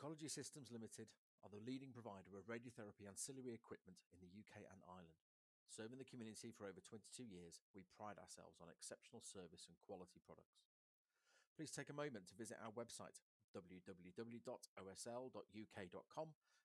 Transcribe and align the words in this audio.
Oncology 0.00 0.32
Systems 0.32 0.72
Limited 0.72 1.12
are 1.44 1.52
the 1.52 1.60
leading 1.60 1.92
provider 1.92 2.32
of 2.32 2.48
radiotherapy 2.48 3.04
ancillary 3.04 3.52
equipment 3.52 4.00
in 4.08 4.24
the 4.24 4.32
UK 4.32 4.64
and 4.64 4.80
Ireland. 4.88 5.20
Serving 5.68 6.00
the 6.00 6.08
community 6.08 6.48
for 6.56 6.64
over 6.64 6.80
22 6.80 7.20
years, 7.20 7.60
we 7.76 7.84
pride 7.84 8.16
ourselves 8.16 8.64
on 8.64 8.72
exceptional 8.72 9.20
service 9.20 9.68
and 9.68 9.76
quality 9.76 10.16
products. 10.24 10.64
Please 11.52 11.68
take 11.68 11.92
a 11.92 12.00
moment 12.00 12.32
to 12.32 12.40
visit 12.40 12.56
our 12.64 12.72
website 12.72 13.20
www.osl.uk.com 13.52 14.48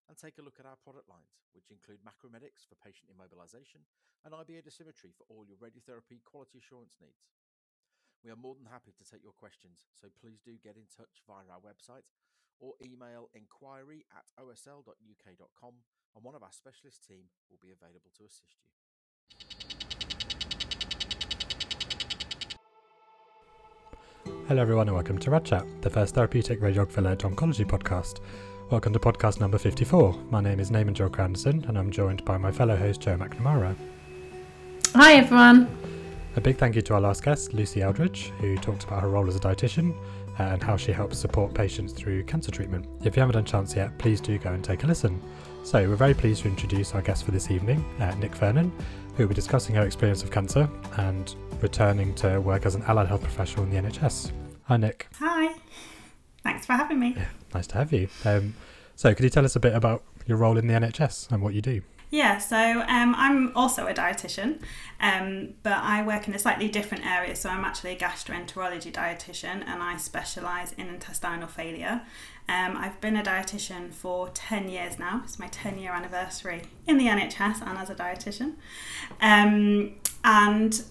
and 0.07 0.15
take 0.15 0.39
a 0.39 0.45
look 0.45 0.55
at 0.55 0.69
our 0.69 0.79
product 0.79 1.11
lines, 1.11 1.43
which 1.51 1.75
include 1.75 2.07
Macromedics 2.07 2.63
for 2.63 2.79
patient 2.79 3.11
immobilization 3.11 3.83
and 4.23 4.31
IBA 4.31 4.63
dosimetry 4.63 5.11
for 5.11 5.27
all 5.27 5.43
your 5.43 5.59
radiotherapy 5.59 6.23
quality 6.23 6.63
assurance 6.63 6.95
needs. 7.03 7.27
We 8.23 8.31
are 8.31 8.39
more 8.39 8.55
than 8.55 8.71
happy 8.71 8.95
to 8.95 9.03
take 9.03 9.27
your 9.27 9.35
questions, 9.35 9.91
so 9.91 10.07
please 10.23 10.39
do 10.39 10.55
get 10.55 10.79
in 10.79 10.87
touch 10.87 11.19
via 11.27 11.51
our 11.51 11.59
website 11.59 12.07
or 12.59 12.73
email 12.83 13.29
inquiry 13.33 14.05
at 14.15 14.25
osl.uk.com 14.43 15.73
and 16.15 16.23
one 16.23 16.35
of 16.35 16.43
our 16.43 16.51
specialist 16.51 17.05
team 17.07 17.25
will 17.49 17.59
be 17.61 17.71
available 17.71 18.11
to 18.17 18.23
assist 18.23 18.55
you. 18.63 18.69
Hello, 24.47 24.61
everyone, 24.61 24.87
and 24.87 24.95
welcome 24.95 25.17
to 25.17 25.31
Rad 25.31 25.43
Chat, 25.43 25.65
the 25.81 25.89
first 25.89 26.15
therapeutic 26.15 26.61
radiographer 26.61 27.03
led 27.03 27.19
oncology 27.19 27.65
podcast. 27.65 28.19
Welcome 28.69 28.93
to 28.93 28.99
podcast 28.99 29.39
number 29.39 29.57
54. 29.57 30.13
My 30.31 30.41
name 30.41 30.59
is 30.59 30.71
Naman 30.71 30.95
Julka-Anderson, 30.95 31.65
and 31.67 31.77
I'm 31.77 31.91
joined 31.91 32.23
by 32.25 32.37
my 32.37 32.51
fellow 32.51 32.75
host, 32.75 33.01
Joe 33.01 33.17
McNamara. 33.17 33.75
Hi, 34.93 35.15
everyone. 35.15 35.67
A 36.35 36.41
big 36.41 36.57
thank 36.57 36.75
you 36.75 36.81
to 36.83 36.95
our 36.95 37.01
last 37.01 37.23
guest, 37.23 37.53
Lucy 37.53 37.81
Eldridge, 37.81 38.31
who 38.39 38.57
talked 38.57 38.83
about 38.83 39.01
her 39.01 39.09
role 39.09 39.27
as 39.27 39.35
a 39.35 39.39
dietitian 39.39 39.95
and 40.37 40.61
how 40.61 40.77
she 40.77 40.91
helps 40.91 41.17
support 41.17 41.53
patients 41.53 41.93
through 41.93 42.23
cancer 42.23 42.51
treatment. 42.51 42.85
If 43.03 43.15
you 43.15 43.21
haven't 43.21 43.35
had 43.35 43.45
a 43.45 43.47
chance 43.47 43.75
yet, 43.75 43.97
please 43.97 44.19
do 44.19 44.37
go 44.37 44.51
and 44.51 44.63
take 44.63 44.83
a 44.83 44.87
listen. 44.87 45.21
So, 45.63 45.87
we're 45.89 45.95
very 45.95 46.13
pleased 46.13 46.43
to 46.43 46.47
introduce 46.47 46.93
our 46.93 47.01
guest 47.01 47.23
for 47.23 47.31
this 47.31 47.49
evening, 47.49 47.83
uh, 47.99 48.13
Nick 48.15 48.35
Fernan, 48.35 48.71
who 49.15 49.23
will 49.23 49.29
be 49.29 49.35
discussing 49.35 49.73
her 49.75 49.83
experience 49.83 50.21
of 50.21 50.29
cancer 50.29 50.69
and 50.97 51.33
returning 51.61 52.13
to 52.15 52.39
work 52.39 52.65
as 52.65 52.75
an 52.75 52.83
allied 52.83 53.07
health 53.07 53.23
professional 53.23 53.63
in 53.63 53.71
the 53.71 53.77
NHS. 53.77 54.31
Hi, 54.65 54.77
Nick. 54.77 55.07
Hi. 55.19 55.55
Thanks 56.43 56.65
for 56.67 56.73
having 56.73 56.99
me. 56.99 57.13
Yeah, 57.17 57.25
nice 57.53 57.67
to 57.67 57.75
have 57.77 57.91
you. 57.91 58.07
Um, 58.25 58.53
so, 58.95 59.13
could 59.15 59.23
you 59.23 59.29
tell 59.29 59.45
us 59.45 59.55
a 59.55 59.59
bit 59.59 59.73
about 59.73 60.03
your 60.27 60.37
role 60.37 60.57
in 60.57 60.67
the 60.67 60.73
NHS 60.73 61.31
and 61.31 61.41
what 61.41 61.53
you 61.53 61.61
do? 61.61 61.81
Yeah, 62.15 62.37
so 62.37 62.55
um, 62.87 63.13
I'm 63.17 63.51
also 63.57 63.87
a 63.87 63.93
dietitian, 63.93 64.61
um, 65.01 65.55
but 65.63 65.73
I 65.73 66.01
work 66.01 66.29
in 66.29 66.33
a 66.33 66.39
slightly 66.39 66.69
different 66.69 67.05
area. 67.05 67.35
So 67.35 67.49
I'm 67.49 67.65
actually 67.65 67.91
a 67.91 67.97
gastroenterology 67.97 68.89
dietitian 68.93 69.67
and 69.67 69.83
I 69.83 69.97
specialise 69.97 70.71
in 70.77 70.87
intestinal 70.87 71.49
failure. 71.49 72.03
Um, 72.47 72.77
I've 72.77 73.01
been 73.01 73.17
a 73.17 73.21
dietitian 73.21 73.93
for 73.93 74.29
10 74.29 74.69
years 74.69 74.97
now. 74.97 75.23
It's 75.25 75.39
my 75.39 75.47
10 75.47 75.77
year 75.77 75.91
anniversary 75.91 76.61
in 76.87 76.97
the 76.97 77.07
NHS 77.07 77.61
and 77.61 77.77
as 77.77 77.89
a 77.89 77.95
dietitian. 77.95 78.53
Um, 79.19 79.95
and 80.23 80.85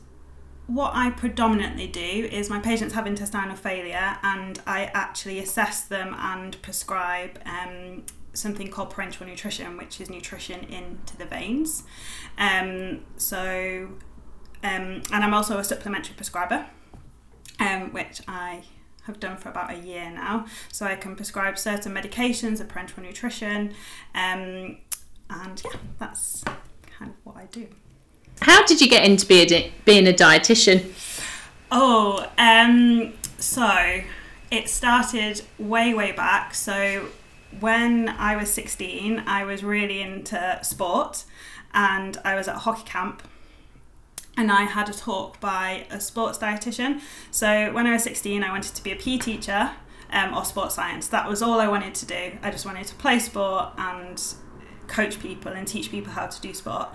what 0.66 0.92
I 0.94 1.08
predominantly 1.08 1.86
do 1.86 2.28
is 2.30 2.50
my 2.50 2.58
patients 2.58 2.92
have 2.92 3.06
intestinal 3.06 3.56
failure 3.56 4.18
and 4.22 4.60
I 4.66 4.90
actually 4.92 5.38
assess 5.38 5.84
them 5.84 6.14
and 6.18 6.60
prescribe 6.60 7.38
um, 7.46 8.02
something 8.34 8.68
called 8.68 8.90
parenteral 8.90 9.26
nutrition, 9.26 9.76
which 9.76 10.00
is 10.00 10.10
nutrition 10.10 10.64
into 10.64 11.16
the 11.16 11.24
veins. 11.24 11.84
Um, 12.36 13.00
so, 13.16 13.88
um, 14.62 15.02
and 15.12 15.24
I'm 15.24 15.32
also 15.32 15.58
a 15.58 15.64
supplementary 15.64 16.14
prescriber, 16.14 16.66
um, 17.60 17.92
which 17.92 18.20
I 18.28 18.64
have 19.04 19.20
done 19.20 19.36
for 19.36 19.48
about 19.48 19.70
a 19.70 19.78
year 19.78 20.10
now. 20.10 20.46
So 20.72 20.86
I 20.86 20.96
can 20.96 21.14
prescribe 21.16 21.58
certain 21.58 21.94
medications 21.94 22.60
of 22.60 22.68
parenteral 22.68 23.02
nutrition, 23.02 23.74
um, 24.14 24.78
and 25.30 25.62
yeah, 25.64 25.78
that's 25.98 26.44
kind 26.98 27.10
of 27.10 27.16
what 27.24 27.36
I 27.36 27.46
do. 27.46 27.68
How 28.40 28.64
did 28.64 28.80
you 28.80 28.88
get 28.88 29.04
into 29.04 29.26
being 29.26 29.52
a, 29.52 29.72
being 29.84 30.06
a 30.08 30.12
dietitian? 30.12 30.92
Oh, 31.70 32.28
um, 32.36 33.14
so 33.38 34.02
it 34.50 34.68
started 34.68 35.42
way, 35.58 35.94
way 35.94 36.12
back. 36.12 36.54
So 36.54 37.08
when 37.60 38.08
I 38.08 38.36
was 38.36 38.50
16, 38.50 39.24
I 39.26 39.44
was 39.44 39.62
really 39.62 40.00
into 40.00 40.58
sport 40.62 41.24
and 41.72 42.18
I 42.24 42.34
was 42.34 42.48
at 42.48 42.56
hockey 42.56 42.84
camp 42.84 43.22
and 44.36 44.50
I 44.50 44.62
had 44.62 44.88
a 44.88 44.92
talk 44.92 45.40
by 45.40 45.86
a 45.90 46.00
sports 46.00 46.38
dietitian. 46.38 47.00
So 47.30 47.72
when 47.72 47.86
I 47.86 47.92
was 47.92 48.02
16, 48.02 48.42
I 48.42 48.50
wanted 48.50 48.74
to 48.74 48.82
be 48.82 48.92
a 48.92 48.96
PE 48.96 49.18
teacher 49.18 49.70
um, 50.10 50.34
or 50.34 50.44
sports 50.44 50.74
science. 50.74 51.08
That 51.08 51.28
was 51.28 51.42
all 51.42 51.60
I 51.60 51.68
wanted 51.68 51.94
to 51.96 52.06
do. 52.06 52.38
I 52.42 52.50
just 52.50 52.66
wanted 52.66 52.86
to 52.86 52.94
play 52.96 53.18
sport 53.18 53.70
and 53.78 54.20
coach 54.86 55.20
people 55.20 55.52
and 55.52 55.66
teach 55.66 55.90
people 55.90 56.12
how 56.12 56.26
to 56.26 56.40
do 56.40 56.52
sport. 56.52 56.88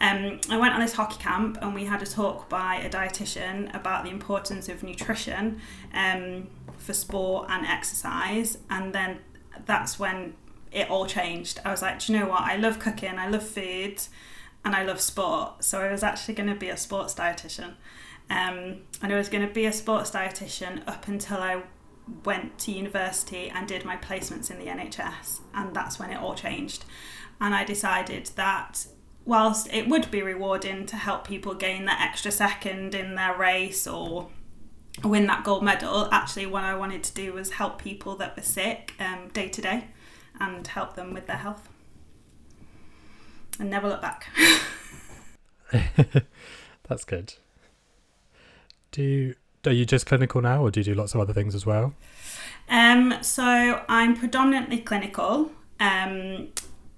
Um, 0.00 0.40
I 0.50 0.58
went 0.58 0.74
on 0.74 0.80
this 0.80 0.94
hockey 0.94 1.18
camp 1.18 1.58
and 1.62 1.74
we 1.74 1.84
had 1.84 2.02
a 2.02 2.06
talk 2.06 2.48
by 2.48 2.76
a 2.76 2.90
dietitian 2.90 3.74
about 3.74 4.04
the 4.04 4.10
importance 4.10 4.68
of 4.68 4.82
nutrition 4.82 5.60
um, 5.94 6.48
for 6.78 6.92
sport 6.92 7.48
and 7.50 7.66
exercise. 7.66 8.58
And 8.68 8.92
then 8.92 9.20
that's 9.64 9.98
when 9.98 10.34
it 10.72 10.90
all 10.90 11.06
changed. 11.06 11.60
I 11.64 11.70
was 11.70 11.82
like, 11.82 12.00
do 12.00 12.12
you 12.12 12.18
know 12.18 12.28
what? 12.28 12.42
I 12.42 12.56
love 12.56 12.78
cooking, 12.78 13.18
I 13.18 13.28
love 13.28 13.46
food, 13.46 14.02
and 14.64 14.74
I 14.74 14.84
love 14.84 15.00
sport. 15.00 15.64
So 15.64 15.80
I 15.80 15.90
was 15.90 16.02
actually 16.02 16.34
going 16.34 16.48
to 16.48 16.54
be 16.54 16.68
a 16.68 16.76
sports 16.76 17.14
dietitian. 17.14 17.74
Um, 18.28 18.82
and 19.00 19.12
I 19.12 19.16
was 19.16 19.28
going 19.28 19.46
to 19.46 19.52
be 19.52 19.66
a 19.66 19.72
sports 19.72 20.10
dietitian 20.10 20.86
up 20.88 21.08
until 21.08 21.38
I 21.38 21.62
went 22.24 22.58
to 22.60 22.72
university 22.72 23.48
and 23.48 23.66
did 23.66 23.84
my 23.84 23.96
placements 23.96 24.50
in 24.50 24.58
the 24.58 24.66
NHS. 24.66 25.40
And 25.54 25.74
that's 25.74 25.98
when 25.98 26.10
it 26.10 26.16
all 26.16 26.34
changed. 26.34 26.84
And 27.40 27.54
I 27.54 27.64
decided 27.64 28.26
that 28.36 28.86
whilst 29.24 29.72
it 29.72 29.88
would 29.88 30.10
be 30.10 30.22
rewarding 30.22 30.86
to 30.86 30.96
help 30.96 31.26
people 31.26 31.54
gain 31.54 31.84
that 31.84 32.00
extra 32.00 32.30
second 32.30 32.94
in 32.94 33.14
their 33.14 33.36
race 33.36 33.86
or 33.86 34.28
win 35.04 35.26
that 35.26 35.44
gold 35.44 35.62
medal, 35.62 36.08
actually, 36.12 36.46
what 36.46 36.64
I 36.64 36.74
wanted 36.74 37.02
to 37.04 37.14
do 37.14 37.32
was 37.32 37.52
help 37.52 37.80
people 37.80 38.16
that 38.16 38.36
were 38.36 38.42
sick 38.42 38.94
um, 38.98 39.28
day 39.32 39.48
to 39.48 39.60
day 39.60 39.84
and 40.40 40.66
help 40.66 40.94
them 40.94 41.14
with 41.14 41.26
their 41.26 41.36
health. 41.36 41.68
And 43.58 43.70
never 43.70 43.88
look 43.88 44.02
back. 44.02 44.26
That's 46.88 47.04
good. 47.04 47.34
Do 48.90 49.34
are 49.66 49.72
you 49.72 49.84
just 49.84 50.06
clinical 50.06 50.40
now, 50.40 50.62
or 50.62 50.70
do 50.70 50.80
you 50.80 50.84
do 50.84 50.94
lots 50.94 51.14
of 51.14 51.20
other 51.20 51.32
things 51.32 51.54
as 51.54 51.66
well? 51.66 51.94
Um, 52.68 53.14
so 53.22 53.82
I'm 53.88 54.16
predominantly 54.16 54.78
clinical. 54.78 55.50
Um, 55.80 56.48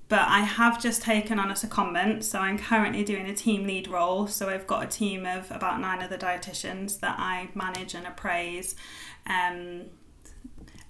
but 0.09 0.27
I 0.27 0.41
have 0.41 0.81
just 0.81 1.03
taken 1.03 1.39
on 1.39 1.51
a 1.51 1.55
secondment, 1.55 2.25
so 2.25 2.39
I'm 2.39 2.59
currently 2.59 3.05
doing 3.05 3.27
a 3.27 3.35
team 3.35 3.65
lead 3.65 3.89
role. 3.89 4.27
So 4.27 4.49
I've 4.49 4.67
got 4.67 4.85
a 4.85 4.87
team 4.87 5.27
of 5.27 5.51
about 5.51 5.81
nine 5.81 6.03
other 6.03 6.17
dietitians 6.17 7.01
that 7.01 7.17
I 7.19 7.51
manage 7.55 7.95
and 7.95 8.07
appraise, 8.07 8.75
um, 9.27 9.83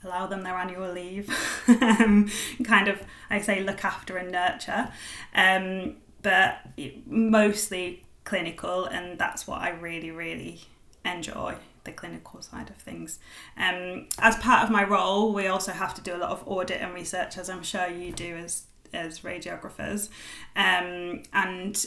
allow 0.05 0.29
them 0.29 0.43
their 0.43 0.55
annual 0.55 0.93
leave, 0.93 1.29
um, 1.69 2.31
kind 2.63 2.87
of 2.87 3.03
I 3.29 3.41
say 3.41 3.61
look 3.61 3.85
after 3.85 4.17
and 4.17 4.31
nurture, 4.31 4.93
um, 5.35 5.97
but 6.23 6.61
mostly 7.07 8.05
clinical, 8.23 8.85
and 8.85 9.19
that's 9.19 9.49
what 9.49 9.61
I 9.61 9.71
really 9.71 10.13
really 10.13 10.61
enjoy 11.05 11.57
the 11.83 11.93
clinical 11.93 12.41
side 12.41 12.71
of 12.71 12.77
things. 12.77 13.19
Um, 13.57 14.07
as 14.19 14.37
part 14.37 14.63
of 14.63 14.71
my 14.71 14.85
role, 14.85 15.33
we 15.33 15.49
also 15.49 15.73
have 15.73 15.95
to 15.95 16.01
do 16.03 16.15
a 16.15 16.19
lot 16.19 16.31
of 16.31 16.47
audit 16.47 16.81
and 16.81 16.95
research, 16.95 17.37
as 17.37 17.51
I'm 17.51 17.63
sure 17.65 17.89
you 17.89 18.13
do 18.13 18.37
as 18.37 18.65
as 18.93 19.21
radiographers. 19.21 20.09
Um, 20.57 21.23
and 21.33 21.87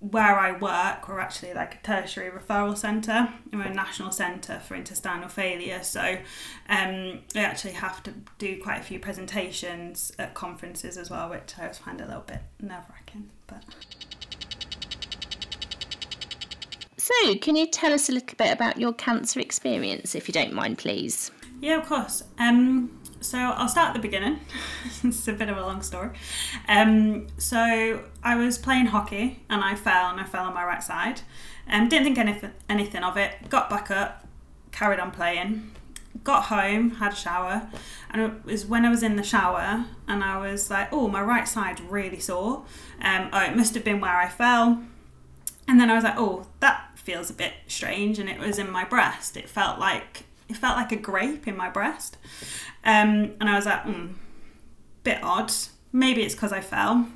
where 0.00 0.38
I 0.38 0.52
work, 0.52 1.08
we're 1.08 1.20
actually 1.20 1.54
like 1.54 1.76
a 1.76 1.78
tertiary 1.82 2.30
referral 2.30 2.76
centre. 2.76 3.32
We're 3.52 3.62
a 3.62 3.74
national 3.74 4.12
centre 4.12 4.60
for 4.60 4.74
intestinal 4.74 5.28
failure. 5.28 5.82
So 5.82 6.18
um, 6.68 7.20
I 7.34 7.40
actually 7.40 7.72
have 7.72 8.02
to 8.04 8.14
do 8.38 8.60
quite 8.62 8.80
a 8.80 8.82
few 8.82 8.98
presentations 8.98 10.12
at 10.18 10.34
conferences 10.34 10.96
as 10.96 11.10
well, 11.10 11.30
which 11.30 11.54
I 11.58 11.62
always 11.62 11.78
find 11.78 12.00
a 12.00 12.06
little 12.06 12.22
bit 12.22 12.40
nerve 12.60 12.84
wracking. 12.90 13.30
But 13.46 13.64
so, 17.02 17.34
can 17.38 17.56
you 17.56 17.66
tell 17.66 17.92
us 17.92 18.08
a 18.08 18.12
little 18.12 18.36
bit 18.36 18.52
about 18.52 18.78
your 18.78 18.92
cancer 18.92 19.40
experience, 19.40 20.14
if 20.14 20.28
you 20.28 20.32
don't 20.32 20.52
mind, 20.52 20.78
please? 20.78 21.32
Yeah, 21.60 21.78
of 21.78 21.86
course. 21.86 22.22
Um, 22.38 23.01
so 23.22 23.38
I'll 23.38 23.68
start 23.68 23.88
at 23.88 23.94
the 23.94 24.00
beginning. 24.00 24.40
it's 25.04 25.26
a 25.28 25.32
bit 25.32 25.48
of 25.48 25.56
a 25.56 25.62
long 25.62 25.82
story. 25.82 26.10
Um, 26.68 27.28
so 27.38 28.04
I 28.22 28.36
was 28.36 28.58
playing 28.58 28.86
hockey 28.86 29.42
and 29.48 29.62
I 29.62 29.74
fell 29.74 30.10
and 30.10 30.20
I 30.20 30.24
fell 30.24 30.44
on 30.44 30.54
my 30.54 30.64
right 30.64 30.82
side. 30.82 31.22
Um, 31.68 31.88
didn't 31.88 32.04
think 32.04 32.18
anything, 32.18 32.52
anything 32.68 33.02
of 33.02 33.16
it. 33.16 33.48
Got 33.48 33.70
back 33.70 33.90
up, 33.90 34.26
carried 34.72 35.00
on 35.00 35.10
playing. 35.10 35.70
Got 36.24 36.44
home, 36.44 36.96
had 36.96 37.14
a 37.14 37.16
shower, 37.16 37.70
and 38.10 38.20
it 38.20 38.44
was 38.44 38.66
when 38.66 38.84
I 38.84 38.90
was 38.90 39.02
in 39.02 39.16
the 39.16 39.22
shower 39.22 39.86
and 40.06 40.22
I 40.22 40.36
was 40.36 40.70
like, 40.70 40.92
"Oh, 40.92 41.08
my 41.08 41.22
right 41.22 41.48
side 41.48 41.80
really 41.80 42.20
sore." 42.20 42.64
Um, 43.00 43.30
oh, 43.32 43.42
it 43.42 43.56
must 43.56 43.74
have 43.74 43.82
been 43.82 43.98
where 43.98 44.18
I 44.18 44.28
fell. 44.28 44.84
And 45.66 45.80
then 45.80 45.90
I 45.90 45.94
was 45.94 46.04
like, 46.04 46.18
"Oh, 46.18 46.46
that 46.60 46.90
feels 46.96 47.30
a 47.30 47.32
bit 47.32 47.54
strange," 47.66 48.18
and 48.18 48.28
it 48.28 48.38
was 48.38 48.58
in 48.58 48.70
my 48.70 48.84
breast. 48.84 49.38
It 49.38 49.48
felt 49.48 49.80
like 49.80 50.24
it 50.52 50.58
felt 50.58 50.76
like 50.76 50.92
a 50.92 50.96
grape 50.96 51.48
in 51.48 51.56
my 51.56 51.70
breast. 51.70 52.18
Um, 52.84 53.34
and 53.40 53.48
I 53.48 53.56
was 53.56 53.66
like, 53.66 53.84
mm, 53.84 54.14
bit 55.04 55.22
odd. 55.22 55.52
Maybe 55.92 56.22
it's 56.22 56.34
because 56.34 56.52
I 56.52 56.60
fell. 56.60 57.08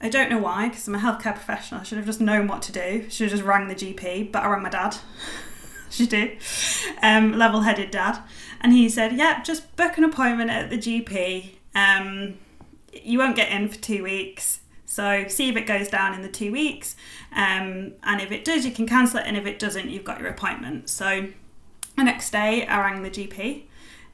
I 0.00 0.08
don't 0.08 0.30
know 0.30 0.38
why, 0.38 0.68
because 0.68 0.86
I'm 0.86 0.94
a 0.94 0.98
healthcare 0.98 1.34
professional. 1.34 1.80
I 1.80 1.84
should 1.84 1.98
have 1.98 2.06
just 2.06 2.20
known 2.20 2.46
what 2.46 2.62
to 2.62 2.72
do. 2.72 3.06
Should 3.08 3.30
have 3.30 3.38
just 3.38 3.42
rang 3.42 3.68
the 3.68 3.74
GP, 3.74 4.30
but 4.30 4.42
I 4.42 4.48
rang 4.48 4.62
my 4.62 4.68
dad. 4.68 4.96
should 5.90 6.10
do. 6.10 6.36
Um, 7.02 7.38
Level 7.38 7.62
headed 7.62 7.90
dad. 7.90 8.18
And 8.60 8.72
he 8.72 8.88
said, 8.88 9.12
Yep, 9.12 9.18
yeah, 9.18 9.42
just 9.42 9.74
book 9.76 9.96
an 9.96 10.04
appointment 10.04 10.50
at 10.50 10.70
the 10.70 10.78
GP. 10.78 11.50
Um, 11.74 12.38
you 12.92 13.18
won't 13.18 13.36
get 13.36 13.50
in 13.50 13.68
for 13.68 13.76
two 13.76 14.02
weeks. 14.02 14.60
So 14.84 15.24
see 15.28 15.48
if 15.48 15.56
it 15.56 15.66
goes 15.66 15.88
down 15.88 16.14
in 16.14 16.22
the 16.22 16.28
two 16.28 16.52
weeks. 16.52 16.96
Um, 17.32 17.94
and 18.02 18.20
if 18.20 18.30
it 18.30 18.44
does, 18.44 18.64
you 18.64 18.72
can 18.72 18.86
cancel 18.86 19.18
it. 19.18 19.26
And 19.26 19.36
if 19.36 19.46
it 19.46 19.58
doesn't, 19.58 19.90
you've 19.90 20.04
got 20.04 20.20
your 20.20 20.28
appointment. 20.28 20.88
So 20.88 21.28
the 21.96 22.04
next 22.04 22.30
day, 22.30 22.66
I 22.66 22.80
rang 22.80 23.02
the 23.02 23.10
GP 23.10 23.64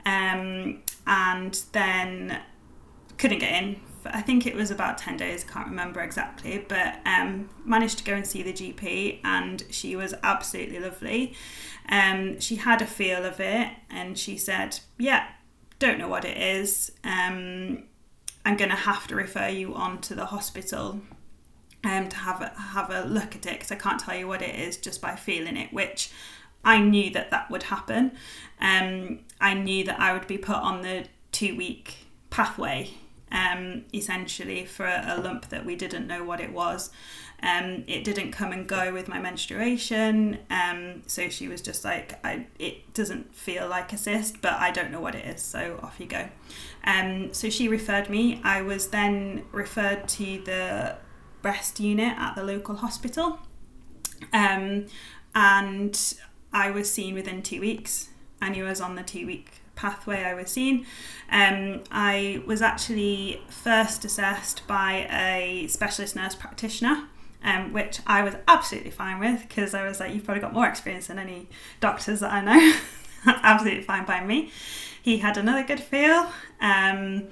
um, 0.05 0.83
and 1.07 1.63
then 1.73 2.41
couldn't 3.19 3.39
get 3.39 3.63
in. 3.63 3.81
I 4.05 4.21
think 4.21 4.47
it 4.47 4.57
was 4.57 4.71
about 4.71 4.99
10 4.99 5.17
days, 5.17 5.45
can't 5.45 5.69
remember 5.69 6.01
exactly, 6.01 6.65
but 6.67 6.97
um, 7.07 7.51
managed 7.65 7.99
to 7.99 8.05
go 8.05 8.15
and 8.15 8.27
see 8.27 8.43
the 8.43 8.53
GP, 8.53 9.21
and 9.23 9.63
she 9.71 9.95
was 9.95 10.13
absolutely 10.25 10.81
lovely. 10.81 11.35
Um, 11.89 12.41
she 12.41 12.57
had 12.57 12.83
a 12.83 12.87
feel 12.87 13.25
of 13.25 13.39
it, 13.39 13.69
and 13.91 14.19
she 14.19 14.37
said, 14.37 14.81
Yeah, 14.99 15.29
don't 15.79 15.99
know 15.99 16.09
what 16.09 16.25
it 16.25 16.37
is. 16.37 16.93
Um, 17.05 17.85
I'm 18.45 18.57
going 18.57 18.71
to 18.71 18.77
have 18.77 19.07
to 19.09 19.15
refer 19.15 19.49
you 19.49 19.75
on 19.75 20.01
to 20.03 20.15
the 20.15 20.27
hospital 20.27 21.01
um, 21.85 22.09
to 22.09 22.17
have 22.17 22.41
a, 22.41 22.53
have 22.61 22.91
a 22.91 23.03
look 23.05 23.37
at 23.37 23.47
it 23.47 23.55
because 23.55 23.73
I 23.73 23.77
can't 23.77 24.01
tell 24.01 24.17
you 24.17 24.27
what 24.27 24.43
it 24.43 24.55
is 24.55 24.77
just 24.77 25.01
by 25.01 25.17
feeling 25.17 25.57
it, 25.57 25.73
which 25.73 26.11
I 26.65 26.81
knew 26.81 27.11
that 27.11 27.31
that 27.31 27.51
would 27.51 27.65
happen. 27.65 28.13
Um, 28.61 29.21
I 29.41 29.55
knew 29.55 29.85
that 29.85 29.99
I 29.99 30.13
would 30.13 30.27
be 30.27 30.39
put 30.39 30.57
on 30.57 30.83
the 30.83 31.07
two 31.33 31.57
week 31.57 32.07
pathway 32.31 32.91
um, 33.33 33.85
essentially 33.95 34.65
for 34.65 34.87
a, 34.87 35.19
lump 35.23 35.49
that 35.49 35.65
we 35.65 35.75
didn't 35.75 36.07
know 36.07 36.23
what 36.23 36.41
it 36.41 36.53
was. 36.53 36.91
Um, 37.43 37.83
it 37.89 38.05
didn't 38.05 38.31
come 38.31 38.53
and 38.53 38.69
go 38.69 38.93
with 38.93 39.09
my 39.09 39.19
menstruation, 39.19 40.39
um, 40.49 41.03
so 41.07 41.29
she 41.29 41.49
was 41.49 41.61
just 41.61 41.85
like, 41.85 42.25
I, 42.25 42.47
"It 42.59 42.95
doesn't 42.95 43.35
feel 43.35 43.67
like 43.67 43.93
a 43.93 43.99
cyst, 43.99 44.41
but 44.43 44.53
I 44.53 44.71
don't 44.71 44.93
know 44.93 45.01
what 45.01 45.17
it 45.17 45.25
is." 45.25 45.43
So 45.43 45.81
off 45.83 45.99
you 45.99 46.07
go. 46.07 46.29
Um, 46.85 47.35
so 47.35 47.51
she 47.51 47.67
referred 47.67 48.09
me. 48.09 48.41
I 48.45 48.63
was 48.63 48.89
then 48.89 49.45
referred 49.51 50.07
to 50.11 50.25
the 50.45 50.97
breast 51.41 51.81
unit 51.81 52.17
at 52.17 52.37
the 52.37 52.45
local 52.45 52.77
hospital, 52.77 53.41
um, 54.33 54.87
and 55.35 56.15
I 56.53 56.71
was 56.71 56.91
seen 56.91 57.15
within 57.15 57.43
two 57.43 57.61
weeks. 57.61 58.09
And 58.41 58.57
he 58.57 58.63
was 58.63 58.81
on 58.81 58.97
the 58.97 59.03
two 59.03 59.27
week 59.27 59.63
pathway 59.77 60.25
I 60.25 60.35
was 60.35 60.51
seen. 60.51 60.87
Um, 61.31 61.85
I 61.91 62.43
was 62.47 62.61
actually 62.61 63.41
first 63.49 64.05
assessed 64.05 64.67
by 64.67 65.07
a 65.11 65.67
specialist 65.69 66.17
nurse 66.17 66.35
practitioner. 66.35 67.05
Um, 67.45 67.73
which 67.73 67.99
I 68.07 68.23
was 68.23 68.37
absolutely 68.47 68.93
fine 68.93 69.19
with 69.19 69.43
because 69.49 69.75
I 69.75 69.85
was 69.85 69.99
like, 69.99 70.15
you've 70.15 70.23
probably 70.23 70.41
got 70.41 70.53
more 70.53 70.69
experience 70.69 71.09
than 71.09 71.19
any 71.19 71.49
doctors 71.81 72.21
that 72.21 72.33
I 72.33 72.41
know. 72.41 72.79
absolutely 73.27 73.83
fine 73.83 74.05
by 74.05 74.23
me. 74.23 74.53
He 75.03 75.19
had 75.19 75.37
another 75.37 75.65
good 75.65 75.81
feel. 75.81 76.31
Um, 76.61 77.25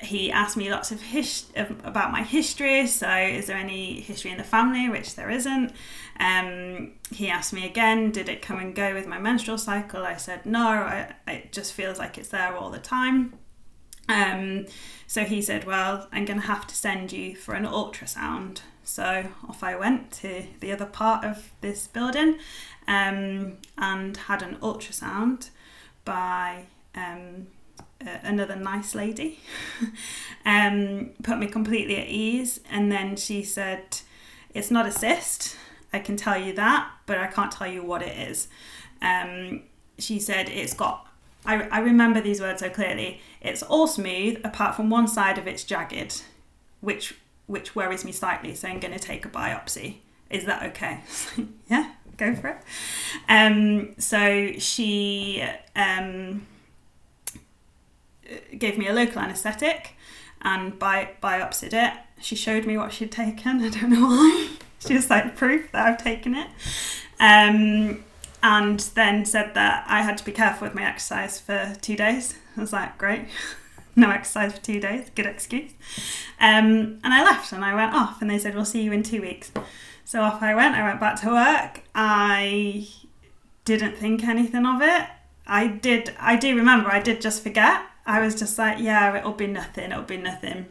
he 0.00 0.30
asked 0.30 0.56
me 0.56 0.70
lots 0.70 0.92
of 0.92 1.00
his- 1.00 1.46
about 1.56 2.12
my 2.12 2.22
history. 2.22 2.86
So, 2.86 3.10
is 3.10 3.46
there 3.46 3.56
any 3.56 4.00
history 4.00 4.30
in 4.30 4.38
the 4.38 4.44
family? 4.44 4.88
Which 4.88 5.14
there 5.14 5.30
isn't. 5.30 5.72
Um, 6.18 6.92
he 7.12 7.28
asked 7.30 7.52
me 7.52 7.66
again, 7.66 8.10
did 8.10 8.28
it 8.28 8.42
come 8.42 8.58
and 8.58 8.74
go 8.74 8.94
with 8.94 9.06
my 9.06 9.18
menstrual 9.18 9.58
cycle? 9.58 10.04
I 10.04 10.16
said 10.16 10.46
no. 10.46 10.68
I, 10.68 11.14
it 11.26 11.52
just 11.52 11.72
feels 11.72 11.98
like 11.98 12.18
it's 12.18 12.28
there 12.28 12.56
all 12.56 12.70
the 12.70 12.78
time. 12.78 13.34
Um, 14.08 14.66
so 15.06 15.24
he 15.24 15.42
said, 15.42 15.64
well, 15.64 16.08
I'm 16.12 16.24
going 16.24 16.40
to 16.40 16.46
have 16.46 16.66
to 16.66 16.74
send 16.74 17.12
you 17.12 17.34
for 17.34 17.54
an 17.54 17.64
ultrasound. 17.64 18.60
So 18.84 19.26
off 19.48 19.64
I 19.64 19.74
went 19.76 20.12
to 20.12 20.44
the 20.60 20.72
other 20.72 20.86
part 20.86 21.24
of 21.24 21.50
this 21.60 21.88
building 21.88 22.38
um, 22.86 23.58
and 23.76 24.16
had 24.16 24.42
an 24.42 24.56
ultrasound 24.56 25.50
by 26.04 26.66
um, 26.94 27.48
another 28.22 28.56
nice 28.56 28.94
lady, 28.94 29.40
um, 30.46 31.10
put 31.22 31.38
me 31.38 31.46
completely 31.46 31.96
at 31.96 32.08
ease. 32.08 32.60
And 32.70 32.90
then 32.90 33.16
she 33.16 33.42
said, 33.42 34.00
It's 34.54 34.70
not 34.70 34.86
a 34.86 34.92
cyst, 34.92 35.56
I 35.92 35.98
can 35.98 36.16
tell 36.16 36.40
you 36.40 36.52
that, 36.54 36.90
but 37.06 37.18
I 37.18 37.26
can't 37.26 37.52
tell 37.52 37.66
you 37.66 37.82
what 37.82 38.02
it 38.02 38.16
is. 38.28 38.48
Um, 39.02 39.62
she 39.98 40.18
said, 40.18 40.48
It's 40.48 40.74
got, 40.74 41.06
I, 41.44 41.62
I 41.68 41.78
remember 41.80 42.20
these 42.20 42.40
words 42.40 42.60
so 42.60 42.70
clearly, 42.70 43.20
it's 43.40 43.62
all 43.62 43.86
smooth 43.86 44.40
apart 44.44 44.74
from 44.74 44.90
one 44.90 45.08
side 45.08 45.38
of 45.38 45.46
it's 45.46 45.64
jagged, 45.64 46.22
which 46.80 47.14
which 47.46 47.76
worries 47.76 48.04
me 48.04 48.12
slightly. 48.12 48.54
So 48.54 48.68
I'm 48.68 48.80
going 48.80 48.92
to 48.92 48.98
take 48.98 49.24
a 49.24 49.28
biopsy. 49.28 49.98
Is 50.30 50.44
that 50.46 50.62
okay? 50.70 51.00
yeah, 51.70 51.92
go 52.16 52.34
for 52.34 52.48
it. 52.48 52.58
Um, 53.28 53.94
so 53.98 54.52
she 54.58 55.44
um, 55.74 56.46
gave 58.58 58.78
me 58.78 58.88
a 58.88 58.92
local 58.92 59.20
anaesthetic 59.20 59.94
and 60.42 60.78
bi- 60.78 61.10
biopsied 61.22 61.72
it. 61.72 61.92
She 62.20 62.36
showed 62.36 62.66
me 62.66 62.76
what 62.76 62.92
she'd 62.92 63.12
taken. 63.12 63.60
I 63.62 63.68
don't 63.70 63.90
know 63.90 64.06
why. 64.06 64.50
she 64.78 64.94
was 64.94 65.10
like 65.10 65.36
proof 65.36 65.72
that 65.72 65.86
I've 65.86 66.02
taken 66.02 66.34
it. 66.34 66.48
Um, 67.18 68.04
and 68.42 68.80
then 68.94 69.24
said 69.24 69.54
that 69.54 69.84
I 69.88 70.02
had 70.02 70.18
to 70.18 70.24
be 70.24 70.32
careful 70.32 70.66
with 70.66 70.74
my 70.74 70.84
exercise 70.84 71.40
for 71.40 71.76
two 71.80 71.96
days. 71.96 72.36
I 72.56 72.60
was 72.60 72.72
like, 72.72 72.96
great. 72.98 73.28
no 73.96 74.10
exercise 74.10 74.52
for 74.52 74.62
two 74.62 74.80
days. 74.80 75.10
Good 75.14 75.26
excuse. 75.26 75.72
Um, 76.38 77.00
and 77.02 77.12
I 77.12 77.24
left 77.24 77.52
and 77.52 77.64
I 77.64 77.74
went 77.74 77.94
off 77.94 78.20
and 78.20 78.30
they 78.30 78.38
said, 78.38 78.54
we'll 78.54 78.64
see 78.64 78.82
you 78.82 78.92
in 78.92 79.02
two 79.02 79.20
weeks. 79.20 79.50
So 80.04 80.20
off 80.20 80.42
I 80.42 80.54
went. 80.54 80.76
I 80.76 80.86
went 80.86 81.00
back 81.00 81.20
to 81.22 81.30
work. 81.30 81.82
I 81.94 82.86
didn't 83.64 83.96
think 83.96 84.22
anything 84.22 84.64
of 84.64 84.80
it. 84.80 85.08
I 85.46 85.66
did. 85.66 86.14
I 86.20 86.36
do 86.36 86.54
remember. 86.56 86.90
I 86.90 87.00
did 87.00 87.20
just 87.20 87.42
forget. 87.42 87.82
I 88.06 88.20
was 88.20 88.34
just 88.36 88.56
like, 88.56 88.78
yeah, 88.78 89.16
it'll 89.16 89.32
be 89.32 89.48
nothing, 89.48 89.90
it'll 89.90 90.04
be 90.04 90.16
nothing. 90.16 90.66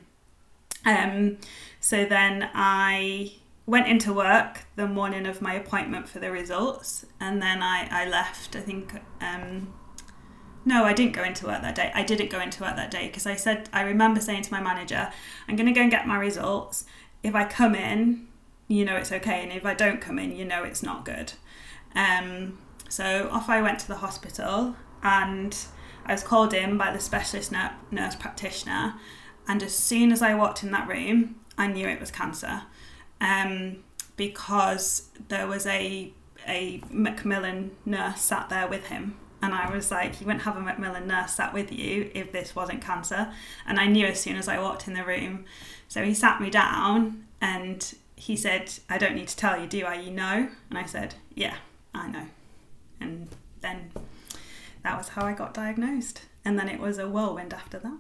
Um, 0.86 1.38
so 1.80 2.06
then 2.06 2.50
I 2.54 3.34
went 3.66 3.88
into 3.88 4.14
work 4.14 4.66
the 4.76 4.88
morning 4.88 5.26
of 5.26 5.42
my 5.42 5.54
appointment 5.56 6.08
for 6.08 6.20
the 6.20 6.32
results, 6.32 7.06
and 7.20 7.42
then 7.42 7.62
I, 7.62 7.88
I 7.92 8.08
left. 8.08 8.56
I 8.56 8.62
think, 8.62 8.94
um, 9.20 9.74
no, 10.64 10.86
I 10.86 10.94
didn't 10.94 11.14
go 11.14 11.24
into 11.24 11.46
work 11.46 11.62
that 11.62 11.76
day. 11.76 11.92
I 11.94 12.04
didn't 12.04 12.30
go 12.30 12.40
into 12.40 12.64
work 12.64 12.76
that 12.76 12.92
day 12.92 13.08
because 13.08 13.26
I 13.26 13.36
said, 13.36 13.70
I 13.74 13.82
remember 13.82 14.22
saying 14.22 14.44
to 14.44 14.52
my 14.52 14.62
manager, 14.62 15.12
I'm 15.48 15.56
going 15.56 15.68
to 15.68 15.74
go 15.74 15.82
and 15.82 15.92
get 15.92 16.08
my 16.08 16.18
results. 16.18 16.86
If 17.24 17.36
I 17.36 17.46
come 17.46 17.76
in, 17.76 18.28
you 18.68 18.86
know 18.86 18.96
it's 18.96 19.12
okay, 19.12 19.44
and 19.44 19.52
if 19.52 19.66
I 19.66 19.74
don't 19.74 20.00
come 20.00 20.20
in, 20.20 20.36
you 20.36 20.46
know 20.46 20.64
it's 20.64 20.84
not 20.84 21.04
good. 21.04 21.34
Um, 21.96 22.60
so 22.88 23.30
off 23.32 23.50
I 23.50 23.62
went 23.62 23.80
to 23.80 23.88
the 23.88 23.98
hospital, 23.98 24.76
and 25.04 25.58
I 26.06 26.12
was 26.14 26.24
called 26.24 26.54
in 26.54 26.78
by 26.78 26.92
the 26.92 27.00
specialist 27.00 27.52
nurse 27.92 28.16
practitioner, 28.16 28.96
and 29.48 29.64
as 29.64 29.74
soon 29.74 30.12
as 30.12 30.22
I 30.22 30.36
walked 30.36 30.64
in 30.64 30.72
that 30.72 30.88
room, 30.88 31.36
I 31.58 31.68
knew 31.68 31.88
it 31.88 32.00
was 32.00 32.12
cancer, 32.12 32.64
um, 33.22 33.84
because 34.16 35.10
there 35.28 35.48
was 35.48 35.66
a 35.66 36.12
a 36.48 36.82
Macmillan 36.92 37.72
nurse 37.86 38.22
sat 38.22 38.50
there 38.50 38.68
with 38.68 38.88
him, 38.88 39.18
and 39.42 39.54
I 39.54 39.74
was 39.74 39.90
like, 39.90 40.20
you 40.20 40.28
wouldn't 40.28 40.44
have 40.44 40.58
a 40.58 40.62
Macmillan 40.62 41.08
nurse 41.08 41.34
sat 41.34 41.54
with 41.54 41.72
you 41.72 42.12
if 42.14 42.32
this 42.32 42.56
wasn't 42.56 42.82
cancer, 42.84 43.34
and 43.66 43.80
I 43.80 43.88
knew 43.88 44.06
as 44.06 44.20
soon 44.20 44.36
as 44.36 44.48
I 44.48 44.60
walked 44.60 44.88
in 44.88 44.94
the 44.94 45.04
room. 45.04 45.46
So 45.88 46.04
he 46.04 46.14
sat 46.14 46.42
me 46.42 46.50
down 46.50 47.26
and 47.42 47.96
he 48.16 48.36
said, 48.36 48.74
I 48.90 48.98
don't 48.98 49.16
need 49.16 49.28
to 49.28 49.36
tell 49.36 49.60
you, 49.60 49.68
do 49.68 49.86
I? 49.86 49.96
You 49.96 50.12
know? 50.12 50.50
And 50.70 50.78
I 50.78 50.86
said, 50.86 51.16
Yeah, 51.36 51.56
I 51.94 52.08
know. 52.08 52.28
And 53.00 53.28
then 53.62 53.92
that 54.86 54.98
was 54.98 55.10
how 55.10 55.26
I 55.26 55.34
got 55.34 55.54
diagnosed. 55.54 56.22
And 56.44 56.60
then 56.60 56.70
it 56.70 56.80
was 56.80 56.98
a 56.98 57.10
whirlwind 57.10 57.54
after 57.54 57.80
that. 57.80 57.98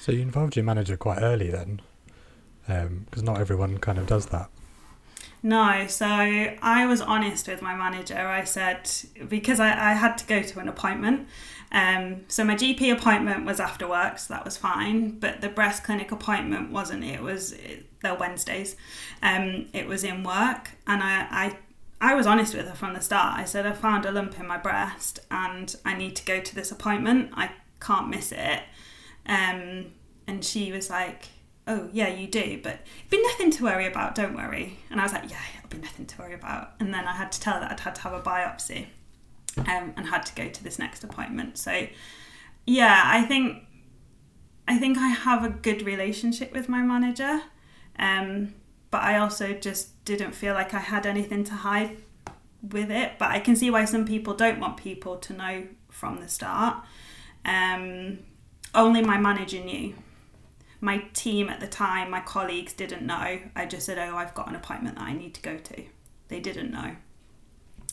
so 0.00 0.12
you 0.12 0.20
involved 0.20 0.56
your 0.56 0.64
manager 0.64 0.96
quite 0.96 1.18
early 1.20 1.50
then? 1.50 1.80
Because 2.66 3.20
um, 3.20 3.24
not 3.24 3.40
everyone 3.40 3.78
kind 3.78 3.98
of 3.98 4.06
does 4.06 4.26
that. 4.26 4.48
No, 5.42 5.86
so 5.88 6.06
I 6.06 6.86
was 6.86 7.00
honest 7.00 7.48
with 7.48 7.60
my 7.60 7.74
manager. 7.74 8.16
I 8.16 8.44
said, 8.44 8.88
because 9.28 9.58
I, 9.58 9.90
I 9.90 9.94
had 9.94 10.16
to 10.18 10.26
go 10.26 10.40
to 10.40 10.60
an 10.60 10.68
appointment. 10.68 11.26
Um, 11.72 12.24
so 12.28 12.44
my 12.44 12.54
GP 12.54 12.92
appointment 12.92 13.44
was 13.44 13.58
after 13.58 13.88
work, 13.88 14.20
so 14.20 14.34
that 14.34 14.44
was 14.44 14.56
fine. 14.56 15.18
But 15.18 15.40
the 15.40 15.48
breast 15.48 15.82
clinic 15.82 16.12
appointment 16.12 16.70
wasn't. 16.70 17.02
It 17.02 17.22
was, 17.22 17.56
they're 18.02 18.14
Wednesdays. 18.14 18.76
Um, 19.20 19.66
it 19.72 19.88
was 19.88 20.04
in 20.04 20.22
work. 20.22 20.70
And 20.86 21.02
I, 21.02 21.26
I 21.30 21.56
I 22.02 22.14
was 22.14 22.26
honest 22.26 22.52
with 22.52 22.68
her 22.68 22.74
from 22.74 22.94
the 22.94 23.00
start. 23.00 23.38
I 23.38 23.44
said, 23.44 23.64
I 23.64 23.72
found 23.72 24.04
a 24.04 24.10
lump 24.10 24.38
in 24.40 24.46
my 24.46 24.58
breast 24.58 25.20
and 25.30 25.74
I 25.84 25.94
need 25.94 26.16
to 26.16 26.24
go 26.24 26.40
to 26.40 26.54
this 26.54 26.72
appointment. 26.72 27.30
I 27.34 27.52
can't 27.80 28.08
miss 28.08 28.32
it. 28.32 28.60
Um, 29.24 29.92
and 30.26 30.44
she 30.44 30.72
was 30.72 30.90
like, 30.90 31.28
Oh, 31.68 31.88
yeah, 31.92 32.08
you 32.08 32.26
do, 32.26 32.58
but 32.60 32.80
it'd 32.98 33.10
be 33.10 33.22
nothing 33.22 33.52
to 33.52 33.62
worry 33.62 33.86
about, 33.86 34.16
don't 34.16 34.34
worry. 34.34 34.80
And 34.90 35.00
I 35.00 35.04
was 35.04 35.12
like, 35.12 35.30
Yeah, 35.30 35.38
it'll 35.56 35.70
be 35.70 35.78
nothing 35.78 36.06
to 36.06 36.18
worry 36.18 36.34
about. 36.34 36.72
And 36.80 36.92
then 36.92 37.06
I 37.06 37.12
had 37.12 37.30
to 37.32 37.40
tell 37.40 37.54
her 37.54 37.60
that 37.60 37.70
I'd 37.70 37.80
had 37.80 37.94
to 37.94 38.00
have 38.00 38.14
a 38.14 38.20
biopsy 38.20 38.88
um, 39.58 39.94
and 39.96 40.06
had 40.08 40.26
to 40.26 40.34
go 40.34 40.48
to 40.48 40.64
this 40.64 40.80
next 40.80 41.04
appointment. 41.04 41.56
So 41.56 41.86
yeah, 42.66 43.02
I 43.04 43.22
think 43.22 43.62
I 44.66 44.76
think 44.78 44.98
I 44.98 45.08
have 45.08 45.44
a 45.44 45.50
good 45.50 45.82
relationship 45.82 46.52
with 46.52 46.68
my 46.68 46.82
manager, 46.82 47.42
um, 47.96 48.54
but 48.92 49.02
I 49.02 49.18
also 49.18 49.54
just 49.54 50.04
didn't 50.04 50.32
feel 50.32 50.52
like 50.52 50.74
I 50.74 50.78
had 50.78 51.06
anything 51.06 51.44
to 51.44 51.54
hide 51.54 51.96
with 52.62 52.90
it. 52.90 53.12
But 53.18 53.30
I 53.30 53.40
can 53.40 53.56
see 53.56 53.70
why 53.70 53.86
some 53.86 54.06
people 54.06 54.34
don't 54.34 54.60
want 54.60 54.76
people 54.76 55.16
to 55.16 55.32
know 55.32 55.66
from 55.90 56.18
the 56.18 56.28
start. 56.28 56.76
Um, 57.44 58.18
only 58.74 59.02
my 59.02 59.16
manager 59.16 59.58
knew. 59.58 59.94
My 60.82 60.98
team 61.14 61.48
at 61.48 61.58
the 61.58 61.66
time, 61.66 62.10
my 62.10 62.20
colleagues 62.20 62.74
didn't 62.74 63.06
know. 63.06 63.40
I 63.56 63.66
just 63.66 63.86
said, 63.86 63.98
"Oh, 63.98 64.16
I've 64.16 64.34
got 64.34 64.48
an 64.48 64.54
appointment 64.54 64.96
that 64.96 65.04
I 65.04 65.14
need 65.14 65.32
to 65.34 65.40
go 65.40 65.56
to." 65.56 65.84
They 66.28 66.40
didn't 66.40 66.70
know. 66.70 66.96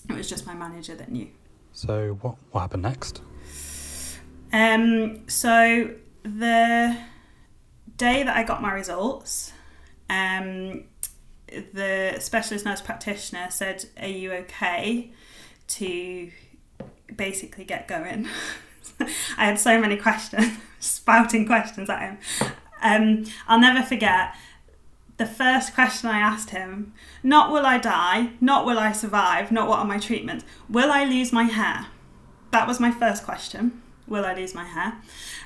It 0.10 0.14
was 0.16 0.28
just 0.28 0.46
my 0.46 0.54
manager 0.54 0.96
that 0.96 1.10
knew. 1.10 1.30
So 1.72 2.18
what 2.22 2.36
what 2.52 2.62
happened 2.62 2.84
next? 2.84 3.22
Um, 4.52 5.30
so 5.30 5.92
the 6.24 6.98
day 7.96 8.24
that 8.24 8.36
I 8.36 8.44
got 8.44 8.62
my 8.62 8.74
results, 8.74 9.54
um, 10.10 10.86
the 11.74 12.18
specialist 12.20 12.66
nurse 12.66 12.82
practitioner 12.82 13.48
said, 13.50 13.86
"Are 14.00 14.08
you 14.08 14.32
okay 14.34 15.12
to 15.68 16.32
basically 17.16 17.66
get 17.66 17.88
going?" 17.88 18.28
I 19.38 19.46
had 19.46 19.60
so 19.60 19.80
many 19.80 19.98
questions, 19.98 20.58
spouting 20.80 21.46
questions 21.46 21.90
at 21.90 22.02
him. 22.02 22.18
Um, 22.82 23.26
I'll 23.48 23.60
never 23.60 23.82
forget 23.82 24.36
the 25.18 25.26
first 25.26 25.76
question 25.76 26.10
I 26.10 26.20
asked 26.20 26.52
him. 26.52 26.94
Not 27.22 27.52
will 27.52 27.66
I 27.66 27.78
die, 27.78 28.32
not 28.40 28.66
will 28.66 28.80
I 28.80 28.94
survive, 28.94 29.52
not 29.52 29.68
what 29.68 29.80
are 29.80 29.86
my 29.86 30.00
treatments. 30.00 30.46
Will 30.70 30.92
I 30.92 31.04
lose 31.04 31.32
my 31.32 31.44
hair? 31.44 31.88
That 32.52 32.68
was 32.68 32.80
my 32.80 32.90
first 32.90 33.26
question. 33.26 33.82
Will 34.08 34.26
I 34.26 34.34
lose 34.34 34.56
my 34.56 34.64
hair? 34.64 35.02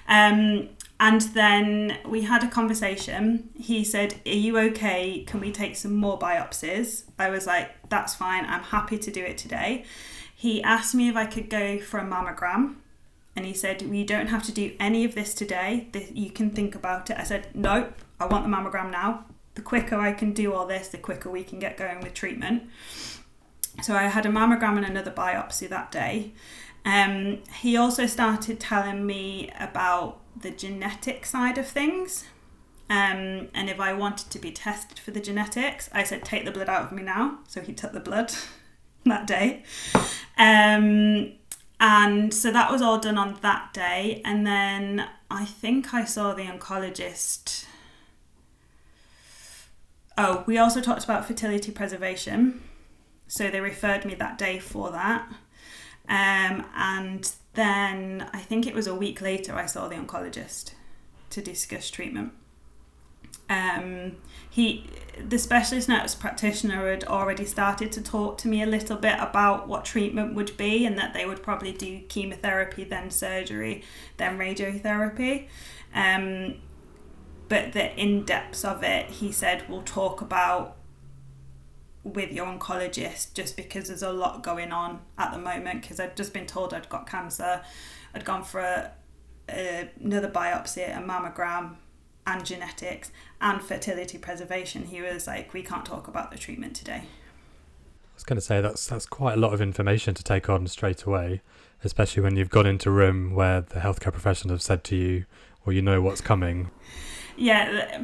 Um, 0.08 0.70
and 1.04 1.20
then 1.20 1.98
we 2.06 2.22
had 2.22 2.46
a 2.46 2.48
conversation. 2.48 3.50
He 3.56 3.84
said, 3.84 4.22
Are 4.26 4.32
you 4.32 4.58
okay? 4.58 5.26
Can 5.28 5.42
we 5.42 5.52
take 5.52 5.76
some 5.76 5.94
more 5.94 6.18
biopsies? 6.18 7.04
I 7.20 7.30
was 7.30 7.46
like, 7.46 7.72
That's 7.90 8.16
fine. 8.16 8.46
I'm 8.46 8.64
happy 8.64 8.98
to 8.98 9.12
do 9.12 9.22
it 9.22 9.38
today. 9.38 9.84
He 10.34 10.64
asked 10.64 10.96
me 10.96 11.10
if 11.10 11.18
I 11.18 11.26
could 11.26 11.50
go 11.50 11.78
for 11.78 12.00
a 12.00 12.06
mammogram. 12.06 12.76
And 13.36 13.46
he 13.46 13.54
said, 13.54 13.82
We 13.82 14.06
don't 14.06 14.28
have 14.28 14.44
to 14.44 14.54
do 14.54 14.78
any 14.80 15.04
of 15.04 15.14
this 15.14 15.34
today. 15.34 15.90
You 16.14 16.32
can 16.32 16.52
think 16.52 16.74
about 16.74 17.10
it. 17.10 17.18
I 17.18 17.26
said, 17.26 17.48
Nope, 17.54 17.96
I 18.18 18.26
want 18.26 18.46
the 18.46 18.56
mammogram 18.56 18.90
now. 18.90 19.26
The 19.56 19.62
quicker 19.62 19.98
I 19.98 20.14
can 20.14 20.32
do 20.32 20.54
all 20.54 20.66
this, 20.66 20.88
the 20.88 20.98
quicker 20.98 21.30
we 21.30 21.44
can 21.44 21.60
get 21.60 21.76
going 21.76 22.00
with 22.00 22.14
treatment. 22.14 22.64
So 23.82 23.94
I 23.94 24.04
had 24.04 24.26
a 24.26 24.30
mammogram 24.30 24.78
and 24.78 24.86
another 24.86 25.12
biopsy 25.12 25.68
that 25.68 25.92
day. 25.92 26.32
Um, 26.86 27.40
he 27.62 27.78
also 27.78 28.06
started 28.06 28.60
telling 28.60 29.06
me 29.06 29.52
about 29.60 30.20
the 30.40 30.52
genetic 30.52 31.26
side 31.26 31.58
of 31.58 31.68
things. 31.68 32.26
Um, 32.90 33.48
and 33.54 33.70
if 33.70 33.80
I 33.80 33.94
wanted 33.94 34.30
to 34.32 34.40
be 34.40 34.52
tested 34.52 35.00
for 35.00 35.12
the 35.12 35.22
genetics, 35.22 35.90
I 35.94 36.04
said, 36.04 36.24
take 36.24 36.46
the 36.46 36.52
blood 36.52 36.70
out 36.70 36.84
of 36.84 36.92
me 36.92 37.04
now. 37.04 37.40
So 37.48 37.62
he 37.62 37.74
took 37.74 37.94
the 37.94 38.00
blood 38.00 38.34
that 39.06 39.26
day. 39.26 39.64
Um, 40.38 41.34
and 41.80 42.34
so 42.34 42.52
that 42.52 42.72
was 42.72 42.82
all 42.82 43.00
done 43.00 43.18
on 43.18 43.38
that 43.42 43.74
day. 43.74 44.22
And 44.26 44.46
then 44.46 45.08
I 45.32 45.46
think 45.46 45.94
I 45.94 46.06
saw 46.06 46.34
the 46.34 46.44
oncologist. 46.44 47.66
Oh, 50.18 50.44
we 50.46 50.58
also 50.58 50.80
talked 50.80 51.04
about 51.04 51.26
fertility 51.26 51.72
preservation. 51.72 52.62
So 53.28 53.50
they 53.50 53.62
referred 53.62 54.06
me 54.06 54.16
that 54.16 54.38
day 54.38 54.60
for 54.60 54.92
that. 54.92 55.28
Um, 56.08 56.66
and 56.76 57.32
then 57.54 58.30
I 58.34 58.40
think 58.40 58.68
it 58.68 58.74
was 58.74 58.88
a 58.88 58.96
week 58.96 59.22
later 59.22 59.56
I 59.56 59.66
saw 59.66 59.88
the 59.88 59.96
oncologist 59.96 60.74
to 61.30 61.42
discuss 61.42 61.90
treatment. 61.90 62.34
Um, 63.50 64.18
he, 64.50 64.86
the 65.28 65.38
specialist 65.38 65.90
nurse 65.90 66.16
practitioner, 66.16 66.90
had 66.90 67.04
already 67.06 67.46
started 67.46 67.92
to 67.94 68.02
talk 68.02 68.38
to 68.40 68.48
me 68.48 68.64
a 68.64 68.66
little 68.66 68.98
bit 68.98 69.16
about 69.20 69.68
what 69.68 69.86
treatment 69.86 70.34
would 70.34 70.56
be, 70.58 70.86
and 70.86 70.98
that 70.98 71.14
they 71.14 71.26
would 71.26 71.44
probably 71.44 71.72
do 71.72 72.02
chemotherapy, 72.08 72.84
then 72.84 73.12
surgery, 73.12 73.84
then 74.18 74.38
radiotherapy. 74.38 75.48
Um, 75.94 76.56
but 77.50 77.74
the 77.74 77.96
in 78.00 78.24
depths 78.24 78.64
of 78.64 78.84
it, 78.84 79.10
he 79.10 79.32
said, 79.32 79.66
we'll 79.70 79.84
talk 79.84 80.22
about 80.22 80.78
with 82.04 82.32
your 82.32 82.46
oncologist 82.46 83.34
just 83.34 83.56
because 83.56 83.88
there's 83.88 84.04
a 84.04 84.12
lot 84.12 84.44
going 84.44 84.72
on 84.72 85.00
at 85.18 85.32
the 85.32 85.38
moment 85.38 85.82
because 85.82 86.00
I'd 86.00 86.18
just 86.18 86.34
been 86.34 86.46
told 86.46 86.74
I'd 86.74 86.90
got 86.90 87.08
cancer. 87.08 87.62
I'd 88.14 88.26
gone 88.26 88.44
for 88.44 88.60
a, 88.60 88.92
a, 89.50 89.90
another 90.02 90.30
biopsy, 90.30 90.86
a 90.86 91.02
mammogram, 91.02 91.76
and 92.26 92.46
genetics 92.46 93.12
and 93.42 93.62
fertility 93.62 94.18
preservation. 94.18 94.84
He 94.86 95.02
was 95.02 95.28
like, 95.28 95.54
"We 95.54 95.62
can't 95.62 95.86
talk 95.86 96.08
about 96.08 96.32
the 96.32 96.38
treatment 96.38 96.76
today." 96.76 97.04
I 97.04 98.16
was 98.16 98.24
going 98.24 98.38
to 98.38 98.42
say 98.42 98.62
that's 98.62 98.86
that's 98.86 99.06
quite 99.06 99.34
a 99.34 99.40
lot 99.40 99.54
of 99.54 99.62
information 99.62 100.14
to 100.14 100.24
take 100.24 100.50
on 100.50 100.68
straight 100.68 101.04
away, 101.04 101.42
especially 101.84 102.24
when 102.24 102.36
you've 102.36 102.50
gone 102.50 102.68
into 102.68 102.90
a 102.90 102.94
room 102.94 103.34
where 103.34 103.62
the 103.62 103.80
healthcare 103.80 104.12
professionals 104.12 104.52
have 104.52 104.62
said 104.62 104.84
to 104.86 104.96
you, 104.96 105.26
"Well, 105.66 105.74
you 105.74 105.82
know 105.82 106.02
what's 106.02 106.22
coming." 106.22 106.70
Yeah, 107.36 108.04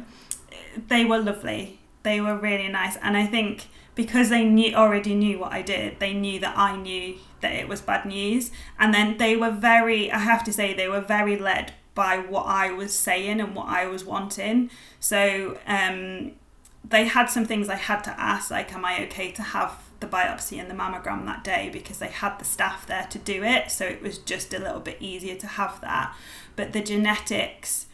they 0.88 1.04
were 1.04 1.18
lovely. 1.18 1.80
They 2.02 2.20
were 2.20 2.36
really 2.36 2.68
nice, 2.68 2.96
and 2.96 3.16
I 3.16 3.26
think 3.26 3.68
because 4.00 4.30
they 4.30 4.46
knew 4.46 4.74
already 4.74 5.14
knew 5.14 5.38
what 5.38 5.52
I 5.52 5.60
did, 5.60 6.00
they 6.00 6.14
knew 6.14 6.40
that 6.40 6.56
I 6.56 6.74
knew 6.74 7.16
that 7.42 7.52
it 7.52 7.68
was 7.68 7.82
bad 7.82 8.06
news. 8.06 8.50
And 8.78 8.94
then 8.94 9.18
they 9.18 9.36
were 9.36 9.50
very 9.50 10.10
I 10.10 10.20
have 10.20 10.42
to 10.44 10.52
say 10.54 10.72
they 10.72 10.88
were 10.88 11.02
very 11.02 11.36
led 11.36 11.74
by 11.94 12.16
what 12.16 12.46
I 12.46 12.70
was 12.70 12.94
saying 12.94 13.42
and 13.42 13.54
what 13.54 13.68
I 13.68 13.84
was 13.84 14.02
wanting. 14.02 14.70
So 15.00 15.58
um, 15.66 16.32
they 16.82 17.04
had 17.04 17.26
some 17.26 17.44
things 17.44 17.68
I 17.68 17.74
had 17.74 18.00
to 18.04 18.18
ask, 18.18 18.50
like, 18.50 18.72
am 18.72 18.86
I 18.86 19.04
okay 19.04 19.32
to 19.32 19.42
have 19.42 19.82
the 20.00 20.06
biopsy 20.06 20.58
and 20.58 20.70
the 20.70 20.74
mammogram 20.74 21.26
that 21.26 21.44
day 21.44 21.68
because 21.70 21.98
they 21.98 22.08
had 22.08 22.38
the 22.38 22.46
staff 22.46 22.86
there 22.86 23.06
to 23.10 23.18
do 23.18 23.44
it. 23.44 23.70
So 23.70 23.84
it 23.84 24.00
was 24.00 24.16
just 24.16 24.54
a 24.54 24.58
little 24.58 24.80
bit 24.80 24.96
easier 24.98 25.36
to 25.36 25.46
have 25.46 25.78
that. 25.82 26.16
But 26.56 26.72
the 26.72 26.80
genetics, 26.80 27.84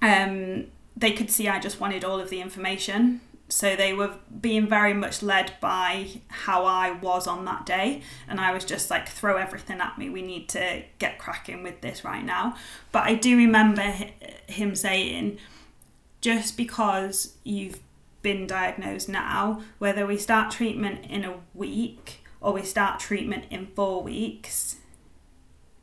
um, 0.00 0.66
they 0.96 1.10
could 1.10 1.28
see 1.28 1.48
I 1.48 1.58
just 1.58 1.80
wanted 1.80 2.04
all 2.04 2.20
of 2.20 2.30
the 2.30 2.40
information. 2.40 3.20
So 3.52 3.76
they 3.76 3.92
were 3.92 4.14
being 4.40 4.66
very 4.66 4.94
much 4.94 5.22
led 5.22 5.52
by 5.60 6.08
how 6.28 6.64
I 6.64 6.92
was 6.92 7.26
on 7.26 7.44
that 7.44 7.66
day. 7.66 8.00
And 8.26 8.40
I 8.40 8.50
was 8.50 8.64
just 8.64 8.90
like, 8.90 9.06
throw 9.06 9.36
everything 9.36 9.78
at 9.78 9.98
me. 9.98 10.08
We 10.08 10.22
need 10.22 10.48
to 10.50 10.82
get 10.98 11.18
cracking 11.18 11.62
with 11.62 11.82
this 11.82 12.02
right 12.02 12.24
now. 12.24 12.56
But 12.92 13.04
I 13.04 13.14
do 13.14 13.36
remember 13.36 13.94
him 14.46 14.74
saying, 14.74 15.36
just 16.22 16.56
because 16.56 17.34
you've 17.44 17.80
been 18.22 18.46
diagnosed 18.46 19.10
now, 19.10 19.62
whether 19.78 20.06
we 20.06 20.16
start 20.16 20.50
treatment 20.50 21.04
in 21.10 21.22
a 21.22 21.34
week 21.52 22.24
or 22.40 22.54
we 22.54 22.62
start 22.62 23.00
treatment 23.00 23.44
in 23.50 23.66
four 23.66 24.02
weeks, 24.02 24.76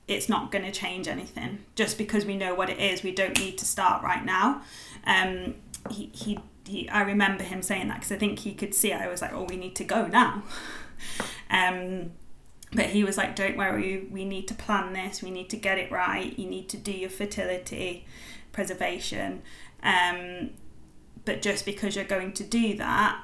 it's 0.08 0.28
not 0.28 0.52
going 0.52 0.66
to 0.66 0.72
change 0.72 1.08
anything. 1.08 1.60
Just 1.76 2.00
because 2.00 2.26
we 2.26 2.36
know 2.36 2.56
what 2.56 2.72
it 2.72 2.80
is, 2.80 3.04
we 3.04 3.12
don't 3.12 3.38
need 3.38 3.60
to 3.60 3.66
start 3.66 4.02
right 4.02 4.26
now. 4.26 4.64
Um, 5.06 5.56
he, 5.92 6.10
he 6.14 6.40
he, 6.70 6.90
I 6.90 7.02
remember 7.02 7.44
him 7.44 7.62
saying 7.62 7.88
that 7.88 7.96
because 7.96 8.12
I 8.12 8.18
think 8.18 8.40
he 8.40 8.54
could 8.54 8.74
see 8.74 8.94
I 8.94 9.08
was 9.08 9.22
like, 9.22 9.34
oh, 9.34 9.44
we 9.44 9.58
need 9.58 9.76
to 9.78 9.84
go 9.84 10.08
now. 10.08 10.44
um, 11.50 12.12
but 12.72 12.88
he 12.88 13.04
was 13.04 13.18
like, 13.18 13.36
don't 13.36 13.58
worry, 13.58 14.08
we 14.12 14.26
need 14.26 14.48
to 14.48 14.54
plan 14.54 14.94
this, 14.94 15.24
we 15.24 15.32
need 15.32 15.50
to 15.50 15.58
get 15.58 15.80
it 15.80 15.92
right, 15.92 16.38
you 16.38 16.48
need 16.48 16.70
to 16.70 16.78
do 16.78 16.92
your 16.92 17.10
fertility 17.10 18.06
preservation. 18.52 19.42
Um, 19.82 20.52
but 21.26 21.42
just 21.42 21.66
because 21.66 21.96
you're 21.96 22.06
going 22.06 22.34
to 22.34 22.44
do 22.44 22.76
that 22.78 23.24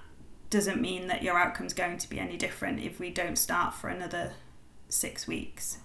doesn't 0.49 0.81
mean 0.81 1.07
that 1.07 1.21
your 1.21 1.37
outcome's 1.37 1.73
going 1.73 1.97
to 1.97 2.09
be 2.09 2.19
any 2.19 2.37
different 2.37 2.79
if 2.79 2.99
we 2.99 3.09
don't 3.09 3.37
start 3.37 3.73
for 3.73 3.89
another 3.89 4.33
six 4.89 5.27
weeks. 5.27 5.79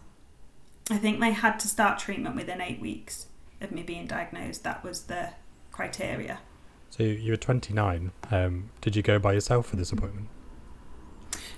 I 0.91 0.99
think 0.99 1.21
they 1.21 1.33
had 1.33 1.59
to 1.61 1.69
start 1.69 1.99
treatment 1.99 2.37
within 2.37 2.61
eight 2.61 2.81
weeks 2.81 3.27
of 3.61 3.71
me 3.71 3.83
being 3.83 4.07
diagnosed. 4.07 4.65
That 4.65 4.83
was 4.83 5.05
the 5.05 5.31
criteria. 5.71 6.41
So 6.91 7.05
you 7.05 7.33
were 7.33 7.37
29. 7.37 8.11
Um, 8.31 8.71
did 8.81 8.97
you 8.97 9.03
go 9.03 9.19
by 9.19 9.33
yourself 9.33 9.67
for 9.67 9.77
this 9.77 9.93
appointment? 9.93 10.29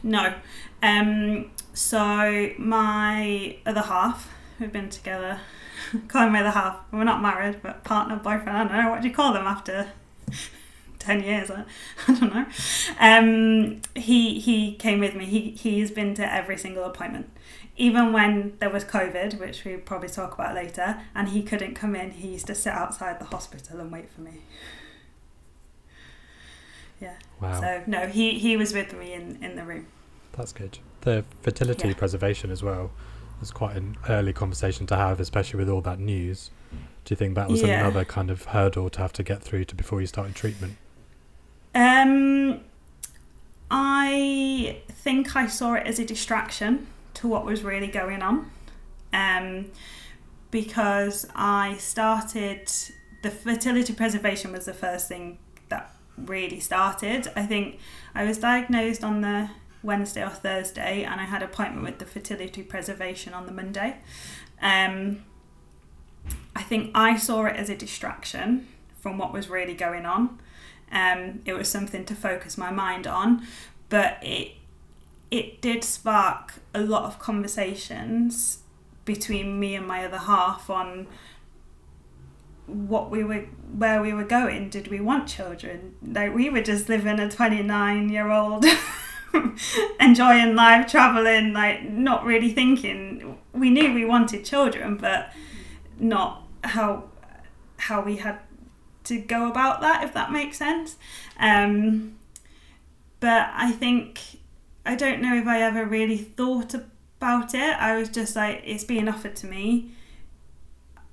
No. 0.02 0.34
Um, 0.82 1.50
so 1.72 2.50
my 2.58 3.56
other 3.64 3.80
half, 3.80 4.30
we've 4.60 4.72
been 4.72 4.90
together, 4.90 5.40
call 6.08 6.28
my 6.28 6.40
other 6.40 6.50
half. 6.50 6.80
We're 6.92 7.04
not 7.04 7.22
married, 7.22 7.62
but 7.62 7.84
partner, 7.84 8.16
boyfriend. 8.16 8.50
I 8.50 8.64
don't 8.64 8.84
know 8.84 8.90
what 8.90 9.02
do 9.02 9.08
you 9.08 9.14
call 9.14 9.32
them 9.32 9.46
after 9.46 9.88
ten 10.98 11.22
years. 11.22 11.50
I, 11.50 11.64
I 12.08 12.14
don't 12.14 12.34
know. 12.34 12.46
Um, 13.00 13.82
he 13.94 14.38
he 14.38 14.74
came 14.74 15.00
with 15.00 15.14
me. 15.14 15.24
He 15.24 15.50
he's 15.50 15.90
been 15.90 16.14
to 16.16 16.32
every 16.32 16.58
single 16.58 16.84
appointment, 16.84 17.30
even 17.76 18.12
when 18.12 18.56
there 18.58 18.70
was 18.70 18.84
COVID, 18.84 19.38
which 19.38 19.64
we'll 19.64 19.78
probably 19.78 20.08
talk 20.08 20.34
about 20.34 20.54
later, 20.54 21.00
and 21.14 21.28
he 21.28 21.42
couldn't 21.42 21.74
come 21.74 21.94
in. 21.94 22.10
He 22.10 22.28
used 22.28 22.48
to 22.48 22.54
sit 22.54 22.72
outside 22.72 23.20
the 23.20 23.26
hospital 23.26 23.80
and 23.80 23.90
wait 23.90 24.10
for 24.10 24.20
me. 24.20 24.42
Yeah. 27.02 27.14
Wow. 27.40 27.60
So 27.60 27.82
no, 27.86 28.06
he 28.06 28.38
he 28.38 28.56
was 28.56 28.72
with 28.72 28.94
me 28.94 29.12
in 29.12 29.42
in 29.42 29.56
the 29.56 29.64
room. 29.64 29.86
That's 30.32 30.52
good. 30.52 30.78
The 31.02 31.24
fertility 31.42 31.88
yeah. 31.88 31.94
preservation 31.94 32.50
as 32.50 32.62
well. 32.62 32.92
was 33.40 33.50
quite 33.50 33.74
an 33.76 33.96
early 34.08 34.32
conversation 34.32 34.86
to 34.86 34.96
have, 34.96 35.18
especially 35.18 35.58
with 35.58 35.68
all 35.68 35.80
that 35.80 35.98
news. 35.98 36.50
Do 37.04 37.12
you 37.12 37.16
think 37.16 37.34
that 37.34 37.48
was 37.48 37.60
Yeah. 37.60 37.80
another 37.80 38.04
kind 38.04 38.30
of 38.30 38.44
hurdle 38.44 38.88
to 38.90 38.98
have 39.00 39.12
to 39.14 39.24
get 39.24 39.42
through 39.42 39.64
to 39.64 39.74
before 39.74 40.00
you 40.00 40.06
started 40.06 40.36
treatment? 40.36 40.76
Um, 41.74 42.60
I 43.68 44.82
think 44.90 45.34
I 45.34 45.48
saw 45.48 45.74
it 45.74 45.86
as 45.86 45.98
a 45.98 46.04
distraction 46.04 46.86
to 47.14 47.26
what 47.26 47.44
was 47.44 47.64
really 47.64 47.88
going 47.88 48.22
on. 48.22 48.50
Um, 49.12 49.72
because 50.52 51.26
I 51.34 51.76
started 51.78 52.70
the 53.22 53.30
fertility 53.30 53.92
preservation 53.92 54.52
was 54.52 54.66
the 54.66 54.74
first 54.74 55.08
thing 55.08 55.38
really 56.16 56.60
started. 56.60 57.30
I 57.36 57.46
think 57.46 57.78
I 58.14 58.24
was 58.24 58.38
diagnosed 58.38 59.04
on 59.04 59.20
the 59.20 59.50
Wednesday 59.82 60.22
or 60.22 60.30
Thursday, 60.30 61.02
and 61.02 61.20
I 61.20 61.24
had 61.24 61.42
appointment 61.42 61.84
with 61.84 61.98
the 61.98 62.04
fertility 62.06 62.62
preservation 62.62 63.34
on 63.34 63.46
the 63.46 63.52
Monday. 63.52 63.96
Um, 64.60 65.24
I 66.54 66.62
think 66.62 66.90
I 66.94 67.16
saw 67.16 67.46
it 67.46 67.56
as 67.56 67.68
a 67.68 67.76
distraction 67.76 68.68
from 68.96 69.18
what 69.18 69.32
was 69.32 69.48
really 69.48 69.74
going 69.74 70.06
on. 70.06 70.38
Um, 70.92 71.40
it 71.44 71.54
was 71.54 71.68
something 71.68 72.04
to 72.04 72.14
focus 72.14 72.56
my 72.56 72.70
mind 72.70 73.06
on, 73.06 73.46
but 73.88 74.18
it 74.22 74.52
it 75.30 75.62
did 75.62 75.82
spark 75.82 76.60
a 76.74 76.80
lot 76.80 77.04
of 77.04 77.18
conversations 77.18 78.58
between 79.06 79.58
me 79.58 79.74
and 79.74 79.88
my 79.88 80.04
other 80.04 80.18
half 80.18 80.68
on 80.68 81.06
what 82.66 83.10
we 83.10 83.24
were 83.24 83.44
where 83.76 84.02
we 84.02 84.12
were 84.12 84.24
going 84.24 84.68
did 84.68 84.88
we 84.88 85.00
want 85.00 85.28
children? 85.28 85.94
Like 86.02 86.34
we 86.34 86.50
were 86.50 86.62
just 86.62 86.88
living 86.88 87.18
a 87.18 87.30
29 87.30 88.08
year 88.08 88.30
old 88.30 88.64
enjoying 90.00 90.54
life 90.54 90.90
traveling 90.90 91.52
like 91.52 91.88
not 91.88 92.24
really 92.24 92.52
thinking. 92.52 93.38
We 93.52 93.70
knew 93.70 93.92
we 93.92 94.04
wanted 94.04 94.44
children 94.44 94.96
but 94.96 95.32
not 95.98 96.46
how 96.64 97.04
how 97.78 98.02
we 98.02 98.16
had 98.16 98.38
to 99.04 99.18
go 99.18 99.50
about 99.50 99.80
that 99.80 100.04
if 100.04 100.14
that 100.14 100.30
makes 100.30 100.56
sense. 100.58 100.96
Um 101.38 102.16
but 103.20 103.50
i 103.54 103.70
think 103.70 104.18
i 104.84 104.96
don't 104.96 105.22
know 105.22 105.36
if 105.36 105.46
i 105.46 105.62
ever 105.62 105.86
really 105.86 106.16
thought 106.16 106.74
about 106.74 107.54
it. 107.54 107.76
I 107.78 107.96
was 107.96 108.08
just 108.08 108.34
like 108.34 108.62
it's 108.64 108.84
being 108.84 109.08
offered 109.08 109.36
to 109.36 109.46
me 109.46 109.92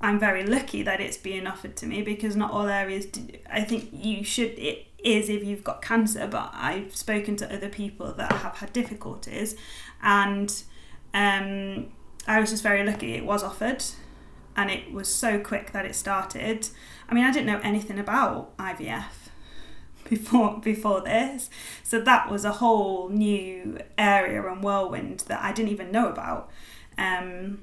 i'm 0.01 0.20
very 0.20 0.46
lucky 0.46 0.84
that 0.84 1.00
it's 1.00 1.18
being 1.18 1.48
offered 1.48 1.75
to 1.75 1.86
me 1.86 2.01
because 2.01 2.36
not 2.36 2.51
all 2.51 2.68
areas 2.68 3.06
do, 3.06 3.27
i 3.51 3.62
think 3.62 3.89
you 3.91 4.24
should 4.24 4.51
it 4.58 4.86
is 5.03 5.29
if 5.29 5.44
you've 5.46 5.63
got 5.63 5.82
cancer 5.82 6.27
but 6.27 6.50
i've 6.53 6.96
spoken 6.96 7.36
to 7.36 7.53
other 7.53 7.70
people 7.70 8.13
that 8.13 8.32
have 8.32 8.58
had 8.58 8.74
difficulties 8.74 9.56
and 10.01 10.63
um 11.13 11.88
i 12.27 12.39
was 12.39 12.50
just 12.50 12.63
very 12.63 12.86
lucky 12.86 13.13
it 13.13 13.25
was 13.25 13.44
offered 13.44 13.84
and 14.60 14.70
it 14.70 14.91
was 14.91 15.08
so 15.08 15.39
quick 15.39 15.72
that 15.72 15.86
it 15.86 15.96
started. 15.96 16.68
I 17.08 17.13
mean, 17.13 17.24
I 17.24 17.32
didn't 17.32 17.46
know 17.46 17.62
anything 17.63 17.98
about 17.98 18.58
IVF 18.58 19.29
before 20.10 20.60
before 20.60 21.00
this, 21.01 21.50
so 21.82 22.01
that 22.01 22.29
was 22.29 22.44
a 22.44 22.53
whole 22.53 23.08
new 23.08 23.77
area 23.98 24.46
and 24.46 24.62
whirlwind 24.62 25.22
that 25.27 25.41
I 25.41 25.53
didn't 25.53 25.72
even 25.72 25.91
know 25.91 26.10
about. 26.10 26.50
Um, 26.98 27.62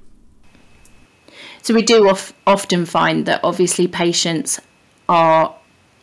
So 1.67 1.75
we 1.75 1.83
do 1.83 2.09
of, 2.09 2.33
often 2.47 2.87
find 2.87 3.27
that 3.27 3.41
obviously 3.43 3.89
patients 3.89 4.61
are 5.09 5.53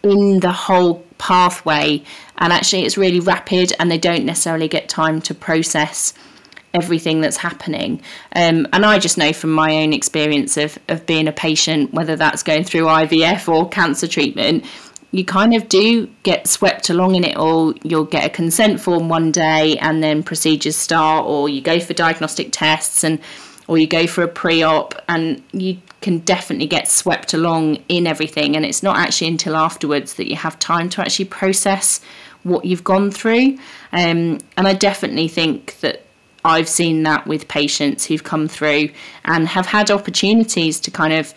in 0.03 0.41
the 0.41 0.51
whole 0.51 1.05
pathway 1.17 2.03
and 2.37 2.51
actually 2.51 2.83
it's 2.83 2.97
really 2.97 3.21
rapid 3.21 3.71
and 3.79 3.89
they 3.89 3.97
don't 3.97 4.25
necessarily 4.25 4.67
get 4.67 4.89
time 4.89 5.21
to 5.21 5.33
process 5.33 6.13
everything 6.73 7.21
that's 7.21 7.37
happening. 7.37 8.01
Um, 8.35 8.67
and 8.73 8.85
I 8.85 8.99
just 8.99 9.17
know 9.17 9.31
from 9.31 9.53
my 9.53 9.77
own 9.83 9.93
experience 9.93 10.57
of, 10.57 10.77
of 10.89 11.05
being 11.05 11.29
a 11.29 11.31
patient, 11.31 11.93
whether 11.93 12.17
that's 12.17 12.43
going 12.43 12.65
through 12.65 12.81
IVF 12.81 13.47
or 13.47 13.69
cancer 13.69 14.05
treatment, 14.05 14.65
you 15.11 15.23
kind 15.23 15.55
of 15.55 15.69
do 15.69 16.07
get 16.23 16.45
swept 16.45 16.89
along 16.89 17.15
in 17.15 17.23
it 17.23 17.37
all. 17.37 17.73
You'll 17.83 18.03
get 18.03 18.25
a 18.25 18.29
consent 18.29 18.81
form 18.81 19.07
one 19.07 19.31
day 19.31 19.77
and 19.77 20.03
then 20.03 20.23
procedures 20.23 20.75
start, 20.75 21.25
or 21.25 21.47
you 21.47 21.61
go 21.61 21.79
for 21.79 21.93
diagnostic 21.93 22.49
tests 22.51 23.05
and 23.05 23.21
or 23.67 23.77
you 23.77 23.87
go 23.87 24.07
for 24.07 24.23
a 24.23 24.27
pre-op 24.27 24.93
and 25.07 25.41
you 25.51 25.77
can 26.01 26.19
definitely 26.19 26.67
get 26.67 26.87
swept 26.87 27.33
along 27.33 27.77
in 27.87 28.05
everything. 28.07 28.55
And 28.55 28.65
it's 28.65 28.83
not 28.83 28.97
actually 28.97 29.27
until 29.27 29.55
afterwards 29.55 30.15
that 30.15 30.29
you 30.29 30.35
have 30.35 30.59
time 30.59 30.89
to 30.89 31.01
actually 31.01 31.25
process 31.25 32.01
what 32.43 32.65
you've 32.65 32.83
gone 32.83 33.09
through. 33.09 33.57
Um, 33.93 34.39
and 34.57 34.67
i 34.67 34.73
definitely 34.73 35.27
think 35.27 35.79
that 35.79 36.01
i've 36.43 36.67
seen 36.67 37.03
that 37.03 37.25
with 37.25 37.47
patients 37.47 38.05
who've 38.05 38.23
come 38.23 38.47
through 38.47 38.89
and 39.25 39.47
have 39.47 39.67
had 39.67 39.91
opportunities 39.91 40.79
to 40.81 40.91
kind 40.91 41.13
of 41.13 41.33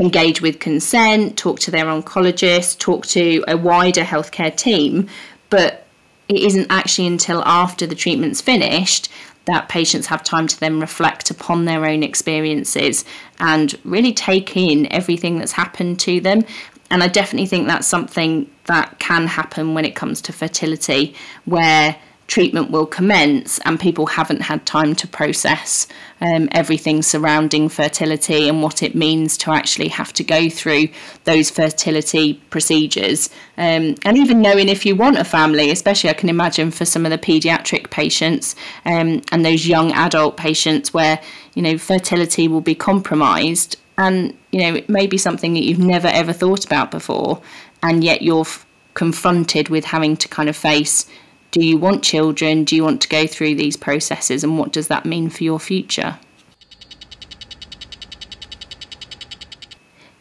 engage 0.00 0.40
with 0.40 0.58
consent, 0.58 1.36
talk 1.36 1.60
to 1.60 1.70
their 1.70 1.84
oncologist, 1.84 2.78
talk 2.78 3.06
to 3.06 3.44
a 3.46 3.56
wider 3.56 4.02
healthcare 4.02 4.54
team, 4.54 5.06
but 5.50 5.86
it 6.28 6.40
isn't 6.42 6.66
actually 6.70 7.06
until 7.06 7.42
after 7.44 7.86
the 7.86 7.94
treatment's 7.94 8.40
finished 8.40 9.10
that 9.46 9.68
patients 9.68 10.06
have 10.06 10.22
time 10.22 10.46
to 10.46 10.60
then 10.60 10.80
reflect 10.80 11.30
upon 11.30 11.64
their 11.64 11.84
own 11.84 12.02
experiences 12.02 13.04
and 13.40 13.78
really 13.84 14.12
take 14.12 14.56
in 14.56 14.90
everything 14.92 15.38
that's 15.38 15.52
happened 15.52 15.98
to 16.00 16.20
them. 16.20 16.44
And 16.90 17.02
I 17.02 17.08
definitely 17.08 17.46
think 17.46 17.66
that's 17.66 17.86
something 17.86 18.50
that 18.66 18.98
can 18.98 19.26
happen 19.26 19.74
when 19.74 19.84
it 19.84 19.94
comes 19.94 20.20
to 20.22 20.32
fertility, 20.32 21.14
where 21.46 21.96
treatment 22.32 22.70
will 22.70 22.86
commence 22.86 23.58
and 23.66 23.78
people 23.78 24.06
haven't 24.06 24.40
had 24.40 24.64
time 24.64 24.94
to 24.94 25.06
process 25.06 25.86
um, 26.22 26.48
everything 26.52 27.02
surrounding 27.02 27.68
fertility 27.68 28.48
and 28.48 28.62
what 28.62 28.82
it 28.82 28.94
means 28.94 29.36
to 29.36 29.50
actually 29.50 29.88
have 29.88 30.14
to 30.14 30.24
go 30.24 30.48
through 30.48 30.88
those 31.24 31.50
fertility 31.50 32.32
procedures. 32.48 33.28
Um, 33.58 33.96
and 34.06 34.16
even 34.16 34.40
knowing 34.40 34.70
if 34.70 34.86
you 34.86 34.96
want 34.96 35.18
a 35.18 35.24
family, 35.24 35.70
especially 35.70 36.08
I 36.08 36.14
can 36.14 36.30
imagine 36.30 36.70
for 36.70 36.86
some 36.86 37.04
of 37.04 37.10
the 37.10 37.18
paediatric 37.18 37.90
patients 37.90 38.56
um, 38.86 39.20
and 39.30 39.44
those 39.44 39.66
young 39.66 39.92
adult 39.92 40.38
patients 40.38 40.94
where, 40.94 41.20
you 41.52 41.60
know, 41.60 41.76
fertility 41.76 42.48
will 42.48 42.62
be 42.62 42.74
compromised 42.74 43.76
and, 43.98 44.34
you 44.52 44.60
know, 44.60 44.74
it 44.76 44.88
may 44.88 45.06
be 45.06 45.18
something 45.18 45.52
that 45.52 45.64
you've 45.64 45.78
never 45.78 46.08
ever 46.08 46.32
thought 46.32 46.64
about 46.64 46.90
before 46.90 47.42
and 47.82 48.02
yet 48.02 48.22
you're 48.22 48.40
f- 48.40 48.64
confronted 48.94 49.68
with 49.68 49.84
having 49.84 50.16
to 50.16 50.28
kind 50.28 50.48
of 50.48 50.56
face 50.56 51.06
do 51.52 51.64
you 51.64 51.78
want 51.78 52.02
children? 52.02 52.64
Do 52.64 52.74
you 52.74 52.82
want 52.82 53.00
to 53.02 53.08
go 53.08 53.26
through 53.26 53.54
these 53.54 53.76
processes? 53.76 54.42
And 54.42 54.58
what 54.58 54.72
does 54.72 54.88
that 54.88 55.06
mean 55.06 55.30
for 55.30 55.44
your 55.44 55.60
future? 55.60 56.18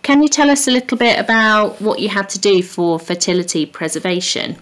Can 0.03 0.21
you 0.21 0.27
tell 0.27 0.49
us 0.49 0.67
a 0.67 0.71
little 0.71 0.97
bit 0.97 1.17
about 1.17 1.81
what 1.81 1.99
you 1.99 2.09
had 2.09 2.27
to 2.29 2.39
do 2.39 2.61
for 2.61 2.99
fertility 2.99 3.65
preservation? 3.65 4.57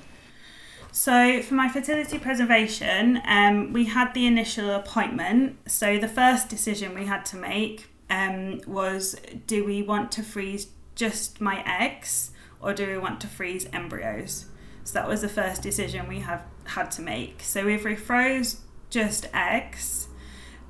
So, 0.92 1.42
for 1.42 1.56
my 1.56 1.70
fertility 1.70 2.20
preservation, 2.20 3.22
um, 3.26 3.74
we 3.74 3.86
had 3.86 4.14
the 4.14 4.28
initial 4.28 4.70
appointment. 4.70 5.58
So, 5.68 5.98
the 5.98 6.08
first 6.08 6.50
decision 6.50 6.94
we 6.94 7.06
had 7.06 7.26
to 7.28 7.38
make 7.38 7.90
um, 8.12 8.62
was 8.68 9.16
do 9.48 9.66
we 9.66 9.82
want 9.82 10.12
to 10.14 10.24
freeze 10.24 10.68
just 10.94 11.42
my 11.42 11.64
eggs 11.66 12.32
or 12.62 12.74
do 12.74 12.86
we 12.86 12.98
want 12.98 13.22
to 13.22 13.28
freeze 13.28 13.68
embryos? 13.72 14.46
So, 14.84 14.94
that 14.94 15.08
was 15.08 15.22
the 15.22 15.30
first 15.30 15.64
decision 15.64 16.08
we 16.08 16.20
have 16.20 16.44
had 16.70 16.92
to 16.92 17.02
make. 17.02 17.42
So, 17.42 17.68
if 17.68 17.84
we 17.84 17.96
froze 17.96 18.62
just 18.90 19.28
eggs, 19.34 20.08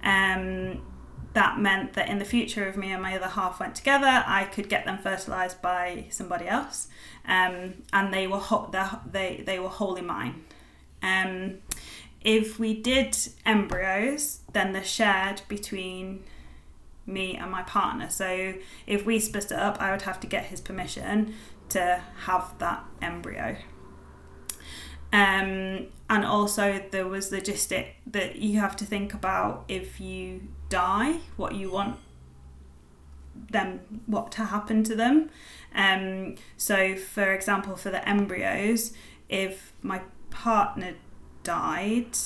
um, 0.04 0.82
that 1.34 1.60
meant 1.60 1.94
that 1.94 2.10
in 2.10 2.20
the 2.20 2.26
future, 2.26 2.68
if 2.68 2.76
me 2.76 2.92
and 2.92 3.02
my 3.02 3.16
other 3.16 3.28
half 3.28 3.60
went 3.60 3.76
together, 3.76 4.24
I 4.26 4.46
could 4.46 4.68
get 4.68 4.86
them 4.86 4.98
fertilized 4.98 5.62
by 5.62 6.06
somebody 6.10 6.48
else, 6.48 6.88
um, 7.26 7.76
and 7.94 8.14
they 8.14 8.28
were 8.28 8.40
ho- 8.40 8.70
they 9.12 9.44
they 9.46 9.60
were 9.60 9.70
wholly 9.70 10.02
mine. 10.02 10.44
Um, 11.02 11.60
if 12.22 12.60
we 12.60 12.74
did 12.74 13.18
embryos, 13.46 14.42
then 14.52 14.74
they're 14.74 14.84
shared 14.84 15.42
between 15.48 16.24
me 17.06 17.36
and 17.36 17.52
my 17.52 17.64
partner. 17.64 18.10
So 18.10 18.56
if 18.86 19.06
we 19.06 19.20
split 19.20 19.46
it 19.46 19.52
up, 19.54 19.82
I 19.82 19.92
would 19.92 20.04
have 20.04 20.20
to 20.22 20.28
get 20.28 20.46
his 20.46 20.62
permission 20.62 21.34
to 21.70 22.04
have 22.26 22.58
that 22.60 22.84
embryo. 23.02 23.58
Um, 25.12 25.88
and 26.10 26.26
also 26.26 26.84
there 26.92 27.08
was 27.08 27.32
logistic 27.32 27.94
that 28.08 28.38
you 28.38 28.60
have 28.60 28.76
to 28.78 28.86
think 28.86 29.14
about 29.14 29.66
if 29.68 30.00
you 30.00 30.48
die, 30.70 31.20
what 31.36 31.56
you 31.56 31.72
want 31.72 31.98
them, 33.52 34.02
what 34.06 34.32
to 34.34 34.46
happen 34.46 34.84
to 34.84 34.96
them. 34.96 35.30
Um, 35.74 36.36
so 36.58 36.96
for 36.96 37.34
example, 37.34 37.76
for 37.76 37.90
the 37.90 38.08
embryos, 38.08 38.94
if 39.30 39.74
my 39.82 40.02
partner 40.30 40.96
died, 41.44 42.18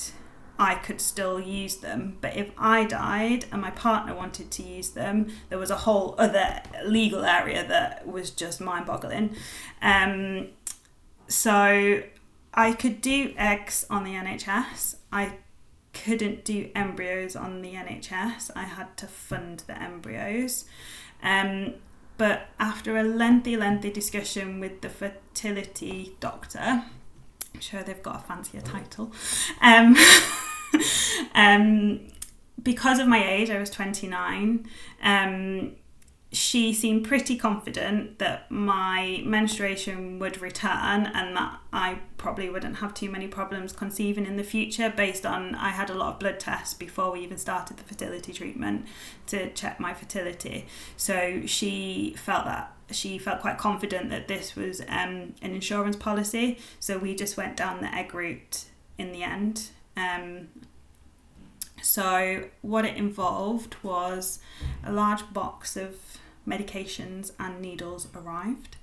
I 0.58 0.76
could 0.76 1.00
still 1.00 1.40
use 1.40 1.76
them. 1.76 2.18
But 2.20 2.36
if 2.36 2.50
I 2.56 2.84
died 2.84 3.46
and 3.50 3.60
my 3.60 3.70
partner 3.70 4.14
wanted 4.14 4.50
to 4.52 4.62
use 4.62 4.90
them, 4.90 5.28
there 5.48 5.58
was 5.58 5.70
a 5.70 5.76
whole 5.76 6.14
other 6.18 6.62
legal 6.84 7.24
area 7.24 7.66
that 7.66 8.06
was 8.06 8.30
just 8.30 8.60
mind 8.60 8.86
boggling. 8.86 9.34
Um, 9.82 10.48
so 11.28 12.02
I 12.54 12.72
could 12.72 13.00
do 13.00 13.34
eggs 13.36 13.84
on 13.90 14.04
the 14.04 14.12
NHS. 14.12 14.96
I 15.12 15.34
couldn't 15.92 16.44
do 16.44 16.70
embryos 16.74 17.36
on 17.36 17.62
the 17.62 17.72
NHS. 17.74 18.50
I 18.54 18.64
had 18.64 18.96
to 18.98 19.06
fund 19.06 19.64
the 19.66 19.80
embryos. 19.80 20.64
Um, 21.22 21.74
but 22.16 22.48
after 22.60 22.96
a 22.96 23.02
lengthy, 23.02 23.56
lengthy 23.56 23.90
discussion 23.90 24.60
with 24.60 24.80
the 24.82 24.88
fertility 24.88 26.16
doctor, 26.20 26.84
I'm 27.54 27.60
sure 27.60 27.82
they've 27.82 28.02
got 28.02 28.16
a 28.16 28.26
fancier 28.26 28.60
title, 28.60 29.12
um, 29.60 29.96
um, 31.34 32.00
because 32.62 32.98
of 32.98 33.08
my 33.08 33.22
age, 33.22 33.50
I 33.50 33.58
was 33.58 33.70
29, 33.70 34.66
um, 35.02 35.72
she 36.34 36.72
seemed 36.72 37.06
pretty 37.06 37.36
confident 37.36 38.18
that 38.18 38.50
my 38.50 39.22
menstruation 39.24 40.18
would 40.18 40.40
return 40.40 41.06
and 41.06 41.36
that 41.36 41.60
I 41.72 42.00
probably 42.16 42.50
wouldn't 42.50 42.76
have 42.76 42.92
too 42.92 43.08
many 43.08 43.28
problems 43.28 43.72
conceiving 43.72 44.26
in 44.26 44.36
the 44.36 44.42
future 44.42 44.92
based 44.94 45.24
on 45.24 45.54
I 45.54 45.70
had 45.70 45.90
a 45.90 45.94
lot 45.94 46.14
of 46.14 46.18
blood 46.18 46.40
tests 46.40 46.74
before 46.74 47.12
we 47.12 47.20
even 47.20 47.38
started 47.38 47.76
the 47.76 47.84
fertility 47.84 48.32
treatment 48.32 48.86
to 49.28 49.50
check 49.52 49.78
my 49.78 49.94
fertility. 49.94 50.66
So 50.96 51.42
she 51.46 52.16
felt 52.18 52.46
that 52.46 52.72
she 52.90 53.16
felt 53.16 53.40
quite 53.40 53.56
confident 53.56 54.10
that 54.10 54.28
this 54.28 54.56
was 54.56 54.80
um, 54.82 55.34
an 55.40 55.54
insurance 55.54 55.96
policy. 55.96 56.58
So 56.80 56.98
we 56.98 57.14
just 57.14 57.36
went 57.36 57.56
down 57.56 57.80
the 57.80 57.94
egg 57.94 58.12
route 58.12 58.64
in 58.98 59.12
the 59.12 59.22
end. 59.22 59.68
Um, 59.96 60.48
so 61.80 62.44
what 62.62 62.84
it 62.84 62.96
involved 62.96 63.76
was 63.82 64.40
a 64.84 64.92
large 64.92 65.32
box 65.32 65.76
of 65.76 65.96
medications 66.46 67.32
and 67.38 67.60
needles 67.60 68.08
arrived. 68.14 68.76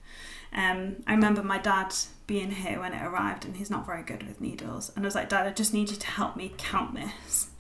Um, 0.54 0.97
I 1.08 1.13
remember 1.13 1.43
my 1.43 1.58
dad 1.58 1.93
being 2.28 2.52
here 2.52 2.80
when 2.80 2.93
it 2.93 3.04
arrived, 3.04 3.45
and 3.45 3.56
he's 3.56 3.69
not 3.69 3.86
very 3.86 4.04
good 4.04 4.28
with 4.28 4.41
needles. 4.41 4.91
And 4.95 5.06
I 5.06 5.08
was 5.08 5.15
like, 5.15 5.30
Dad, 5.30 5.47
I 5.47 5.52
just 5.52 5.74
need 5.74 5.89
you 5.89 5.95
to 5.95 6.08
help 6.08 6.36
me 6.36 6.54
count 6.58 6.95
this. 6.95 7.47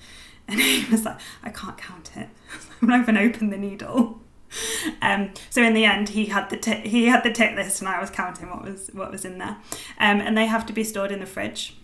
And 0.47 0.59
he 0.59 0.91
was 0.91 1.05
like, 1.05 1.17
I 1.43 1.49
can't 1.49 1.77
count 1.77 2.11
it. 2.17 2.27
I'm 2.81 2.89
not 2.89 2.99
even 3.01 3.15
open 3.15 3.51
the 3.51 3.57
needle. 3.57 4.19
Um, 5.01 5.31
so 5.49 5.63
in 5.63 5.73
the 5.73 5.85
end, 5.85 6.09
he 6.09 6.25
had 6.25 6.49
the 6.49 6.57
t- 6.57 6.85
he 6.85 7.05
had 7.05 7.23
the 7.23 7.31
tick 7.31 7.55
list, 7.55 7.79
and 7.79 7.87
I 7.87 8.01
was 8.01 8.09
counting 8.09 8.49
what 8.49 8.65
was 8.65 8.89
what 8.91 9.09
was 9.09 9.23
in 9.23 9.37
there. 9.37 9.55
Um, 9.97 10.19
and 10.19 10.37
they 10.37 10.45
have 10.45 10.65
to 10.65 10.73
be 10.73 10.83
stored 10.83 11.09
in 11.09 11.21
the 11.21 11.25
fridge. 11.25 11.77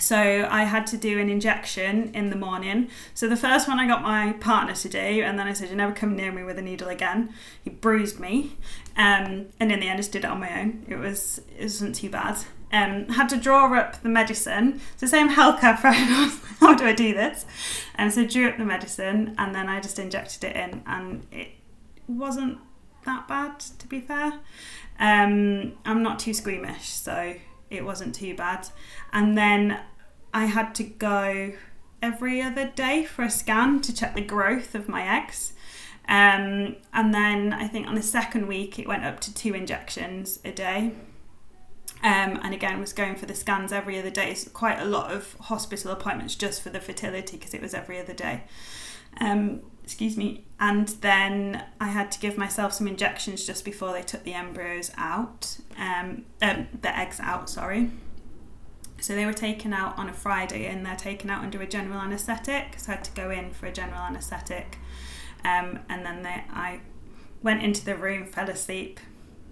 So 0.00 0.48
I 0.50 0.64
had 0.64 0.86
to 0.88 0.96
do 0.96 1.18
an 1.18 1.28
injection 1.28 2.10
in 2.14 2.30
the 2.30 2.36
morning. 2.36 2.88
So 3.14 3.28
the 3.28 3.36
first 3.36 3.68
one 3.68 3.78
I 3.78 3.86
got 3.86 4.02
my 4.02 4.32
partner 4.34 4.74
to 4.74 4.88
do, 4.88 4.98
and 4.98 5.38
then 5.38 5.46
I 5.46 5.52
said, 5.52 5.70
"You 5.70 5.76
never 5.76 5.92
come 5.92 6.16
near 6.16 6.32
me 6.32 6.42
with 6.42 6.58
a 6.58 6.62
needle 6.62 6.88
again." 6.88 7.32
He 7.62 7.70
bruised 7.70 8.18
me, 8.20 8.56
um, 8.96 9.46
and 9.60 9.72
in 9.72 9.80
the 9.80 9.88
end, 9.88 9.94
I 9.94 9.96
just 9.96 10.12
did 10.12 10.24
it 10.24 10.30
on 10.30 10.40
my 10.40 10.60
own. 10.60 10.84
It 10.88 10.96
was 10.96 11.40
it 11.56 11.62
wasn't 11.62 11.94
too 11.94 12.10
bad. 12.10 12.38
Um, 12.70 13.08
had 13.08 13.28
to 13.30 13.36
draw 13.36 13.72
up 13.74 14.02
the 14.02 14.08
medicine. 14.08 14.80
So 14.96 15.06
same 15.06 15.30
healthcare 15.38 15.78
friend. 15.78 16.32
How 16.60 16.74
do 16.74 16.84
I 16.84 16.92
do 16.92 17.14
this? 17.14 17.46
And 17.94 18.12
so 18.12 18.26
drew 18.26 18.48
up 18.48 18.58
the 18.58 18.64
medicine, 18.64 19.34
and 19.38 19.54
then 19.54 19.68
I 19.68 19.80
just 19.80 19.98
injected 19.98 20.44
it 20.44 20.56
in, 20.56 20.82
and 20.86 21.26
it 21.32 21.48
wasn't 22.06 22.58
that 23.04 23.26
bad 23.26 23.60
to 23.60 23.86
be 23.86 24.00
fair. 24.00 24.34
Um, 24.98 25.74
I'm 25.84 26.02
not 26.02 26.18
too 26.18 26.34
squeamish, 26.34 26.88
so 26.88 27.36
it 27.70 27.84
wasn't 27.84 28.14
too 28.14 28.34
bad. 28.34 28.68
And 29.12 29.36
then 29.36 29.80
I 30.32 30.46
had 30.46 30.74
to 30.76 30.84
go 30.84 31.52
every 32.00 32.40
other 32.40 32.68
day 32.68 33.04
for 33.04 33.24
a 33.24 33.30
scan 33.30 33.80
to 33.80 33.94
check 33.94 34.14
the 34.14 34.20
growth 34.20 34.74
of 34.74 34.88
my 34.88 35.02
eggs. 35.02 35.52
Um, 36.08 36.76
and 36.92 37.12
then 37.12 37.52
I 37.52 37.68
think 37.68 37.86
on 37.86 37.94
the 37.94 38.02
second 38.02 38.46
week 38.46 38.78
it 38.78 38.88
went 38.88 39.04
up 39.04 39.20
to 39.20 39.34
two 39.34 39.54
injections 39.54 40.38
a 40.44 40.52
day. 40.52 40.92
Um, 42.00 42.38
and 42.44 42.54
again 42.54 42.78
was 42.78 42.92
going 42.92 43.16
for 43.16 43.26
the 43.26 43.34
scans 43.34 43.72
every 43.72 43.98
other 43.98 44.10
day. 44.10 44.34
So 44.34 44.50
quite 44.50 44.78
a 44.78 44.84
lot 44.84 45.10
of 45.10 45.34
hospital 45.34 45.90
appointments 45.90 46.34
just 46.36 46.62
for 46.62 46.70
the 46.70 46.80
fertility 46.80 47.36
because 47.36 47.54
it 47.54 47.60
was 47.60 47.74
every 47.74 47.98
other 47.98 48.14
day. 48.14 48.44
Um, 49.20 49.62
excuse 49.88 50.18
me. 50.18 50.44
And 50.60 50.86
then 51.00 51.64
I 51.80 51.86
had 51.86 52.12
to 52.12 52.20
give 52.20 52.36
myself 52.36 52.74
some 52.74 52.86
injections 52.86 53.46
just 53.46 53.64
before 53.64 53.94
they 53.94 54.02
took 54.02 54.22
the 54.22 54.34
embryos 54.34 54.90
out, 54.98 55.56
um, 55.78 56.26
um, 56.42 56.68
the 56.82 56.94
eggs 56.94 57.18
out. 57.20 57.48
Sorry. 57.48 57.90
So 59.00 59.14
they 59.14 59.24
were 59.24 59.32
taken 59.32 59.72
out 59.72 59.96
on 59.96 60.10
a 60.10 60.12
Friday 60.12 60.66
and 60.66 60.84
they're 60.84 60.94
taken 60.94 61.30
out 61.30 61.42
under 61.42 61.62
a 61.62 61.66
general 61.66 62.02
anaesthetic. 62.02 62.74
So 62.76 62.92
I 62.92 62.96
had 62.96 63.04
to 63.04 63.12
go 63.12 63.30
in 63.30 63.54
for 63.54 63.64
a 63.64 63.72
general 63.72 64.02
anaesthetic. 64.02 64.76
Um, 65.42 65.78
and 65.88 66.04
then 66.04 66.22
they, 66.22 66.44
I 66.50 66.80
went 67.42 67.62
into 67.62 67.82
the 67.82 67.96
room, 67.96 68.26
fell 68.26 68.50
asleep, 68.50 69.00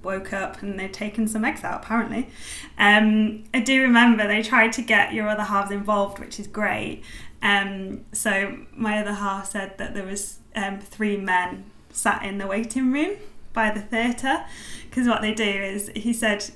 woke 0.02 0.34
up, 0.34 0.60
and 0.60 0.78
they'd 0.78 0.92
taken 0.92 1.26
some 1.26 1.46
eggs 1.46 1.64
out 1.64 1.82
apparently. 1.82 2.28
Um, 2.76 3.44
I 3.54 3.60
do 3.60 3.80
remember 3.80 4.26
they 4.28 4.42
tried 4.42 4.72
to 4.74 4.82
get 4.82 5.14
your 5.14 5.28
other 5.28 5.44
halves 5.44 5.70
involved, 5.70 6.18
which 6.18 6.38
is 6.38 6.46
great. 6.46 7.02
Um, 7.42 8.04
so 8.12 8.58
my 8.72 8.98
other 8.98 9.14
half 9.14 9.50
said 9.50 9.78
that 9.78 9.94
there 9.94 10.04
was 10.04 10.38
um, 10.54 10.80
three 10.80 11.16
men 11.16 11.70
sat 11.90 12.22
in 12.22 12.38
the 12.38 12.46
waiting 12.46 12.92
room 12.92 13.16
by 13.52 13.70
the 13.70 13.80
theatre 13.80 14.44
because 14.88 15.08
what 15.08 15.22
they 15.22 15.32
do 15.32 15.44
is 15.44 15.90
he 15.94 16.12
said 16.12 16.50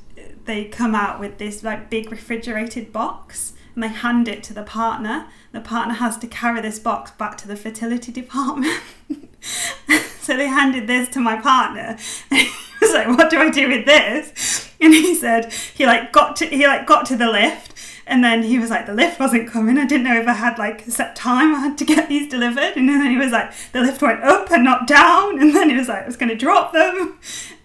they 0.45 0.65
come 0.65 0.95
out 0.95 1.19
with 1.19 1.39
this 1.39 1.63
like 1.63 1.91
big 1.91 2.11
refrigerated 2.11 2.93
box 2.93 3.55
and 3.75 3.83
they 3.83 3.89
hand 3.89 4.29
it 4.29 4.43
to 4.45 4.55
the 4.55 4.63
partner. 4.63 5.27
The 5.53 5.61
partner 5.61 5.95
has 5.95 6.19
to 6.19 6.27
carry 6.27 6.61
this 6.61 6.79
box 6.79 7.11
back 7.13 7.37
to 7.39 7.49
the 7.49 7.57
fertility 7.57 8.13
department. 8.23 8.81
so 10.21 10.37
they 10.37 10.49
handed 10.49 10.87
this 10.87 11.09
to 11.11 11.21
my 11.21 11.41
partner. 11.41 11.97
And 12.31 12.39
he 12.41 12.51
was 12.81 12.95
like, 12.95 13.09
"What 13.09 13.31
do 13.31 13.39
I 13.39 13.51
do 13.51 13.69
with 13.69 13.87
this?" 13.87 14.69
And 14.81 14.95
he 14.95 15.15
said 15.15 15.53
he 15.53 15.87
like 15.87 16.13
got 16.13 16.37
to 16.37 16.47
he 16.47 16.67
like 16.67 16.87
got 16.87 17.07
to 17.07 17.17
the 17.17 17.31
lift 17.31 17.70
and 18.11 18.25
then 18.25 18.43
he 18.43 18.59
was 18.59 18.71
like, 18.71 18.87
the 18.87 18.93
lift 18.93 19.21
wasn't 19.21 19.49
coming. 19.49 19.79
I 19.79 19.87
didn't 19.87 20.03
know 20.03 20.21
if 20.21 20.27
I 20.27 20.33
had 20.33 20.59
like 20.59 20.83
set 20.87 21.15
time 21.15 21.55
I 21.55 21.61
had 21.61 21.79
to 21.79 21.85
get 21.85 22.09
these 22.09 22.29
delivered. 22.29 22.77
And 22.77 22.89
then 22.89 23.09
he 23.09 23.17
was 23.17 23.31
like, 23.31 23.53
the 23.73 23.81
lift 23.81 24.03
went 24.03 24.25
up 24.25 24.51
and 24.51 24.65
not 24.65 24.89
down. 24.89 25.41
And 25.41 25.55
then 25.55 25.71
he 25.71 25.77
was 25.77 25.87
like, 25.87 26.03
I 26.03 26.07
was 26.07 26.17
going 26.17 26.29
to 26.29 26.37
drop 26.37 26.73
them. 26.73 27.19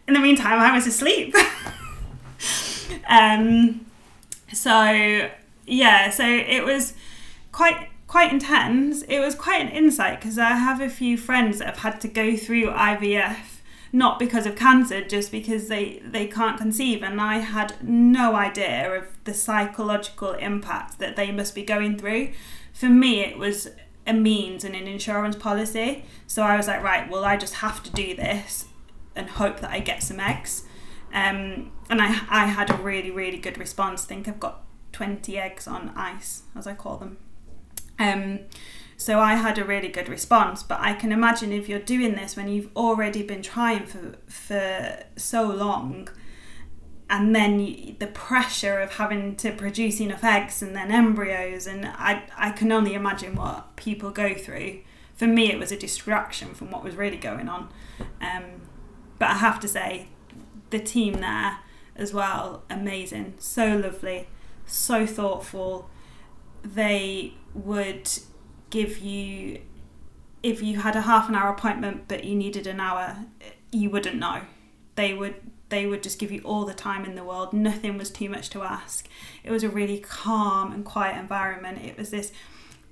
In 0.07 0.13
the 0.13 0.19
meantime, 0.19 0.59
I 0.59 0.71
was 0.71 0.85
asleep. 0.85 1.35
um, 3.09 3.87
so 4.53 5.29
yeah, 5.65 6.11
so 6.11 6.23
it 6.23 6.63
was 6.63 6.93
quite 7.51 7.89
quite 8.07 8.31
intense. 8.31 9.01
It 9.03 9.19
was 9.19 9.33
quite 9.33 9.61
an 9.61 9.69
insight 9.69 10.19
because 10.19 10.37
I 10.37 10.51
have 10.51 10.79
a 10.79 10.89
few 10.89 11.17
friends 11.17 11.57
that 11.57 11.69
have 11.69 11.79
had 11.79 12.01
to 12.01 12.07
go 12.07 12.37
through 12.37 12.67
IVF 12.67 13.54
not 13.95 14.19
because 14.19 14.45
of 14.45 14.57
cancer, 14.57 15.01
just 15.01 15.31
because 15.31 15.69
they, 15.69 16.01
they 16.03 16.27
can't 16.27 16.57
conceive. 16.57 17.01
And 17.01 17.21
I 17.21 17.37
had 17.37 17.81
no 17.81 18.35
idea 18.35 18.93
of 18.93 19.05
the 19.23 19.33
psychological 19.33 20.33
impact 20.33 20.99
that 20.99 21.15
they 21.15 21.31
must 21.31 21.55
be 21.55 21.63
going 21.63 21.97
through. 21.97 22.31
For 22.73 22.89
me, 22.89 23.21
it 23.21 23.37
was 23.37 23.69
a 24.05 24.11
means 24.11 24.65
and 24.65 24.75
an 24.75 24.85
insurance 24.85 25.37
policy. 25.37 26.03
So 26.27 26.43
I 26.43 26.57
was 26.57 26.67
like, 26.67 26.83
right, 26.83 27.09
well, 27.09 27.23
I 27.23 27.37
just 27.37 27.55
have 27.55 27.81
to 27.83 27.89
do 27.91 28.13
this 28.13 28.65
and 29.15 29.29
hope 29.29 29.61
that 29.61 29.71
I 29.71 29.79
get 29.79 30.03
some 30.03 30.19
eggs. 30.19 30.65
Um, 31.13 31.71
and 31.89 32.01
I, 32.01 32.19
I 32.29 32.47
had 32.47 32.69
a 32.69 32.75
really, 32.75 33.11
really 33.11 33.37
good 33.37 33.57
response. 33.57 34.03
I 34.03 34.07
think 34.07 34.27
I've 34.27 34.41
got 34.41 34.65
20 34.91 35.37
eggs 35.39 35.67
on 35.67 35.93
ice, 35.95 36.43
as 36.53 36.67
I 36.67 36.73
call 36.73 36.97
them. 36.97 37.17
Um, 37.97 38.39
so 38.97 39.19
I 39.19 39.35
had 39.35 39.57
a 39.57 39.63
really 39.63 39.89
good 39.89 40.09
response. 40.09 40.63
But 40.63 40.79
I 40.79 40.93
can 40.93 41.11
imagine 41.11 41.51
if 41.51 41.67
you're 41.67 41.79
doing 41.79 42.15
this 42.15 42.35
when 42.35 42.47
you've 42.47 42.69
already 42.75 43.23
been 43.23 43.41
trying 43.41 43.85
for 43.85 44.15
for 44.27 45.03
so 45.15 45.47
long, 45.47 46.09
and 47.09 47.35
then 47.35 47.59
you, 47.59 47.95
the 47.99 48.07
pressure 48.07 48.79
of 48.79 48.93
having 48.93 49.35
to 49.37 49.51
produce 49.51 49.99
enough 49.99 50.23
eggs 50.23 50.61
and 50.61 50.75
then 50.75 50.91
embryos, 50.91 51.67
and 51.67 51.85
I 51.85 52.23
I 52.37 52.51
can 52.51 52.71
only 52.71 52.93
imagine 52.93 53.35
what 53.35 53.75
people 53.75 54.11
go 54.11 54.33
through. 54.33 54.79
For 55.15 55.27
me, 55.27 55.51
it 55.51 55.59
was 55.59 55.71
a 55.71 55.77
distraction 55.77 56.53
from 56.53 56.71
what 56.71 56.83
was 56.83 56.95
really 56.95 57.17
going 57.17 57.47
on. 57.47 57.69
Um, 58.19 58.61
but 59.17 59.29
I 59.29 59.35
have 59.35 59.61
to 59.61 59.67
say, 59.67 60.09
the 60.71 60.79
team 60.79 61.15
there 61.21 61.59
as 61.95 62.13
well, 62.13 62.63
amazing, 62.69 63.35
so 63.39 63.77
lovely, 63.77 64.27
so 64.65 65.05
thoughtful. 65.05 65.89
They 66.63 67.35
would 67.53 68.09
give 68.69 68.99
you 68.99 69.61
if 70.43 70.61
you 70.61 70.79
had 70.79 70.95
a 70.95 71.01
half 71.01 71.27
an 71.27 71.35
hour 71.35 71.49
appointment 71.49 72.07
but 72.07 72.23
you 72.23 72.35
needed 72.35 72.67
an 72.67 72.79
hour 72.79 73.17
you 73.71 73.89
wouldn't 73.89 74.15
know. 74.15 74.41
They 74.95 75.13
would 75.13 75.35
they 75.69 75.87
would 75.87 76.03
just 76.03 76.19
give 76.19 76.31
you 76.31 76.41
all 76.41 76.65
the 76.65 76.73
time 76.73 77.05
in 77.05 77.15
the 77.15 77.23
world. 77.23 77.51
Nothing 77.53 77.97
was 77.97 78.11
too 78.11 78.29
much 78.29 78.49
to 78.51 78.61
ask. 78.61 79.07
It 79.43 79.51
was 79.51 79.63
a 79.63 79.69
really 79.69 79.99
calm 79.99 80.71
and 80.71 80.85
quiet 80.85 81.17
environment. 81.17 81.83
It 81.83 81.97
was 81.97 82.11
this 82.11 82.31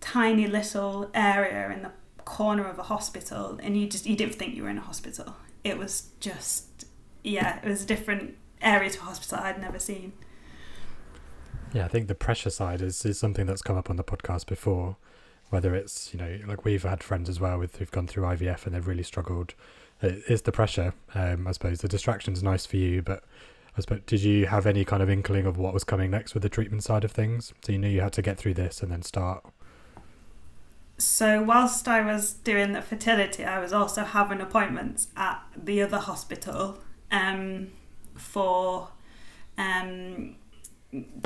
tiny 0.02 0.48
little 0.48 1.10
area 1.14 1.72
in 1.72 1.84
the 1.84 1.92
corner 2.26 2.68
of 2.68 2.80
a 2.80 2.84
hospital 2.84 3.60
and 3.62 3.78
you 3.78 3.88
just 3.88 4.06
you 4.06 4.16
didn't 4.16 4.36
think 4.36 4.56
you 4.56 4.64
were 4.64 4.70
in 4.70 4.78
a 4.78 4.82
hospital. 4.82 5.36
It 5.64 5.78
was 5.78 6.10
just 6.20 6.86
yeah 7.24 7.60
it 7.64 7.68
was 7.68 7.84
a 7.84 7.86
different 7.86 8.36
area 8.62 8.90
to 8.90 9.00
a 9.00 9.04
hospital 9.04 9.40
i'd 9.44 9.60
never 9.60 9.80
seen. 9.80 10.14
Yeah 11.74 11.86
i 11.86 11.88
think 11.88 12.08
the 12.08 12.16
pressure 12.16 12.50
side 12.50 12.82
is, 12.82 13.06
is 13.06 13.18
something 13.18 13.46
that's 13.46 13.62
come 13.62 13.78
up 13.78 13.90
on 13.90 13.96
the 13.96 14.04
podcast 14.04 14.46
before 14.48 14.98
whether 15.54 15.76
it's 15.76 16.12
you 16.14 16.20
know 16.20 16.40
like 16.48 16.66
we've 16.66 16.82
had 16.82 17.04
friends 17.04 17.30
as 17.30 17.40
well 17.40 17.60
with 17.60 17.78
who've 17.78 17.92
gone 17.92 18.08
through 18.08 18.24
IVF 18.24 18.66
and 18.66 18.74
they've 18.74 18.88
really 18.88 19.04
struggled. 19.04 19.54
Is 20.02 20.42
the 20.42 20.52
pressure. 20.52 20.94
Um, 21.16 21.48
I 21.48 21.54
suppose 21.54 21.80
the 21.80 21.88
distraction's 21.88 22.44
nice 22.44 22.66
for 22.66 22.76
you, 22.76 23.02
but 23.02 23.24
I 23.78 23.82
suppose 23.82 24.02
did 24.06 24.22
you 24.22 24.48
have 24.48 24.66
any 24.66 24.84
kind 24.84 25.02
of 25.02 25.10
inkling 25.10 25.46
of 25.46 25.58
what 25.58 25.74
was 25.74 25.86
coming 25.86 26.12
next 26.12 26.34
with 26.34 26.44
the 26.44 26.50
treatment 26.50 26.84
side 26.84 27.06
of 27.06 27.12
things? 27.12 27.54
So 27.62 27.72
you 27.72 27.78
knew 27.78 27.88
you 27.88 28.02
had 28.02 28.12
to 28.14 28.22
get 28.22 28.38
through 28.38 28.56
this 28.56 28.84
and 28.84 28.92
then 28.92 29.02
start. 29.04 29.46
so 30.98 31.42
whilst 31.42 31.88
I 31.88 32.02
was 32.02 32.34
doing 32.34 32.74
the 32.74 32.82
fertility, 32.82 33.46
I 33.46 33.60
was 33.60 33.72
also 33.72 34.04
having 34.04 34.42
appointments 34.42 35.08
at 35.16 35.42
the 35.56 35.82
other 35.82 36.00
hospital 36.00 36.80
um, 37.12 37.70
for 38.16 38.90
um, 39.58 40.36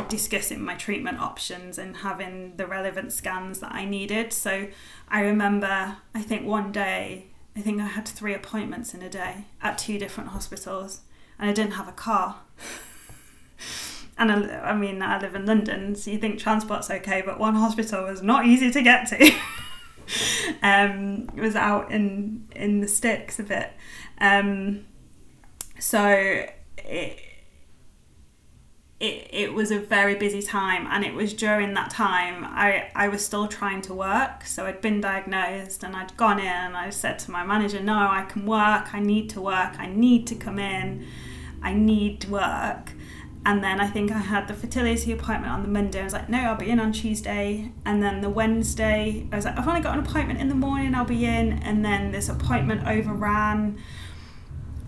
discussing 0.08 0.62
my 0.64 0.76
treatment 0.76 1.20
options 1.20 1.78
and 1.78 1.98
having 1.98 2.56
the 2.58 2.66
relevant 2.66 3.12
scans 3.12 3.60
that 3.60 3.72
I 3.72 3.86
needed. 3.86 4.32
So 4.32 4.68
I 5.10 5.22
remember, 5.22 5.98
I 6.14 6.22
think 6.22 6.46
one 6.46 6.72
day, 6.72 7.28
I 7.56 7.62
think 7.62 7.82
I 7.82 7.88
had 7.88 8.08
three 8.08 8.34
appointments 8.34 8.94
in 8.94 9.02
a 9.02 9.10
day 9.10 9.46
at 9.62 9.78
two 9.78 9.98
different 9.98 10.30
hospitals, 10.30 11.02
and 11.40 11.50
I 11.50 11.54
didn't 11.54 11.74
have 11.74 11.88
a 11.88 11.94
car. 11.94 12.38
and 14.18 14.32
I, 14.32 14.70
I 14.70 14.76
mean, 14.76 15.02
I 15.02 15.20
live 15.20 15.36
in 15.36 15.46
London, 15.46 15.96
so 15.96 16.12
you 16.12 16.20
think 16.20 16.40
transport's 16.40 16.90
okay, 16.90 17.22
but 17.26 17.40
one 17.40 17.56
hospital 17.56 18.06
was 18.06 18.22
not 18.22 18.46
easy 18.46 18.72
to 18.72 18.82
get 18.82 19.08
to. 19.08 19.32
um, 20.64 21.30
it 21.36 21.42
was 21.42 21.56
out 21.56 21.92
in 21.92 22.48
in 22.56 22.80
the 22.80 22.88
sticks 22.88 23.40
a 23.40 23.44
bit. 23.44 23.72
Um, 24.20 24.86
so 25.80 26.46
it, 26.78 27.27
it, 29.00 29.28
it 29.32 29.54
was 29.54 29.70
a 29.70 29.80
very 29.80 30.16
busy 30.16 30.42
time 30.42 30.88
and 30.88 31.06
it 31.06 31.14
was 31.14 31.34
during 31.34 31.76
that 31.76 31.92
time 31.92 32.44
I, 32.44 32.90
I 32.96 33.08
was 33.10 33.24
still 33.24 33.48
trying 33.48 33.82
to 33.84 33.94
work. 33.94 34.46
So 34.46 34.66
I'd 34.66 34.82
been 34.82 35.02
diagnosed 35.02 35.84
and 35.84 35.96
I'd 35.96 36.18
gone 36.18 36.40
in 36.40 36.48
and 36.48 36.76
I 36.76 36.90
said 36.90 37.20
to 37.20 37.32
my 37.32 37.44
manager 37.46 37.80
no 37.80 37.94
I 37.94 38.26
can 38.28 38.46
work. 38.46 38.94
I 38.94 39.00
need 39.00 39.30
to 39.32 39.42
work. 39.42 39.78
I 39.78 39.86
need 39.86 40.26
to 40.28 40.36
come 40.36 40.58
in. 40.58 41.06
I 41.62 41.74
need 41.74 42.26
work. 42.26 42.94
And 43.46 43.64
then 43.64 43.80
I 43.80 43.88
think 43.88 44.12
I 44.12 44.18
had 44.18 44.48
the 44.48 44.56
fertility 44.56 45.12
appointment 45.12 45.54
on 45.54 45.62
the 45.62 45.70
Monday. 45.70 46.02
I 46.02 46.04
was 46.04 46.14
like 46.14 46.28
no 46.28 46.40
I'll 46.40 46.56
be 46.56 46.72
in 46.72 46.80
on 46.80 46.92
Tuesday. 46.92 47.72
And 47.86 48.02
then 48.02 48.22
the 48.22 48.32
Wednesday 48.32 49.28
I 49.32 49.36
was 49.36 49.46
like 49.46 49.60
I've 49.60 49.68
only 49.68 49.82
got 49.82 49.96
an 49.96 50.04
appointment 50.04 50.42
in 50.42 50.50
the 50.50 50.56
morning. 50.56 50.96
I'll 50.96 51.06
be 51.06 51.24
in. 51.24 51.54
And 51.62 51.86
then 51.86 52.12
this 52.12 52.30
appointment 52.30 52.88
overran. 52.88 53.78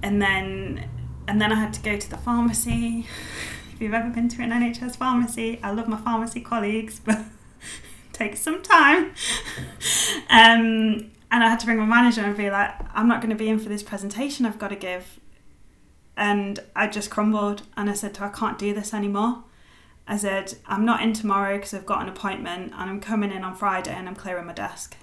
And 0.02 0.20
then 0.20 0.90
and 1.28 1.40
then 1.40 1.52
I 1.52 1.56
had 1.60 1.74
to 1.76 1.82
go 1.82 1.96
to 1.96 2.10
the 2.10 2.18
pharmacy 2.18 3.06
if 3.80 3.84
you've 3.84 3.94
ever 3.94 4.10
been 4.10 4.28
to 4.28 4.42
an 4.42 4.50
NHS 4.50 4.98
pharmacy, 4.98 5.58
I 5.64 5.72
love 5.72 5.88
my 5.88 5.96
pharmacy 5.96 6.42
colleagues, 6.42 7.00
but 7.06 7.20
it 7.20 8.12
takes 8.12 8.42
some 8.42 8.62
time. 8.62 9.14
um, 10.30 11.12
and 11.32 11.44
I 11.44 11.48
had 11.48 11.62
to 11.62 11.66
bring 11.66 11.78
my 11.78 11.86
manager 11.86 12.20
and 12.20 12.36
be 12.36 12.50
like, 12.50 12.74
I'm 12.94 13.08
not 13.08 13.22
going 13.22 13.30
to 13.30 13.38
be 13.38 13.48
in 13.48 13.58
for 13.58 13.70
this 13.70 13.82
presentation 13.82 14.46
I've 14.46 14.60
got 14.60 14.68
to 14.68 14.76
give. 14.76 15.22
And 16.18 16.60
I 16.76 16.88
just 16.88 17.10
crumbled 17.10 17.62
and 17.78 17.90
I 17.90 17.94
said 17.94 18.16
to 18.16 18.20
her, 18.20 18.26
I 18.26 18.38
can't 18.38 18.60
do 18.60 18.74
this 18.74 18.94
anymore. 18.94 19.46
I 20.06 20.18
said, 20.18 20.56
I'm 20.66 20.84
not 20.84 21.02
in 21.02 21.14
tomorrow 21.14 21.56
because 21.56 21.74
I've 21.74 21.86
got 21.86 22.02
an 22.02 22.10
appointment 22.10 22.74
and 22.76 22.90
I'm 22.90 23.00
coming 23.00 23.32
in 23.32 23.46
on 23.46 23.56
Friday 23.56 23.94
and 23.94 24.10
I'm 24.10 24.16
clearing 24.16 24.48
my 24.48 24.54
desk. 24.54 24.98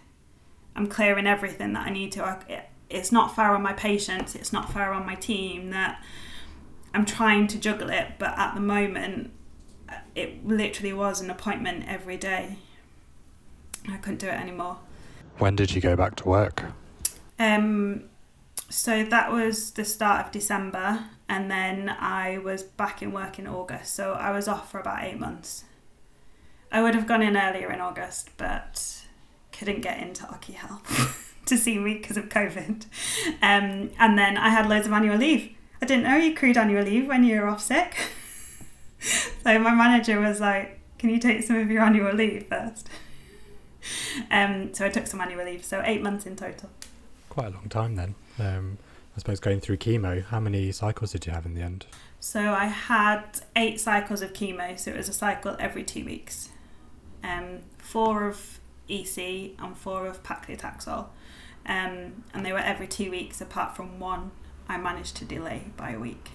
I'm 0.74 0.86
clearing 0.86 1.26
everything 1.26 1.72
that 1.72 1.86
I 1.86 1.90
need 1.90 2.12
to. 2.12 2.24
I, 2.26 2.66
it's 2.90 3.10
not 3.10 3.34
fair 3.34 3.54
on 3.54 3.62
my 3.62 3.72
patients, 3.72 4.34
it's 4.34 4.52
not 4.52 4.70
fair 4.70 4.92
on 4.92 5.06
my 5.06 5.14
team 5.14 5.70
that 5.70 6.02
I'm 6.96 7.04
trying 7.04 7.46
to 7.48 7.58
juggle 7.58 7.90
it, 7.90 8.12
but 8.18 8.38
at 8.38 8.54
the 8.54 8.60
moment, 8.60 9.30
it 10.14 10.46
literally 10.46 10.94
was 10.94 11.20
an 11.20 11.28
appointment 11.28 11.84
every 11.86 12.16
day. 12.16 12.56
I 13.86 13.98
couldn't 13.98 14.20
do 14.20 14.28
it 14.28 14.40
anymore. 14.40 14.78
When 15.36 15.56
did 15.56 15.74
you 15.74 15.82
go 15.82 15.94
back 15.94 16.16
to 16.16 16.24
work? 16.26 16.64
Um, 17.38 18.04
so 18.70 19.04
that 19.04 19.30
was 19.30 19.72
the 19.72 19.84
start 19.84 20.24
of 20.24 20.32
December, 20.32 21.04
and 21.28 21.50
then 21.50 21.90
I 21.90 22.38
was 22.38 22.62
back 22.62 23.02
in 23.02 23.12
work 23.12 23.38
in 23.38 23.46
August. 23.46 23.94
So 23.94 24.14
I 24.14 24.30
was 24.30 24.48
off 24.48 24.70
for 24.70 24.80
about 24.80 25.04
eight 25.04 25.20
months. 25.20 25.64
I 26.72 26.80
would 26.80 26.94
have 26.94 27.06
gone 27.06 27.20
in 27.20 27.36
earlier 27.36 27.70
in 27.70 27.82
August, 27.82 28.30
but 28.38 29.04
couldn't 29.52 29.82
get 29.82 30.00
into 30.00 30.22
Occy 30.24 30.54
Health 30.54 31.34
to 31.44 31.58
see 31.58 31.78
me 31.78 31.98
because 31.98 32.16
of 32.16 32.30
COVID. 32.30 32.86
Um, 33.42 33.90
and 33.98 34.18
then 34.18 34.38
I 34.38 34.48
had 34.48 34.66
loads 34.66 34.86
of 34.86 34.94
annual 34.94 35.18
leave. 35.18 35.55
I 35.80 35.86
didn't 35.86 36.04
know 36.04 36.16
you 36.16 36.32
accrued 36.32 36.56
annual 36.56 36.82
leave 36.84 37.06
when 37.06 37.24
you 37.24 37.40
were 37.40 37.48
off 37.48 37.62
sick. 37.62 37.96
so 39.00 39.58
my 39.58 39.74
manager 39.74 40.20
was 40.20 40.40
like, 40.40 40.80
Can 40.98 41.10
you 41.10 41.18
take 41.18 41.42
some 41.42 41.56
of 41.56 41.70
your 41.70 41.82
annual 41.82 42.12
leave 42.12 42.46
first? 42.46 42.88
Um, 44.32 44.74
so 44.74 44.84
I 44.84 44.88
took 44.88 45.06
some 45.06 45.20
annual 45.20 45.44
leave, 45.44 45.64
so 45.64 45.80
eight 45.84 46.02
months 46.02 46.26
in 46.26 46.34
total. 46.34 46.70
Quite 47.28 47.46
a 47.46 47.50
long 47.50 47.68
time 47.68 47.94
then. 47.94 48.16
Um, 48.36 48.78
I 49.16 49.20
suppose 49.20 49.38
going 49.38 49.60
through 49.60 49.76
chemo, 49.76 50.24
how 50.24 50.40
many 50.40 50.72
cycles 50.72 51.12
did 51.12 51.24
you 51.24 51.32
have 51.32 51.46
in 51.46 51.54
the 51.54 51.62
end? 51.62 51.86
So 52.18 52.40
I 52.40 52.64
had 52.64 53.22
eight 53.54 53.80
cycles 53.80 54.22
of 54.22 54.32
chemo, 54.32 54.76
so 54.76 54.90
it 54.90 54.96
was 54.96 55.08
a 55.08 55.12
cycle 55.12 55.56
every 55.60 55.84
two 55.84 56.04
weeks. 56.04 56.48
Um, 57.22 57.60
four 57.78 58.26
of 58.26 58.58
EC 58.88 59.52
and 59.58 59.76
four 59.76 60.06
of 60.06 60.22
paclitaxel. 60.22 61.06
Um, 61.64 62.24
and 62.34 62.44
they 62.44 62.52
were 62.52 62.58
every 62.58 62.86
two 62.86 63.10
weeks 63.10 63.40
apart 63.40 63.74
from 63.76 63.98
one 63.98 64.32
I 64.68 64.78
managed 64.78 65.16
to 65.16 65.24
delay 65.24 65.64
by 65.76 65.90
a 65.90 65.98
week. 65.98 66.30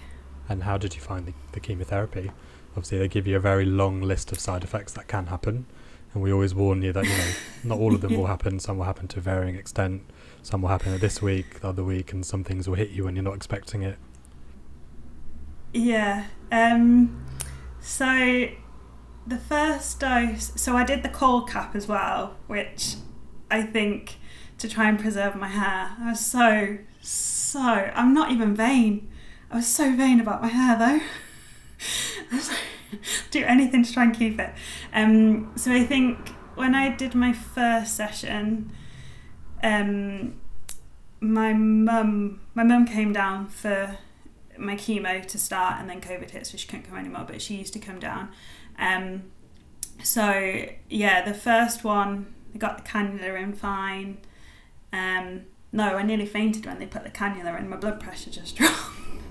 And 0.48 0.64
how 0.64 0.78
did 0.78 0.96
you 0.96 1.02
find 1.02 1.26
the, 1.26 1.34
the 1.52 1.60
chemotherapy? 1.60 2.32
Obviously, 2.72 2.98
they 2.98 3.08
give 3.08 3.28
you 3.28 3.36
a 3.36 3.40
very 3.40 3.66
long 3.66 4.02
list 4.02 4.32
of 4.32 4.40
side 4.40 4.64
effects 4.64 4.94
that 4.94 5.08
can 5.08 5.28
happen, 5.28 5.66
and 6.14 6.24
we 6.24 6.32
always 6.32 6.56
warn 6.56 6.82
you 6.82 6.94
that 6.94 7.04
you 7.04 7.10
know 7.10 7.32
not 7.64 7.80
all 7.80 7.94
of 7.94 8.02
them 8.02 8.16
will 8.16 8.26
happen. 8.36 8.60
Some 8.60 8.78
will 8.78 8.86
happen 8.86 9.08
to 9.10 9.20
varying 9.20 9.56
extent. 9.56 10.04
Some 10.42 10.62
will 10.62 10.70
happen 10.70 10.98
this 11.00 11.22
week, 11.22 11.60
the 11.60 11.70
other 11.70 11.84
week, 11.84 12.14
and 12.14 12.26
some 12.26 12.44
things 12.44 12.68
will 12.68 12.76
hit 12.76 12.90
you 12.92 13.06
when 13.06 13.16
you're 13.16 13.24
not 13.24 13.36
expecting 13.36 13.84
it. 13.84 13.98
Yeah. 15.74 16.28
Um, 16.52 17.26
so 17.80 18.48
the 19.28 19.38
first 19.38 20.00
dose. 20.00 20.52
So 20.56 20.76
I 20.76 20.84
did 20.84 21.04
the 21.04 21.10
cold 21.10 21.50
cap 21.50 21.76
as 21.76 21.88
well, 21.88 22.38
which 22.48 22.96
I 23.50 23.64
think 23.64 24.18
to 24.58 24.70
try 24.70 24.88
and 24.88 25.00
preserve 25.00 25.36
my 25.36 25.48
hair. 25.48 25.96
I 26.00 26.10
was 26.12 26.26
so 26.26 26.78
so 27.02 27.60
I'm 27.60 28.14
not 28.14 28.32
even 28.32 28.56
vain. 28.56 29.10
I 29.50 29.58
was 29.58 29.68
so 29.68 29.96
vain 29.96 30.20
about 30.20 30.42
my 30.42 30.48
hair 30.48 30.78
though. 30.78 32.40
Do 33.32 33.44
anything 33.44 33.84
to 33.84 33.94
try 33.94 34.04
and 34.04 34.16
keep 34.16 34.40
it. 34.40 34.54
Um, 34.94 35.52
so 35.56 35.72
I 35.72 35.84
think 35.84 36.30
when 36.56 36.76
I 36.76 36.90
did 36.96 37.16
my 37.16 37.34
first 37.34 37.96
session, 37.96 38.72
um, 39.64 40.40
my 41.22 41.54
mum 41.54 42.42
my 42.56 42.64
mum 42.64 42.86
came 42.86 43.14
down 43.14 43.48
for 43.48 43.98
my 44.58 44.76
chemo 44.76 45.26
to 45.26 45.38
start 45.38 45.80
and 45.80 45.90
then 45.90 46.02
COVID 46.02 46.32
hit 46.32 46.48
so 46.48 46.58
she 46.58 46.68
couldn't 46.68 46.88
come 46.88 46.98
anymore 46.98 47.26
but 47.28 47.42
she 47.42 47.56
used 47.56 47.74
to 47.74 47.80
come 47.80 48.00
down 48.00 48.30
um, 48.80 49.24
so 50.04 50.66
yeah 50.90 51.24
the 51.24 51.34
first 51.34 51.84
one 51.84 52.34
I 52.54 52.58
got 52.58 52.84
the 52.84 52.90
cannula 52.90 53.42
in 53.42 53.54
fine 53.54 54.18
um, 54.92 55.46
no, 55.72 55.96
I 55.96 56.04
nearly 56.04 56.26
fainted 56.26 56.66
when 56.66 56.80
they 56.80 56.86
put 56.86 57.04
the 57.04 57.10
cannula 57.10 57.58
in. 57.60 57.70
My 57.70 57.78
blood 57.78 58.00
pressure 58.00 58.30
just 58.30 58.56
dropped. 58.58 58.76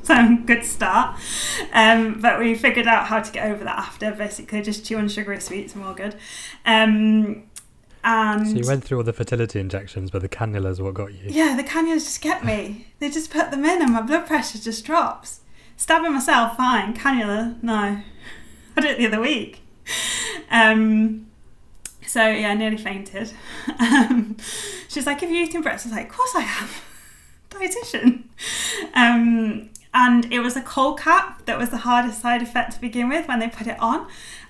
so 0.03 0.39
good 0.47 0.65
start. 0.65 1.19
Um, 1.73 2.21
but 2.21 2.39
we 2.39 2.55
figured 2.55 2.87
out 2.87 3.07
how 3.07 3.21
to 3.21 3.33
get 3.33 3.51
over 3.51 3.65
that 3.65 3.79
after. 3.79 4.13
Basically, 4.13 4.63
just 4.63 4.85
chew 4.85 4.99
on 4.99 5.09
sugary 5.09 5.41
sweets 5.41 5.75
and 5.75 5.83
we're 5.83 5.89
all 5.89 5.95
good. 5.95 6.17
Um, 6.65 7.45
and 8.03 8.49
so 8.49 8.57
you 8.57 8.67
went 8.67 8.83
through 8.85 8.99
all 8.99 9.05
the 9.05 9.13
fertility 9.13 9.61
injections, 9.61 10.11
but 10.11 10.23
the 10.23 10.29
cannulas 10.29 10.81
what 10.81 10.95
got 10.95 11.13
you. 11.13 11.29
Yeah, 11.29 11.55
the 11.55 11.63
cannulas 11.63 12.05
just 12.05 12.23
get 12.23 12.45
me. 12.45 12.87
They 12.99 13.11
just 13.11 13.31
put 13.31 13.51
them 13.51 13.65
in, 13.65 13.83
and 13.83 13.93
my 13.93 14.01
blood 14.01 14.27
pressure 14.27 14.59
just 14.59 14.87
drops. 14.87 15.41
Stabbing 15.77 16.13
myself, 16.13 16.57
fine. 16.57 16.95
Cannula, 16.95 17.63
no. 17.63 18.01
I 18.77 18.81
did 18.81 18.93
it 18.93 18.99
the 18.99 19.07
other 19.07 19.21
week. 19.21 19.61
Um, 20.51 21.27
so 22.11 22.27
yeah, 22.27 22.51
I 22.51 22.55
nearly 22.55 22.77
fainted. 22.77 23.33
Um, 23.79 24.37
she's 24.89 25.07
like, 25.07 25.21
"Have 25.21 25.31
you 25.31 25.45
eaten 25.45 25.63
breakfast?" 25.63 25.87
I 25.87 25.89
was 25.91 25.97
like, 25.97 26.11
"Of 26.11 26.17
course 26.17 26.35
I 26.35 26.41
have." 26.41 26.85
Dietitian. 27.51 28.25
Um, 28.95 29.71
and 29.93 30.33
it 30.33 30.41
was 30.41 30.57
a 30.57 30.63
cold 30.63 30.99
cap 31.01 31.45
that 31.47 31.59
was 31.59 31.71
the 31.71 31.79
hardest 31.79 32.21
side 32.21 32.43
effect 32.43 32.73
to 32.73 32.81
begin 32.81 33.09
with 33.09 33.27
when 33.29 33.39
they 33.39 33.49
put 33.49 33.67
it 33.67 33.79
on. 33.81 34.09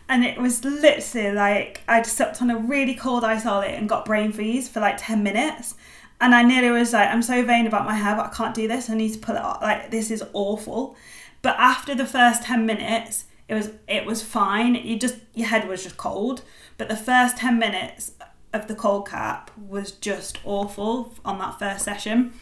And 0.09 0.25
it 0.25 0.38
was 0.38 0.64
literally 0.64 1.33
like 1.33 1.83
I'd 1.87 2.07
slept 2.07 2.42
on 2.42 2.51
a 2.51 2.57
really 2.57 2.94
cold 2.94 3.23
solid 3.40 3.70
and 3.70 3.88
got 3.88 4.05
brain 4.05 4.33
freeze 4.33 4.68
for 4.68 4.81
like 4.81 4.96
10 4.99 5.23
minutes. 5.23 5.75
And 6.20 6.35
I 6.35 6.42
nearly 6.42 6.70
was 6.70 6.92
like, 6.92 7.09
I'm 7.09 7.23
so 7.23 7.44
vain 7.44 7.66
about 7.66 7.87
my 7.87 7.94
hair, 7.94 8.16
but 8.16 8.27
I 8.27 8.29
can't 8.29 8.55
do 8.55 8.68
this. 8.68 8.90
I 8.90 8.94
need 8.94 9.12
to 9.12 9.18
pull 9.18 9.37
it 9.37 9.42
off. 9.42 9.62
Like, 9.62 9.90
this 9.90 10.11
is 10.11 10.23
awful. 10.33 10.96
But 11.42 11.57
after 11.59 11.94
the 11.94 12.05
first 12.05 12.42
10 12.42 12.66
minutes, 12.66 13.25
it 13.49 13.55
was 13.55 13.70
it 13.88 14.07
was 14.07 14.23
fine. 14.23 14.75
You 14.75 14.99
just 14.99 15.16
your 15.35 15.49
head 15.49 15.66
was 15.68 15.83
just 15.83 15.96
cold. 15.96 16.42
But 16.81 16.88
the 16.88 16.97
first 16.97 17.37
10 17.37 17.59
minutes 17.59 18.12
of 18.55 18.66
the 18.66 18.75
cold 18.75 19.07
cap 19.07 19.51
was 19.55 19.93
just 19.93 20.38
awful 20.47 21.14
on 21.27 21.38
that 21.38 21.59
first 21.59 21.85
session. 21.85 22.33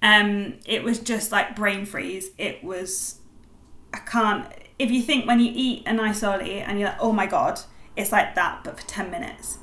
Um, 0.00 0.54
it 0.64 0.82
was 0.82 1.00
just 1.00 1.30
like 1.30 1.54
brain 1.54 1.84
freeze. 1.84 2.30
It 2.38 2.64
was, 2.64 3.20
I 3.92 3.98
can't, 3.98 4.46
if 4.78 4.90
you 4.90 5.02
think 5.02 5.26
when 5.26 5.38
you 5.38 5.52
eat 5.54 5.82
an 5.84 5.98
isoli 5.98 6.66
and 6.66 6.80
you're 6.80 6.88
like, 6.88 6.98
oh 6.98 7.12
my 7.12 7.26
God, 7.26 7.60
it's 7.94 8.10
like 8.10 8.34
that, 8.36 8.64
but 8.64 8.80
for 8.80 8.86
10 8.86 9.10
minutes. 9.10 9.58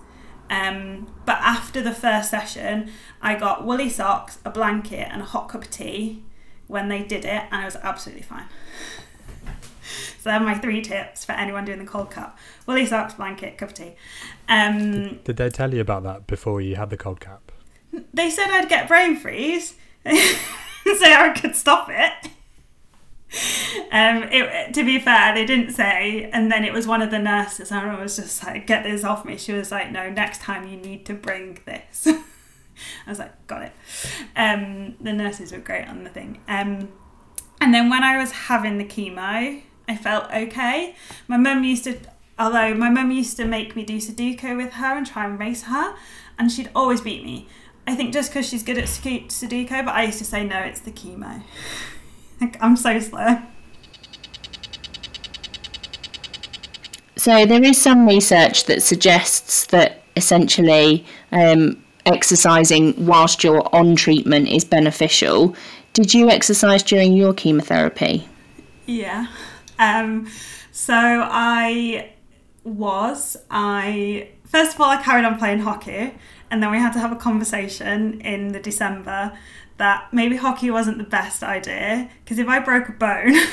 Um, 0.52 1.12
but 1.26 1.40
after 1.40 1.82
the 1.82 1.96
first 1.96 2.30
session, 2.30 2.92
I 3.24 3.34
got 3.34 3.66
woolly 3.66 3.90
socks, 3.90 4.38
a 4.46 4.52
blanket, 4.52 5.10
and 5.12 5.24
a 5.24 5.26
hot 5.26 5.50
cup 5.50 5.64
of 5.64 5.72
tea 5.72 6.24
when 6.68 6.90
they 6.90 7.02
did 7.02 7.26
it, 7.26 7.46
and 7.50 7.56
I 7.56 7.66
was 7.66 7.76
absolutely 7.78 8.22
fine. 8.22 8.46
so 10.20 10.30
they're 10.30 10.40
my 10.40 10.58
three 10.58 10.82
tips 10.82 11.26
for 11.26 11.34
anyone 11.34 11.66
doing 11.66 11.80
the 11.80 11.86
cold 11.86 12.12
cap. 12.12 12.38
Woolly 12.66 12.86
socks, 12.86 13.14
blanket, 13.14 13.58
cup 13.58 13.70
of 13.70 13.76
tea. 13.76 13.96
Um, 14.48 15.20
Did 15.24 15.38
they 15.38 15.50
tell 15.50 15.74
you 15.74 15.82
about 15.82 16.04
that 16.04 16.28
before 16.28 16.62
you 16.62 16.76
had 16.76 16.90
the 16.90 16.98
cold 16.98 17.20
cap? 17.20 17.52
they 18.14 18.30
said 18.30 18.50
I'd 18.50 18.70
get 18.70 18.88
brain 18.88 19.16
freeze, 19.16 19.76
so 20.06 20.12
I 21.06 21.34
could 21.40 21.56
stop 21.56 21.90
it. 21.90 22.32
Um, 23.92 24.24
it, 24.32 24.74
to 24.74 24.86
be 24.86 25.00
fair, 25.00 25.34
they 25.34 25.46
didn't 25.46 25.74
say, 25.74 26.30
and 26.32 26.52
then 26.52 26.64
it 26.64 26.72
was 26.72 26.88
one 26.88 27.02
of 27.02 27.12
the 27.12 27.20
nurses. 27.20 27.72
and 27.72 27.90
I 27.90 28.02
was 28.02 28.16
just 28.16 28.44
like, 28.46 28.68
"Get 28.68 28.84
this 28.84 29.04
off 29.04 29.26
me." 29.26 29.38
She 29.38 29.52
was 29.52 29.72
like, 29.72 29.92
"No, 29.92 30.10
next 30.10 30.42
time 30.42 30.68
you 30.68 30.78
need 30.78 31.06
to 31.08 31.14
bring 31.14 31.60
this." 31.66 32.08
I 32.08 33.10
was 33.10 33.20
like, 33.20 33.48
"Got 33.48 33.64
it." 33.64 33.74
Um, 34.36 34.96
the 35.02 35.14
nurses 35.14 35.52
were 35.52 35.60
great 35.60 35.88
on 35.88 36.04
the 36.04 36.10
thing. 36.10 36.40
Um, 36.48 36.90
and 37.60 37.74
then 37.74 37.90
when 37.90 38.04
I 38.04 38.18
was 38.18 38.32
having 38.32 38.78
the 38.78 38.86
chemo, 38.86 39.62
I 39.88 39.96
felt 39.96 40.32
okay. 40.34 40.96
My 41.28 41.38
mum 41.38 41.64
used 41.64 41.86
to, 41.86 41.98
although 42.38 42.74
my 42.74 42.90
mum 42.90 43.12
used 43.12 43.38
to 43.38 43.46
make 43.46 43.76
me 43.76 43.84
do 43.84 43.98
Sudoku 43.98 44.58
with 44.58 44.74
her 44.74 44.98
and 44.98 45.08
try 45.08 45.26
and 45.26 45.40
race 45.40 45.64
her, 45.64 45.96
and 46.38 46.52
she'd 46.52 46.70
always 46.76 47.02
beat 47.02 47.24
me. 47.24 47.48
I 47.88 47.96
think 47.96 48.14
just 48.14 48.32
because 48.32 48.48
she's 48.48 48.64
good 48.64 48.78
at 48.78 48.86
Sudoku, 48.86 49.86
but 49.86 49.96
I 49.96 50.04
used 50.04 50.18
to 50.20 50.26
say, 50.26 50.44
no, 50.44 50.60
it's 50.60 50.82
the 50.82 50.92
chemo. 50.92 51.42
I'm 52.62 52.76
so 52.76 53.00
slow. 53.00 53.42
So 57.16 57.46
there 57.46 57.64
is 57.64 57.82
some 57.82 58.06
research 58.06 58.66
that 58.66 58.84
suggests 58.84 59.66
that 59.68 60.04
essentially 60.16 61.06
um, 61.32 61.84
exercising 62.06 63.06
whilst 63.06 63.44
you're 63.44 63.68
on 63.74 63.96
treatment 63.96 64.50
is 64.50 64.64
beneficial. 64.64 65.56
Did 65.94 66.14
you 66.14 66.30
exercise 66.30 66.84
during 66.84 67.14
your 67.14 67.34
chemotherapy? 67.34 68.28
Yeah. 68.86 69.28
Um, 69.80 70.30
so 70.72 70.94
I 70.96 72.14
was. 72.64 73.38
I 73.50 74.30
first 74.46 74.76
of 74.76 74.82
all 74.82 74.90
I 74.90 75.02
carried 75.02 75.26
on 75.26 75.38
playing 75.38 75.60
hockey, 75.60 76.16
and 76.52 76.62
then 76.62 76.72
we 76.72 76.78
had 76.78 76.94
to 76.94 77.00
have 77.00 77.12
a 77.12 77.16
conversation 77.18 78.22
in 78.22 78.50
the 78.50 78.60
December 78.60 79.38
that 79.78 80.12
maybe 80.12 80.38
hockey 80.38 80.72
wasn't 80.72 80.98
the 80.98 81.04
best 81.04 81.44
idea 81.44 82.10
because 82.24 82.40
if 82.40 82.48
I 82.48 82.60
broke 82.60 82.90
a 82.90 82.94
bone. 82.94 83.36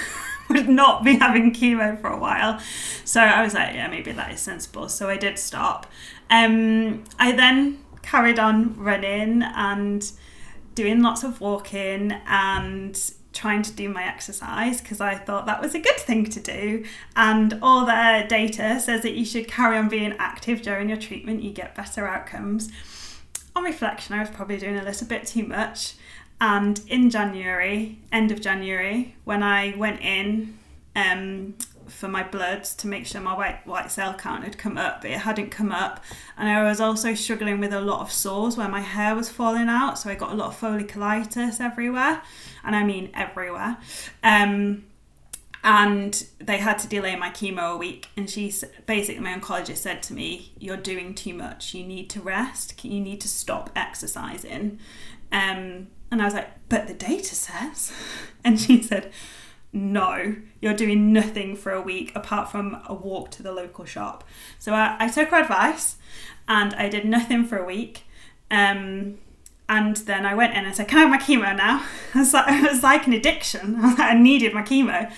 would 0.48 0.68
not 0.68 1.04
be 1.04 1.16
having 1.16 1.52
chemo 1.52 1.98
for 2.00 2.08
a 2.08 2.18
while. 2.18 2.60
So 3.04 3.20
I 3.20 3.42
was 3.42 3.54
like, 3.54 3.74
yeah, 3.74 3.88
maybe 3.88 4.12
that 4.12 4.32
is 4.32 4.40
sensible. 4.40 4.88
So 4.88 5.08
I 5.08 5.16
did 5.16 5.38
stop. 5.38 5.86
Um, 6.30 7.04
I 7.18 7.32
then 7.32 7.82
carried 8.02 8.38
on 8.38 8.76
running 8.76 9.42
and 9.42 10.10
doing 10.74 11.02
lots 11.02 11.22
of 11.24 11.40
walking 11.40 12.12
and 12.26 13.12
trying 13.34 13.62
to 13.62 13.72
do 13.72 13.88
my 13.88 14.04
exercise 14.04 14.80
because 14.80 15.00
I 15.00 15.16
thought 15.16 15.46
that 15.46 15.60
was 15.60 15.74
a 15.74 15.80
good 15.80 15.96
thing 15.96 16.24
to 16.30 16.40
do. 16.40 16.84
And 17.16 17.58
all 17.60 17.84
the 17.84 18.24
data 18.28 18.80
says 18.80 19.02
that 19.02 19.14
you 19.14 19.24
should 19.24 19.48
carry 19.48 19.76
on 19.76 19.88
being 19.88 20.14
active 20.18 20.62
during 20.62 20.88
your 20.88 20.98
treatment, 20.98 21.42
you 21.42 21.50
get 21.50 21.74
better 21.74 22.06
outcomes. 22.06 22.70
On 23.56 23.62
reflection, 23.62 24.14
I 24.14 24.20
was 24.20 24.30
probably 24.30 24.56
doing 24.56 24.76
a 24.76 24.82
little 24.82 25.06
bit 25.06 25.26
too 25.26 25.44
much. 25.44 25.94
And 26.40 26.80
in 26.88 27.10
January, 27.10 27.98
end 28.10 28.32
of 28.32 28.40
January, 28.40 29.14
when 29.24 29.42
I 29.42 29.74
went 29.76 30.00
in 30.00 30.58
um, 30.96 31.54
for 31.88 32.08
my 32.08 32.22
bloods 32.22 32.74
to 32.76 32.86
make 32.86 33.06
sure 33.06 33.20
my 33.20 33.34
white 33.34 33.66
white 33.66 33.90
cell 33.90 34.14
count 34.14 34.44
had 34.44 34.58
come 34.58 34.78
up, 34.78 35.04
it 35.04 35.18
hadn't 35.18 35.50
come 35.50 35.72
up. 35.72 36.02
And 36.36 36.48
I 36.48 36.62
was 36.62 36.80
also 36.80 37.14
struggling 37.14 37.60
with 37.60 37.72
a 37.72 37.80
lot 37.80 38.00
of 38.00 38.12
sores 38.12 38.56
where 38.56 38.68
my 38.68 38.80
hair 38.80 39.14
was 39.14 39.28
falling 39.28 39.68
out, 39.68 39.98
so 39.98 40.10
I 40.10 40.14
got 40.14 40.32
a 40.32 40.34
lot 40.34 40.48
of 40.48 40.60
folliculitis 40.60 41.60
everywhere, 41.60 42.22
and 42.64 42.74
I 42.74 42.84
mean 42.84 43.10
everywhere. 43.14 43.78
Um, 44.22 44.84
and 45.62 46.26
they 46.38 46.58
had 46.58 46.78
to 46.80 46.88
delay 46.88 47.16
my 47.16 47.30
chemo 47.30 47.74
a 47.74 47.76
week. 47.76 48.08
And 48.18 48.28
she 48.28 48.52
basically, 48.84 49.22
my 49.22 49.38
oncologist 49.38 49.78
said 49.78 50.02
to 50.04 50.12
me, 50.12 50.52
"You're 50.58 50.76
doing 50.76 51.14
too 51.14 51.32
much. 51.32 51.74
You 51.74 51.84
need 51.84 52.10
to 52.10 52.20
rest. 52.20 52.84
You 52.84 53.00
need 53.00 53.20
to 53.22 53.28
stop 53.28 53.70
exercising." 53.74 54.78
Um, 55.32 55.88
and 56.14 56.22
I 56.22 56.26
was 56.26 56.34
like, 56.34 56.50
but 56.68 56.86
the 56.86 56.94
data 56.94 57.34
says. 57.34 57.92
And 58.46 58.60
she 58.60 58.82
said, 58.82 59.10
no, 59.74 60.36
you're 60.60 60.74
doing 60.74 61.12
nothing 61.12 61.56
for 61.56 61.72
a 61.72 61.80
week 61.80 62.12
apart 62.14 62.50
from 62.50 62.80
a 62.86 62.94
walk 62.94 63.32
to 63.32 63.42
the 63.42 63.52
local 63.52 63.84
shop. 63.84 64.22
So 64.58 64.72
I, 64.72 64.96
I 65.00 65.08
took 65.08 65.30
her 65.30 65.36
advice 65.36 65.96
and 66.46 66.72
I 66.74 66.88
did 66.88 67.04
nothing 67.04 67.44
for 67.44 67.58
a 67.58 67.64
week. 67.64 68.04
Um, 68.52 69.18
and 69.68 69.96
then 69.96 70.26
I 70.26 70.34
went 70.34 70.54
in 70.54 70.64
and 70.64 70.76
said, 70.76 70.86
Can 70.88 70.98
I 70.98 71.00
have 71.02 71.10
my 71.10 71.18
chemo 71.18 71.56
now? 71.56 71.84
I 72.14 72.18
was 72.18 72.32
like, 72.32 72.62
it 72.62 72.70
was 72.70 72.82
like 72.84 73.06
an 73.08 73.14
addiction. 73.14 73.76
I, 73.80 74.10
I 74.10 74.14
needed 74.14 74.54
my 74.54 74.62
chemo. 74.62 75.10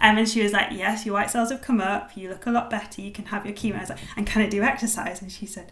Um, 0.00 0.16
and 0.16 0.28
she 0.28 0.42
was 0.42 0.52
like, 0.52 0.68
Yes, 0.70 1.04
your 1.04 1.14
white 1.14 1.30
cells 1.30 1.50
have 1.50 1.60
come 1.60 1.80
up. 1.80 2.16
You 2.16 2.30
look 2.30 2.46
a 2.46 2.50
lot 2.50 2.70
better. 2.70 3.02
You 3.02 3.12
can 3.12 3.26
have 3.26 3.44
your 3.44 3.54
chemo. 3.54 3.76
I 3.76 3.80
was 3.80 3.90
like, 3.90 3.98
And 4.16 4.26
can 4.26 4.40
I 4.40 4.48
do 4.48 4.62
exercise? 4.62 5.20
And 5.20 5.30
she 5.30 5.44
said, 5.44 5.70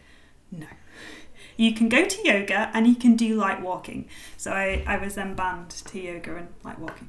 No 0.50 0.66
you 1.56 1.72
can 1.72 1.88
go 1.88 2.04
to 2.04 2.28
yoga 2.28 2.70
and 2.74 2.86
you 2.86 2.96
can 2.96 3.16
do 3.16 3.34
light 3.34 3.62
walking. 3.62 4.08
So 4.36 4.52
I, 4.52 4.84
I 4.86 4.98
was 4.98 5.14
then 5.14 5.34
banned 5.34 5.70
to 5.70 5.98
yoga 5.98 6.36
and 6.36 6.48
light 6.64 6.78
walking. 6.78 7.08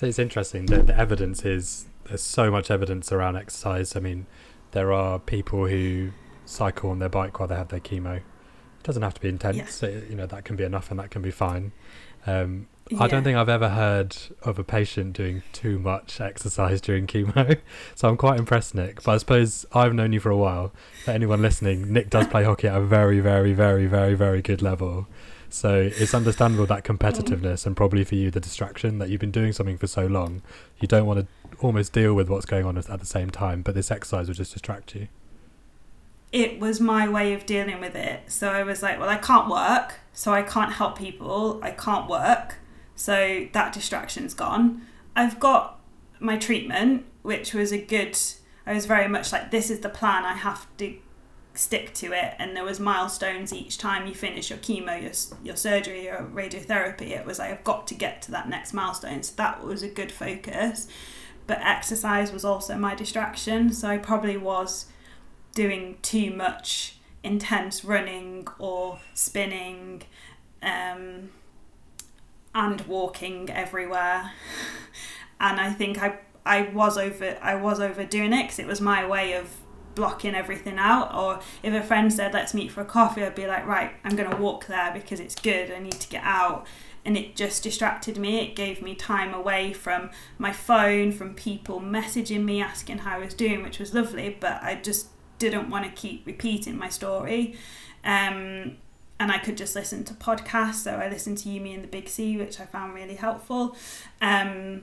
So 0.00 0.06
it's 0.06 0.18
interesting 0.18 0.64
that 0.66 0.86
the 0.86 0.96
evidence 0.96 1.44
is 1.44 1.84
there's 2.04 2.22
so 2.22 2.50
much 2.50 2.70
evidence 2.70 3.12
around 3.12 3.36
exercise. 3.36 3.94
I 3.94 4.00
mean, 4.00 4.24
there 4.70 4.94
are 4.94 5.18
people 5.18 5.66
who 5.66 6.12
cycle 6.46 6.88
on 6.88 7.00
their 7.00 7.10
bike 7.10 7.38
while 7.38 7.46
they 7.46 7.54
have 7.54 7.68
their 7.68 7.80
chemo. 7.80 8.16
It 8.16 8.22
doesn't 8.82 9.02
have 9.02 9.12
to 9.12 9.20
be 9.20 9.28
intense. 9.28 9.82
Yeah. 9.82 9.90
It, 9.90 10.08
you 10.08 10.16
know, 10.16 10.24
that 10.24 10.46
can 10.46 10.56
be 10.56 10.64
enough 10.64 10.90
and 10.90 10.98
that 10.98 11.10
can 11.10 11.20
be 11.20 11.30
fine. 11.30 11.72
Um, 12.26 12.66
yeah. 12.88 13.02
I 13.02 13.08
don't 13.08 13.24
think 13.24 13.36
I've 13.36 13.50
ever 13.50 13.68
heard 13.68 14.16
of 14.42 14.58
a 14.58 14.64
patient 14.64 15.12
doing 15.12 15.42
too 15.52 15.78
much 15.78 16.18
exercise 16.18 16.80
during 16.80 17.06
chemo, 17.06 17.60
so 17.94 18.08
I'm 18.08 18.16
quite 18.16 18.38
impressed, 18.38 18.74
Nick. 18.74 19.02
But 19.02 19.12
I 19.12 19.16
suppose 19.18 19.66
I've 19.72 19.92
known 19.92 20.14
you 20.14 20.20
for 20.20 20.30
a 20.30 20.36
while. 20.36 20.72
For 21.04 21.10
anyone 21.10 21.42
listening, 21.42 21.92
Nick 21.92 22.08
does 22.08 22.26
play 22.26 22.44
hockey 22.44 22.68
at 22.68 22.74
a 22.74 22.80
very, 22.80 23.20
very, 23.20 23.52
very, 23.52 23.84
very, 23.84 24.14
very 24.14 24.40
good 24.40 24.62
level. 24.62 25.08
So 25.50 25.90
it's 25.94 26.14
understandable 26.14 26.66
that 26.66 26.84
competitiveness 26.84 27.66
and 27.66 27.76
probably 27.76 28.04
for 28.04 28.14
you 28.14 28.30
the 28.30 28.40
distraction 28.40 28.98
that 28.98 29.08
you've 29.08 29.20
been 29.20 29.30
doing 29.30 29.52
something 29.52 29.78
for 29.78 29.86
so 29.86 30.06
long, 30.06 30.42
you 30.78 30.88
don't 30.88 31.06
want 31.06 31.20
to 31.20 31.26
almost 31.60 31.92
deal 31.92 32.14
with 32.14 32.28
what's 32.28 32.46
going 32.46 32.64
on 32.64 32.78
at 32.78 32.86
the 32.86 33.06
same 33.06 33.30
time. 33.30 33.62
But 33.62 33.74
this 33.74 33.90
exercise 33.90 34.28
will 34.28 34.34
just 34.34 34.52
distract 34.52 34.94
you. 34.94 35.08
It 36.32 36.60
was 36.60 36.80
my 36.80 37.08
way 37.08 37.34
of 37.34 37.44
dealing 37.44 37.80
with 37.80 37.96
it. 37.96 38.30
So 38.30 38.50
I 38.50 38.62
was 38.62 38.82
like, 38.82 39.00
well, 39.00 39.08
I 39.08 39.16
can't 39.16 39.50
work, 39.50 39.94
so 40.12 40.32
I 40.32 40.42
can't 40.42 40.72
help 40.72 40.96
people. 40.96 41.58
I 41.62 41.72
can't 41.72 42.08
work 42.08 42.56
so 43.00 43.46
that 43.52 43.72
distraction's 43.72 44.34
gone. 44.34 44.82
I've 45.16 45.40
got 45.40 45.80
my 46.18 46.36
treatment, 46.36 47.06
which 47.22 47.54
was 47.54 47.72
a 47.72 47.78
good. 47.78 48.18
I 48.66 48.74
was 48.74 48.84
very 48.84 49.08
much 49.08 49.32
like, 49.32 49.50
this 49.50 49.70
is 49.70 49.80
the 49.80 49.88
plan. 49.88 50.26
I 50.26 50.34
have 50.34 50.66
to 50.76 50.94
stick 51.54 51.92
to 51.94 52.12
it. 52.12 52.34
And 52.38 52.56
there 52.56 52.64
was 52.64 52.80
milestones 52.80 53.52
each 53.52 53.78
time 53.78 54.06
you 54.06 54.14
finish 54.14 54.50
your 54.50 54.58
chemo, 54.58 55.00
your 55.00 55.12
your 55.42 55.56
surgery, 55.56 56.04
your 56.04 56.28
radiotherapy. 56.32 57.10
It 57.10 57.26
was 57.26 57.38
like 57.38 57.50
I've 57.50 57.64
got 57.64 57.86
to 57.88 57.94
get 57.94 58.22
to 58.22 58.30
that 58.32 58.48
next 58.48 58.72
milestone. 58.72 59.22
So 59.22 59.34
that 59.36 59.64
was 59.64 59.82
a 59.82 59.88
good 59.88 60.12
focus. 60.12 60.88
But 61.46 61.58
exercise 61.60 62.32
was 62.32 62.44
also 62.44 62.76
my 62.76 62.94
distraction. 62.94 63.72
So 63.72 63.88
I 63.88 63.98
probably 63.98 64.36
was 64.36 64.86
doing 65.54 65.98
too 66.02 66.30
much 66.30 66.96
intense 67.22 67.84
running 67.84 68.46
or 68.58 69.00
spinning. 69.14 70.02
Um, 70.62 71.30
and 72.54 72.80
walking 72.82 73.50
everywhere. 73.50 74.32
And 75.42 75.58
I 75.58 75.72
think 75.72 76.02
I 76.02 76.18
I 76.44 76.64
was 76.64 76.98
over 76.98 77.38
I 77.40 77.54
was 77.54 77.80
overdoing 77.80 78.34
it 78.34 78.42
because 78.42 78.58
it 78.58 78.66
was 78.66 78.78
my 78.78 79.06
way 79.06 79.32
of 79.32 79.48
blocking 80.00 80.34
everything 80.34 80.78
out. 80.78 81.14
Or 81.14 81.40
if 81.62 81.74
a 81.74 81.86
friend 81.86 82.10
said 82.10 82.32
let's 82.32 82.54
meet 82.54 82.72
for 82.72 82.80
a 82.80 82.86
coffee, 82.86 83.22
I'd 83.22 83.34
be 83.34 83.46
like 83.46 83.66
right, 83.66 83.92
I'm 84.02 84.16
gonna 84.16 84.36
walk 84.36 84.66
there 84.66 84.90
because 84.94 85.20
it's 85.20 85.34
good. 85.34 85.70
I 85.70 85.78
need 85.78 86.00
to 86.00 86.08
get 86.08 86.24
out. 86.24 86.66
And 87.04 87.16
it 87.18 87.36
just 87.36 87.62
distracted 87.62 88.16
me. 88.16 88.40
It 88.40 88.56
gave 88.56 88.80
me 88.80 88.94
time 88.94 89.34
away 89.34 89.74
from 89.74 90.10
my 90.38 90.52
phone, 90.52 91.12
from 91.12 91.34
people 91.34 91.80
messaging 91.80 92.44
me 92.44 92.62
asking 92.62 92.98
how 92.98 93.16
I 93.16 93.18
was 93.18 93.34
doing, 93.34 93.62
which 93.62 93.78
was 93.78 93.92
lovely. 93.92 94.36
But 94.40 94.62
I 94.62 94.74
just 94.74 95.08
didn't 95.38 95.68
want 95.68 95.84
to 95.84 95.90
keep 95.90 96.26
repeating 96.26 96.78
my 96.78 96.88
story. 96.88 97.56
Um, 98.04 98.78
and 99.18 99.30
I 99.30 99.38
could 99.38 99.58
just 99.58 99.74
listen 99.76 100.02
to 100.04 100.14
podcasts. 100.14 100.84
So 100.84 100.92
I 100.92 101.10
listened 101.10 101.38
to 101.38 101.50
You, 101.50 101.60
Me 101.60 101.74
and 101.74 101.84
the 101.84 101.88
Big 101.88 102.08
C, 102.08 102.38
which 102.38 102.58
I 102.58 102.64
found 102.64 102.94
really 102.94 103.16
helpful. 103.16 103.76
Um, 104.22 104.82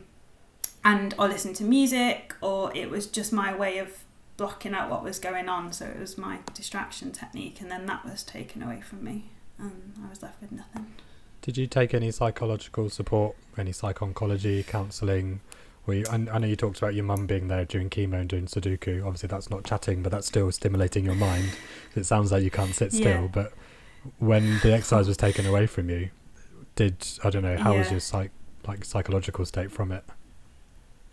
and 0.84 1.14
or 1.20 1.28
listen 1.28 1.54
to 1.56 1.64
music, 1.64 2.34
or 2.42 2.76
it 2.76 2.90
was 2.90 3.08
just 3.08 3.34
my 3.34 3.56
way 3.56 3.80
of 3.80 4.06
blocking 4.38 4.74
out 4.74 4.90
what 4.90 5.04
was 5.04 5.20
going 5.20 5.50
on. 5.50 5.74
So 5.74 5.86
it 5.86 6.00
was 6.00 6.18
my 6.18 6.40
distraction 6.54 7.12
technique, 7.12 7.60
and 7.60 7.70
then 7.70 7.86
that 7.88 8.06
was 8.06 8.24
taken 8.24 8.64
away 8.64 8.82
from 8.82 9.04
me, 9.04 9.26
and 9.58 9.94
I 10.06 10.10
was 10.10 10.22
left 10.22 10.40
with 10.42 10.52
nothing. 10.52 10.94
Did 11.42 11.58
you 11.58 11.68
take 11.68 11.94
any 11.94 12.12
psychological 12.12 12.90
support, 12.90 13.36
any 13.58 13.72
psych 13.72 13.98
oncology 13.98 14.66
counselling? 14.66 15.42
We, 15.86 16.06
I, 16.06 16.16
I 16.16 16.38
know 16.38 16.48
you 16.48 16.58
talked 16.58 16.78
about 16.78 16.96
your 16.96 17.06
mum 17.06 17.28
being 17.28 17.48
there 17.48 17.64
during 17.64 17.90
chemo 17.90 18.20
and 18.20 18.30
doing 18.30 18.46
Sudoku. 18.46 19.06
Obviously, 19.06 19.28
that's 19.28 19.50
not 19.50 19.64
chatting, 19.64 20.04
but 20.04 20.12
that's 20.12 20.28
still 20.28 20.52
stimulating 20.52 21.06
your 21.06 21.16
mind. 21.16 21.52
It 21.96 22.06
sounds 22.06 22.32
like 22.32 22.44
you 22.44 22.52
can't 22.52 22.76
sit 22.76 22.94
still. 22.94 23.24
Yeah. 23.24 23.28
But 23.34 23.54
when 24.20 24.60
the 24.62 24.72
exercise 24.72 25.08
was 25.08 25.18
taken 25.18 25.48
away 25.48 25.66
from 25.66 25.90
you, 25.90 26.10
did 26.76 27.08
I 27.24 27.32
don't 27.32 27.42
know 27.42 27.58
how 27.58 27.74
yeah. 27.74 27.80
was 27.80 27.90
your 27.92 28.00
psych 28.00 28.30
like 28.68 28.86
psychological 28.86 29.46
state 29.46 29.72
from 29.72 29.92
it? 29.92 30.04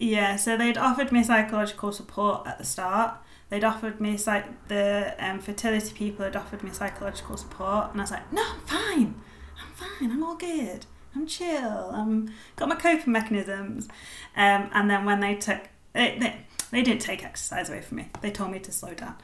Yeah, 0.05 0.37
so 0.37 0.59
they'd 0.59 0.77
offered 0.77 1.13
me 1.13 1.23
psychological 1.23 1.91
support 1.91 2.47
at 2.47 2.59
the 2.59 2.65
start. 2.65 3.17
They'd 3.49 3.65
offered 3.65 4.03
me 4.03 4.19
psych- 4.19 4.69
the 4.69 5.15
um, 5.19 5.41
fertility 5.41 5.95
people 5.95 6.27
had 6.27 6.37
offered 6.37 6.63
me 6.63 6.71
psychological 6.73 7.39
support, 7.39 7.93
and 7.93 8.01
I 8.01 8.05
was 8.05 8.11
like, 8.11 8.31
no, 8.31 8.43
I'm 8.45 8.61
fine. 8.61 9.15
I'm 9.59 9.73
fine. 9.73 10.11
I'm 10.11 10.23
all 10.23 10.37
good. 10.37 10.85
I'm 11.15 11.27
chill. 11.27 11.91
I'm 11.91 12.31
got 12.57 12.69
my 12.69 12.75
coping 12.75 13.15
mechanisms. 13.15 13.89
Um, 14.37 14.69
and 14.75 14.91
then 14.91 15.07
when 15.07 15.21
they 15.21 15.37
took 15.37 15.61
they, 15.95 16.19
they, 16.19 16.37
they 16.71 16.83
didn't 16.83 17.01
take 17.01 17.25
exercise 17.25 17.71
away 17.71 17.81
from 17.81 17.99
me. 17.99 18.09
They 18.21 18.31
told 18.31 18.51
me 18.51 18.59
to 18.59 18.73
slow 18.73 18.93
down. 18.93 19.15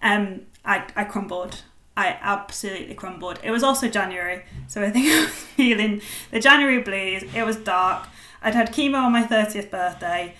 Um, 0.00 0.42
I 0.64 0.86
I 0.96 1.04
crumbled. 1.04 1.64
I 1.98 2.16
absolutely 2.22 2.94
crumbled. 2.94 3.40
It 3.42 3.50
was 3.50 3.62
also 3.62 3.88
January, 3.88 4.44
so 4.68 4.82
I 4.82 4.90
think 4.90 5.06
I 5.12 5.20
was 5.20 5.30
feeling 5.30 6.00
the 6.30 6.40
January 6.40 6.80
blues. 6.80 7.24
It 7.34 7.44
was 7.44 7.56
dark. 7.56 8.06
I'd 8.42 8.54
had 8.54 8.72
chemo 8.72 9.02
on 9.02 9.12
my 9.12 9.24
30th 9.24 9.70
birthday, 9.70 10.34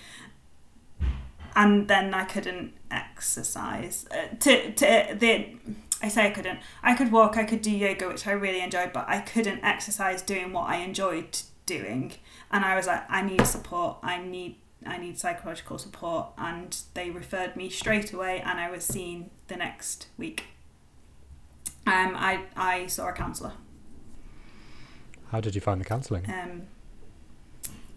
and 1.55 1.87
then 1.87 2.13
I 2.13 2.25
couldn't 2.25 2.73
exercise. 2.89 4.05
Uh, 4.11 4.35
to, 4.39 4.71
to 4.71 5.15
the, 5.17 5.55
I 6.01 6.07
say 6.07 6.27
I 6.27 6.29
couldn't. 6.31 6.59
I 6.81 6.95
could 6.95 7.11
walk, 7.11 7.37
I 7.37 7.43
could 7.43 7.61
do 7.61 7.71
yoga, 7.71 8.07
which 8.07 8.25
I 8.25 8.31
really 8.31 8.61
enjoyed, 8.61 8.93
but 8.93 9.05
I 9.07 9.19
couldn't 9.19 9.63
exercise 9.63 10.21
doing 10.21 10.53
what 10.53 10.67
I 10.69 10.77
enjoyed 10.77 11.41
doing. 11.65 12.13
And 12.51 12.65
I 12.65 12.75
was 12.75 12.87
like, 12.87 13.03
I 13.09 13.21
need 13.21 13.45
support. 13.45 13.97
I 14.01 14.21
need 14.21 14.55
I 14.85 14.97
need 14.97 15.19
psychological 15.19 15.77
support, 15.77 16.29
and 16.37 16.75
they 16.95 17.11
referred 17.11 17.55
me 17.55 17.69
straight 17.69 18.13
away, 18.13 18.41
and 18.41 18.59
I 18.59 18.71
was 18.71 18.83
seen 18.83 19.29
the 19.47 19.55
next 19.55 20.07
week. 20.17 20.45
Um, 21.85 22.15
I 22.15 22.45
I 22.55 22.87
saw 22.87 23.09
a 23.09 23.13
counsellor. 23.13 23.53
How 25.29 25.39
did 25.39 25.55
you 25.55 25.61
find 25.61 25.79
the 25.79 25.85
counselling? 25.85 26.25
Um, 26.27 26.63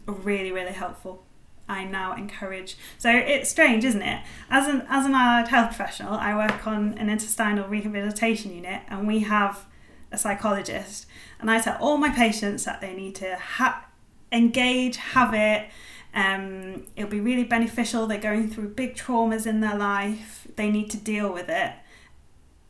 really 0.06 0.52
really 0.52 0.72
helpful. 0.72 1.24
I 1.68 1.84
now 1.84 2.14
encourage. 2.14 2.76
So 2.98 3.10
it's 3.10 3.48
strange, 3.48 3.84
isn't 3.84 4.02
it? 4.02 4.22
As 4.50 4.68
an 4.68 4.86
as 4.88 5.06
an 5.06 5.14
allied 5.14 5.48
health 5.48 5.68
professional, 5.68 6.14
I 6.14 6.36
work 6.36 6.66
on 6.66 6.98
an 6.98 7.08
intestinal 7.08 7.68
rehabilitation 7.68 8.54
unit, 8.54 8.82
and 8.88 9.06
we 9.06 9.20
have 9.20 9.64
a 10.12 10.18
psychologist. 10.18 11.06
And 11.40 11.50
I 11.50 11.60
tell 11.60 11.76
all 11.80 11.96
my 11.96 12.10
patients 12.10 12.64
that 12.64 12.80
they 12.80 12.94
need 12.94 13.14
to 13.16 13.36
ha- 13.36 13.86
engage, 14.30 14.96
have 14.96 15.34
it. 15.34 15.68
Um, 16.14 16.86
it'll 16.96 17.10
be 17.10 17.20
really 17.20 17.44
beneficial. 17.44 18.06
They're 18.06 18.18
going 18.18 18.48
through 18.50 18.68
big 18.74 18.94
traumas 18.94 19.46
in 19.46 19.60
their 19.60 19.76
life. 19.76 20.46
They 20.56 20.70
need 20.70 20.90
to 20.90 20.96
deal 20.96 21.32
with 21.32 21.48
it, 21.48 21.72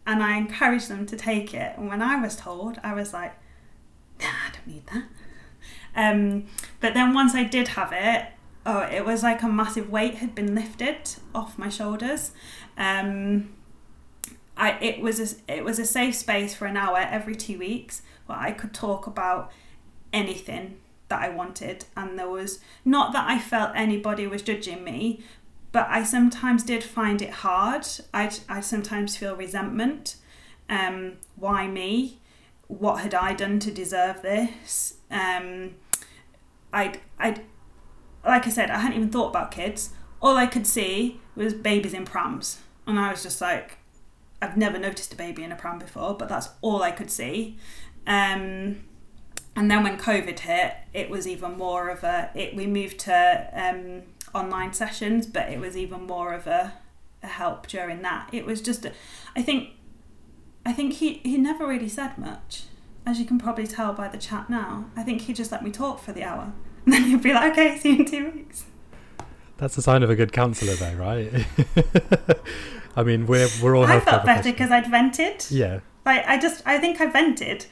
and 0.07 0.23
I 0.23 0.37
encourage 0.37 0.87
them 0.87 1.05
to 1.07 1.17
take 1.17 1.53
it. 1.53 1.77
And 1.77 1.89
when 1.89 2.01
I 2.01 2.21
was 2.21 2.37
told, 2.37 2.79
I 2.83 2.95
was 2.95 3.13
like, 3.13 3.35
nah, 4.21 4.29
I 4.29 4.53
don't 4.53 4.67
need 4.67 4.87
that. 4.87 5.05
Um, 5.97 6.47
but 6.81 6.95
then 6.95 7.15
once 7.15 7.35
I 7.35 7.45
did 7.45 7.69
have 7.69 7.93
it, 7.93 8.27
oh, 8.67 8.81
it 8.81 9.05
was 9.05 9.23
like 9.23 9.43
a 9.43 9.49
massive 9.49 9.91
weight 9.91 10.17
had 10.17 10.35
been 10.35 10.55
lifted 10.55 11.17
off 11.35 11.59
my 11.59 11.69
shoulders. 11.69 12.33
Um, 12.77 13.55
I 14.57 14.73
it 14.81 15.01
was 15.01 15.21
a, 15.49 15.53
it 15.53 15.65
was 15.65 15.79
a 15.79 15.85
safe 15.85 16.15
space 16.15 16.55
for 16.55 16.67
an 16.67 16.77
hour 16.77 16.99
every 16.99 17.35
two 17.35 17.59
weeks 17.59 18.03
where 18.27 18.39
I 18.39 18.53
could 18.53 18.73
talk 18.73 19.07
about 19.07 19.51
anything 20.13 20.79
that 21.09 21.21
I 21.21 21.29
wanted, 21.29 21.85
and 21.97 22.19
there 22.19 22.29
was 22.29 22.61
not 22.85 23.13
that 23.13 23.29
I 23.29 23.39
felt 23.39 23.73
anybody 23.75 24.27
was 24.27 24.43
judging 24.43 24.85
me, 24.85 25.23
but 25.73 25.87
I 25.89 26.05
sometimes 26.05 26.63
did 26.63 26.83
find 26.85 27.21
it 27.21 27.31
hard. 27.31 27.87
I 28.13 28.31
I 28.49 28.61
sometimes 28.61 29.17
feel 29.17 29.37
resentment. 29.37 30.17
Um, 30.69 31.15
why 31.37 31.67
me? 31.67 32.21
What 32.69 33.03
had 33.03 33.13
I 33.13 33.35
done 33.35 33.59
to 33.61 33.71
deserve 33.71 34.23
this? 34.23 34.95
Um, 35.11 35.75
I'd 36.75 37.01
I'd 37.19 37.41
like 38.25 38.47
I 38.47 38.51
said, 38.51 38.71
I 38.71 38.79
hadn't 38.79 38.97
even 38.97 39.11
thought 39.11 39.29
about 39.29 39.51
kids. 39.51 39.91
All 40.21 40.37
I 40.37 40.47
could 40.47 40.67
see 40.67 41.21
was 41.37 41.53
babies 41.55 41.95
in 41.95 42.05
prams. 42.05 42.59
And 42.87 42.99
I 42.99 43.11
was 43.11 43.23
just 43.23 43.41
like, 43.41 43.79
I've 44.41 44.57
never 44.57 44.79
noticed 44.79 45.13
a 45.13 45.17
baby 45.17 45.43
in 45.43 45.53
a 45.53 45.57
pram 45.57 45.79
before, 45.79 46.15
but 46.15 46.29
that's 46.29 46.49
all 46.61 46.83
I 46.83 46.91
could 46.91 47.11
see. 47.11 47.57
Um, 48.07 48.85
and 49.57 49.71
then 49.71 49.83
when 49.83 49.97
COVID 49.99 50.39
hit, 50.39 50.75
it 50.93 51.09
was 51.09 51.27
even 51.27 51.57
more 51.57 51.89
of 51.89 52.03
a. 52.05 52.31
It 52.35 52.57
we 52.57 52.67
moved 52.67 52.99
to 53.01 53.49
um, 53.53 54.03
online 54.35 54.73
sessions, 54.73 55.27
but 55.27 55.49
it 55.49 55.61
was 55.61 55.77
even 55.77 56.03
more 56.07 56.35
of 56.35 56.47
a, 56.47 56.75
a 57.23 57.27
help 57.27 57.67
during 57.69 58.03
that. 58.03 58.29
It 58.33 58.45
was 58.45 58.61
just, 58.61 58.85
a, 58.85 58.93
I 59.37 59.43
think, 59.43 59.71
I 60.67 60.73
think 60.73 60.95
he 60.95 61.21
he 61.23 61.39
never 61.39 61.67
really 61.67 61.89
said 61.89 62.19
much, 62.19 62.65
as 63.07 63.19
you 63.19 63.25
can 63.25 63.39
probably 63.39 63.67
tell 63.67 63.93
by 63.93 64.09
the 64.09 64.19
chat 64.19 64.51
now. 64.51 64.87
I 64.97 65.03
think 65.03 65.23
he 65.23 65.33
just 65.33 65.53
let 65.53 65.63
me 65.63 65.71
talk 65.71 66.01
for 66.01 66.13
the 66.13 66.25
hour, 66.25 66.53
and 66.85 66.95
then 66.95 67.11
you'd 67.11 67.23
be 67.23 67.33
like, 67.33 67.53
"Okay, 67.53 67.79
see 67.79 67.93
you 67.93 67.99
in 68.01 68.05
two 68.05 68.31
weeks." 68.31 68.65
That's 69.57 69.79
a 69.79 69.83
sign 69.83 70.03
of 70.03 70.11
a 70.11 70.17
good 70.17 70.33
counsellor, 70.33 70.75
though, 70.75 70.95
right? 70.95 71.47
I 72.97 73.03
mean, 73.03 73.27
we're 73.27 73.49
we're 73.63 73.77
all. 73.77 73.85
I 73.85 74.01
felt 74.01 74.25
better 74.25 74.51
because 74.51 74.71
I'd 74.71 74.91
vented. 74.91 75.47
Yeah, 75.51 75.81
Like 76.05 76.25
I 76.27 76.39
just, 76.39 76.63
I 76.67 76.79
think 76.79 77.01
I 77.01 77.07
vented, 77.07 77.67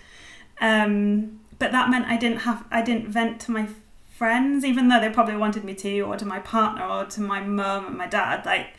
um, 0.61 1.41
but 1.59 1.73
that 1.73 1.91
meant 1.91 2.07
I 2.07 2.17
didn't 2.17 2.39
have, 2.39 2.65
I 2.71 2.83
didn't 2.83 3.09
vent 3.09 3.41
to 3.43 3.51
my 3.51 3.69
friends, 4.11 4.65
even 4.65 4.89
though 4.89 5.01
they 5.01 5.11
probably 5.11 5.37
wanted 5.37 5.65
me 5.65 5.75
to, 5.75 6.01
or 6.03 6.17
to 6.17 6.25
my 6.25 6.39
partner, 6.41 6.85
or 6.85 7.05
to 7.07 7.21
my 7.21 7.41
mum 7.41 7.87
and 7.87 7.99
my 7.99 8.07
dad. 8.07 8.45
Like 8.47 8.75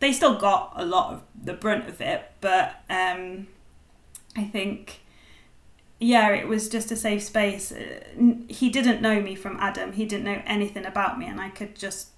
they 0.00 0.12
still 0.12 0.38
got 0.38 0.72
a 0.76 0.84
lot 0.84 1.12
of 1.12 1.22
the 1.40 1.52
brunt 1.54 1.88
of 1.88 2.00
it, 2.00 2.30
but 2.40 2.82
um, 2.88 3.46
I 4.36 4.44
think. 4.44 4.99
Yeah, 6.00 6.30
it 6.30 6.48
was 6.48 6.68
just 6.68 6.90
a 6.90 6.96
safe 6.96 7.22
space. 7.22 7.70
Uh, 7.72 8.00
He 8.48 8.70
didn't 8.70 9.02
know 9.02 9.20
me 9.20 9.34
from 9.34 9.56
Adam. 9.60 9.92
He 9.92 10.06
didn't 10.06 10.24
know 10.24 10.42
anything 10.46 10.86
about 10.86 11.18
me, 11.18 11.26
and 11.26 11.40
I 11.40 11.50
could 11.50 11.76
just 11.76 12.08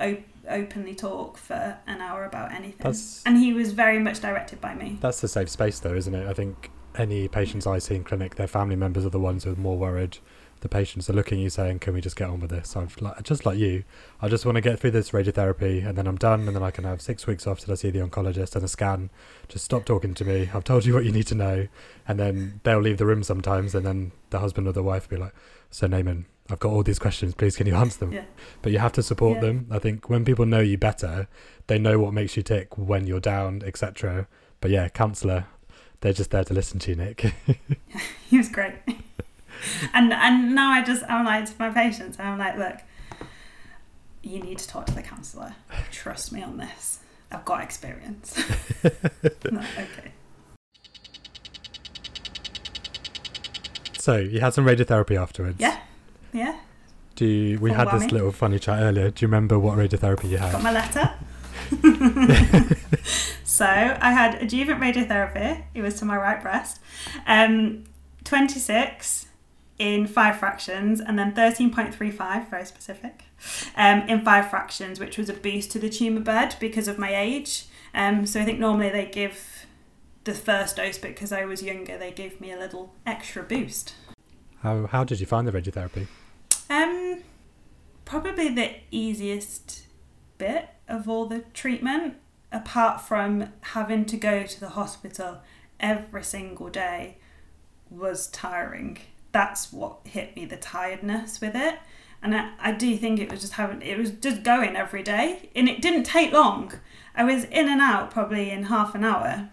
op- 0.00 0.24
openly 0.48 0.94
talk 0.94 1.36
for 1.36 1.76
an 1.86 2.00
hour 2.00 2.24
about 2.24 2.50
anything. 2.52 2.78
That's- 2.78 3.22
and 3.26 3.36
he 3.38 3.52
was 3.52 3.72
very 3.72 3.98
much 3.98 4.20
directed 4.20 4.60
by 4.60 4.74
me. 4.74 4.98
that's 5.00 5.20
the 5.20 5.28
safe 5.28 5.50
space, 5.50 5.78
though, 5.80 5.94
isn't 5.94 6.14
it? 6.14 6.26
I 6.26 6.32
think 6.32 6.70
any 6.96 7.28
patients 7.28 7.66
I 7.66 7.78
see 7.78 7.94
in 7.96 8.04
clinic, 8.04 8.36
their 8.36 8.46
family 8.46 8.76
members 8.76 9.04
are 9.04 9.10
the 9.10 9.20
ones 9.20 9.44
who 9.44 9.52
are 9.52 9.56
more 9.56 9.76
worried. 9.76 10.18
The 10.60 10.68
patients 10.70 11.08
are 11.10 11.12
looking 11.12 11.38
at 11.38 11.42
you 11.44 11.50
saying, 11.50 11.80
"Can 11.80 11.92
we 11.94 12.00
just 12.00 12.16
get 12.16 12.28
on 12.30 12.40
with 12.40 12.50
this?" 12.50 12.74
I'm 12.76 12.88
like, 13.00 13.22
just 13.22 13.44
like 13.44 13.58
you, 13.58 13.84
I 14.22 14.28
just 14.28 14.46
want 14.46 14.56
to 14.56 14.62
get 14.62 14.78
through 14.80 14.92
this 14.92 15.10
radiotherapy, 15.10 15.86
and 15.86 15.96
then 15.98 16.06
I'm 16.06 16.16
done, 16.16 16.46
and 16.46 16.56
then 16.56 16.62
I 16.62 16.70
can 16.70 16.84
have 16.84 17.00
six 17.02 17.26
weeks 17.26 17.46
off 17.46 17.60
till 17.60 17.72
I 17.72 17.76
see 17.76 17.90
the 17.90 17.98
oncologist 18.00 18.56
and 18.56 18.64
a 18.64 18.68
scan. 18.68 19.10
Just 19.48 19.64
stop 19.66 19.84
talking 19.84 20.14
to 20.14 20.24
me. 20.24 20.48
I've 20.54 20.64
told 20.64 20.84
you 20.86 20.94
what 20.94 21.04
you 21.04 21.12
need 21.12 21.26
to 21.28 21.34
know, 21.34 21.68
and 22.08 22.18
then 22.18 22.60
they'll 22.64 22.80
leave 22.80 22.98
the 22.98 23.06
room 23.06 23.22
sometimes, 23.22 23.74
and 23.74 23.84
then 23.84 24.12
the 24.30 24.38
husband 24.38 24.66
or 24.66 24.72
the 24.72 24.82
wife 24.82 25.08
will 25.10 25.18
be 25.18 25.22
like, 25.22 25.34
"So 25.70 25.86
Naman, 25.86 26.24
I've 26.50 26.58
got 26.58 26.72
all 26.72 26.82
these 26.82 26.98
questions. 26.98 27.34
Please, 27.34 27.54
can 27.56 27.66
you 27.66 27.74
answer 27.74 27.98
them?" 28.00 28.12
Yeah. 28.12 28.24
But 28.62 28.72
you 28.72 28.78
have 28.78 28.92
to 28.92 29.02
support 29.02 29.36
Yeah. 29.36 29.40
them. 29.42 29.66
I 29.70 29.78
think 29.78 30.08
when 30.08 30.24
people 30.24 30.46
know 30.46 30.60
you 30.60 30.78
better, 30.78 31.28
they 31.66 31.78
know 31.78 31.98
what 31.98 32.14
makes 32.14 32.36
you 32.36 32.42
tick 32.42 32.78
when 32.78 33.06
you're 33.06 33.20
down, 33.20 33.62
etc. 33.64 34.26
But 34.62 34.70
yeah, 34.70 34.88
counsellor, 34.88 35.46
they're 36.00 36.14
just 36.14 36.30
there 36.30 36.44
to 36.44 36.54
listen 36.54 36.78
to 36.80 36.90
you, 36.92 36.96
Nick. 36.96 37.20
he 38.30 38.38
was 38.38 38.48
great. 38.48 38.74
and 39.92 40.12
and 40.12 40.54
now 40.54 40.70
I 40.70 40.82
just 40.82 41.04
I'm 41.08 41.24
like 41.24 41.46
to 41.46 41.52
my 41.58 41.70
patients, 41.70 42.18
I'm 42.18 42.38
like, 42.38 42.56
look, 42.56 42.76
you 44.22 44.40
need 44.40 44.58
to 44.58 44.68
talk 44.68 44.86
to 44.86 44.94
the 44.94 45.02
counsellor. 45.02 45.54
Trust 45.90 46.32
me 46.32 46.42
on 46.42 46.56
this. 46.56 47.00
I've 47.30 47.44
got 47.44 47.62
experience. 47.62 48.38
No, 49.50 49.60
okay. 49.60 50.12
so 53.98 54.16
you 54.16 54.40
had 54.40 54.54
some 54.54 54.64
radiotherapy 54.64 55.20
afterwards. 55.20 55.56
Yeah. 55.58 55.78
Yeah. 56.32 56.56
Do 57.16 57.24
you, 57.24 57.58
we 57.58 57.72
had 57.72 57.90
this 57.90 58.12
little 58.12 58.30
funny 58.30 58.58
chat 58.58 58.80
earlier? 58.80 59.10
Do 59.10 59.24
you 59.24 59.28
remember 59.28 59.58
what 59.58 59.78
radiotherapy 59.78 60.30
you 60.30 60.38
had? 60.38 60.52
Got 60.52 60.62
my 60.62 60.72
letter. 60.72 61.10
so 63.44 63.64
I 63.64 64.12
had 64.12 64.42
adjuvant 64.42 64.80
radiotherapy. 64.80 65.64
It 65.74 65.82
was 65.82 65.94
to 66.00 66.04
my 66.04 66.16
right 66.16 66.40
breast. 66.40 66.80
Um, 67.26 67.84
26 68.24 69.25
in 69.78 70.06
five 70.06 70.38
fractions, 70.38 71.00
and 71.00 71.18
then 71.18 71.34
13.35, 71.34 72.50
very 72.50 72.64
specific, 72.64 73.24
um, 73.76 74.00
in 74.02 74.24
five 74.24 74.48
fractions, 74.48 74.98
which 74.98 75.18
was 75.18 75.28
a 75.28 75.34
boost 75.34 75.70
to 75.72 75.78
the 75.78 75.90
tumour 75.90 76.20
bed 76.20 76.56
because 76.60 76.88
of 76.88 76.98
my 76.98 77.14
age. 77.14 77.66
Um, 77.94 78.26
so 78.26 78.40
I 78.40 78.44
think 78.44 78.58
normally 78.58 78.90
they 78.90 79.06
give 79.06 79.66
the 80.24 80.34
first 80.34 80.76
dose, 80.76 80.98
but 80.98 81.10
because 81.10 81.32
I 81.32 81.44
was 81.44 81.62
younger, 81.62 81.96
they 81.96 82.10
gave 82.10 82.40
me 82.40 82.52
a 82.52 82.58
little 82.58 82.94
extra 83.06 83.42
boost. 83.42 83.94
How 84.62 84.86
how 84.86 85.04
did 85.04 85.20
you 85.20 85.26
find 85.26 85.46
the 85.46 85.52
radiotherapy? 85.52 86.06
Um, 86.68 87.22
probably 88.04 88.48
the 88.48 88.74
easiest 88.90 89.86
bit 90.38 90.68
of 90.88 91.08
all 91.08 91.26
the 91.26 91.40
treatment, 91.54 92.16
apart 92.50 93.00
from 93.00 93.52
having 93.60 94.04
to 94.06 94.16
go 94.16 94.44
to 94.44 94.60
the 94.60 94.70
hospital 94.70 95.40
every 95.78 96.24
single 96.24 96.68
day, 96.68 97.18
was 97.90 98.26
tiring. 98.28 98.98
That's 99.36 99.70
what 99.70 99.98
hit 100.04 100.34
me 100.34 100.46
the 100.46 100.56
tiredness 100.56 101.42
with 101.42 101.54
it. 101.54 101.78
And 102.22 102.34
I, 102.34 102.52
I 102.58 102.72
do 102.72 102.96
think 102.96 103.20
it 103.20 103.30
was 103.30 103.42
just 103.42 103.52
having, 103.52 103.82
it 103.82 103.98
was 103.98 104.12
just 104.12 104.42
going 104.42 104.76
every 104.76 105.02
day. 105.02 105.50
And 105.54 105.68
it 105.68 105.82
didn't 105.82 106.04
take 106.04 106.32
long. 106.32 106.72
I 107.14 107.22
was 107.24 107.44
in 107.44 107.68
and 107.68 107.82
out 107.82 108.10
probably 108.10 108.50
in 108.50 108.62
half 108.62 108.94
an 108.94 109.04
hour. 109.04 109.50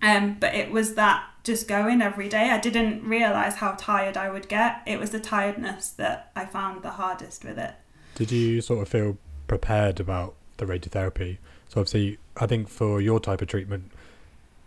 Um, 0.00 0.36
but 0.38 0.54
it 0.54 0.70
was 0.70 0.94
that 0.94 1.24
just 1.42 1.66
going 1.66 2.00
every 2.00 2.28
day. 2.28 2.50
I 2.50 2.60
didn't 2.60 3.02
realize 3.02 3.56
how 3.56 3.72
tired 3.72 4.16
I 4.16 4.30
would 4.30 4.48
get. 4.48 4.82
It 4.86 5.00
was 5.00 5.10
the 5.10 5.18
tiredness 5.18 5.90
that 5.90 6.30
I 6.36 6.46
found 6.46 6.84
the 6.84 6.90
hardest 6.90 7.44
with 7.44 7.58
it. 7.58 7.74
Did 8.14 8.30
you 8.30 8.60
sort 8.60 8.82
of 8.82 8.88
feel 8.88 9.18
prepared 9.48 9.98
about 9.98 10.36
the 10.58 10.64
radiotherapy? 10.64 11.38
So 11.68 11.80
obviously, 11.80 12.18
I 12.36 12.46
think 12.46 12.68
for 12.68 13.00
your 13.00 13.18
type 13.18 13.42
of 13.42 13.48
treatment, 13.48 13.90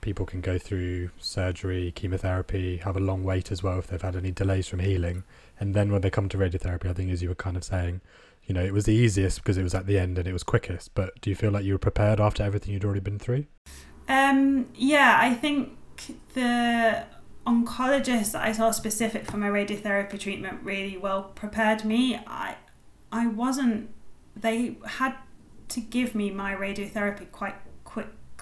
people 0.06 0.26
can 0.26 0.39
go 0.39 0.60
through 0.60 1.10
surgery, 1.18 1.91
chemotherapy, 1.91 2.78
have 2.78 2.95
a 2.95 2.99
long 2.99 3.24
wait 3.24 3.51
as 3.51 3.64
well 3.64 3.80
if 3.80 3.88
they've 3.88 4.03
had 4.03 4.16
any 4.16 4.30
delays 4.30 4.68
from 4.68 4.78
healing, 4.78 5.24
and 5.60 5.74
then 5.74 5.91
when 5.91 6.01
they 6.01 6.12
come 6.12 6.30
to 6.30 6.38
radiotherapy, 6.38 6.86
I 6.86 6.93
think 6.93 7.12
as 7.12 7.24
you 7.24 7.30
were 7.30 7.36
kind 7.36 7.58
of 7.58 7.64
saying, 7.64 8.01
you 8.43 8.53
know, 8.53 8.64
it 8.64 8.72
was 8.72 8.86
the 8.86 8.93
easiest 8.93 9.39
because 9.39 9.58
it 9.58 9.64
was 9.64 9.74
at 9.74 9.88
the 9.88 9.97
end 9.97 10.20
and 10.20 10.28
it 10.28 10.34
was 10.34 10.43
quickest. 10.43 10.93
But 10.93 11.20
do 11.22 11.32
you 11.32 11.36
feel 11.36 11.49
like 11.49 11.66
you 11.66 11.74
were 11.74 11.80
prepared 11.80 12.22
after 12.22 12.43
everything 12.43 12.72
you'd 12.72 12.86
already 12.86 12.99
been 12.99 13.18
through? 13.18 13.45
Um, 14.08 14.68
yeah, 14.76 15.18
I 15.20 15.34
think 15.34 15.72
the 16.36 17.06
oncologist 17.47 18.34
that 18.34 18.43
I 18.43 18.51
saw 18.51 18.70
specific 18.70 19.26
for 19.26 19.38
my 19.38 19.49
radiotherapy 19.49 20.20
treatment 20.20 20.60
really 20.62 20.97
well 20.97 21.24
prepared 21.34 21.84
me. 21.84 22.20
I 22.28 22.58
I 23.12 23.26
wasn't 23.26 23.89
they 24.36 24.78
had 24.86 25.16
to 25.70 25.80
give 25.80 26.14
me 26.14 26.30
my 26.30 26.53
radiotherapy 26.53 27.32
quite 27.32 27.56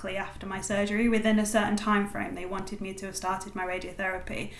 after 0.10 0.46
my 0.46 0.62
surgery 0.62 1.10
within 1.10 1.40
a 1.40 1.46
certain 1.46 1.76
time 1.76 2.08
frame 2.08 2.36
they 2.36 2.46
wanted 2.46 2.82
me 2.82 2.94
to 2.94 3.06
have 3.06 3.16
started 3.16 3.56
my 3.56 3.66
radiotherapy 3.66 4.52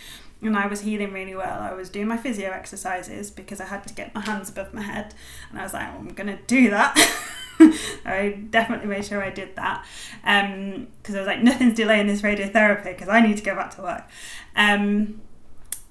and 0.48 0.58
I 0.58 0.68
was 0.68 0.82
healing 0.82 1.14
really 1.14 1.36
well. 1.36 1.62
I 1.62 1.74
was 1.74 1.90
doing 1.90 2.08
my 2.08 2.18
physio 2.18 2.52
exercises 2.52 3.32
because 3.32 3.62
I 3.62 3.66
had 3.66 3.88
to 3.88 3.94
get 3.94 4.14
my 4.14 4.22
hands 4.22 4.50
above 4.50 4.74
my 4.74 4.82
head, 4.82 5.14
and 5.50 5.60
I 5.60 5.64
was 5.64 5.74
like, 5.74 5.88
I'm 5.88 6.10
gonna 6.10 6.40
do 6.48 6.70
that. 6.70 6.96
I 8.06 8.40
definitely 8.50 8.88
made 8.88 9.06
sure 9.06 9.24
I 9.24 9.30
did 9.30 9.56
that 9.56 9.86
because 10.22 11.16
um, 11.16 11.16
I 11.16 11.20
was 11.20 11.28
like, 11.28 11.44
nothing's 11.44 11.76
delaying 11.76 12.08
this 12.08 12.22
radiotherapy 12.22 12.86
because 12.86 13.10
I 13.10 13.22
need 13.22 13.38
to 13.38 13.44
go 13.44 13.56
back 13.56 13.76
to 13.76 13.82
work. 13.82 14.04
Um, 14.56 15.22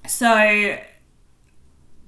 so, 0.07 0.77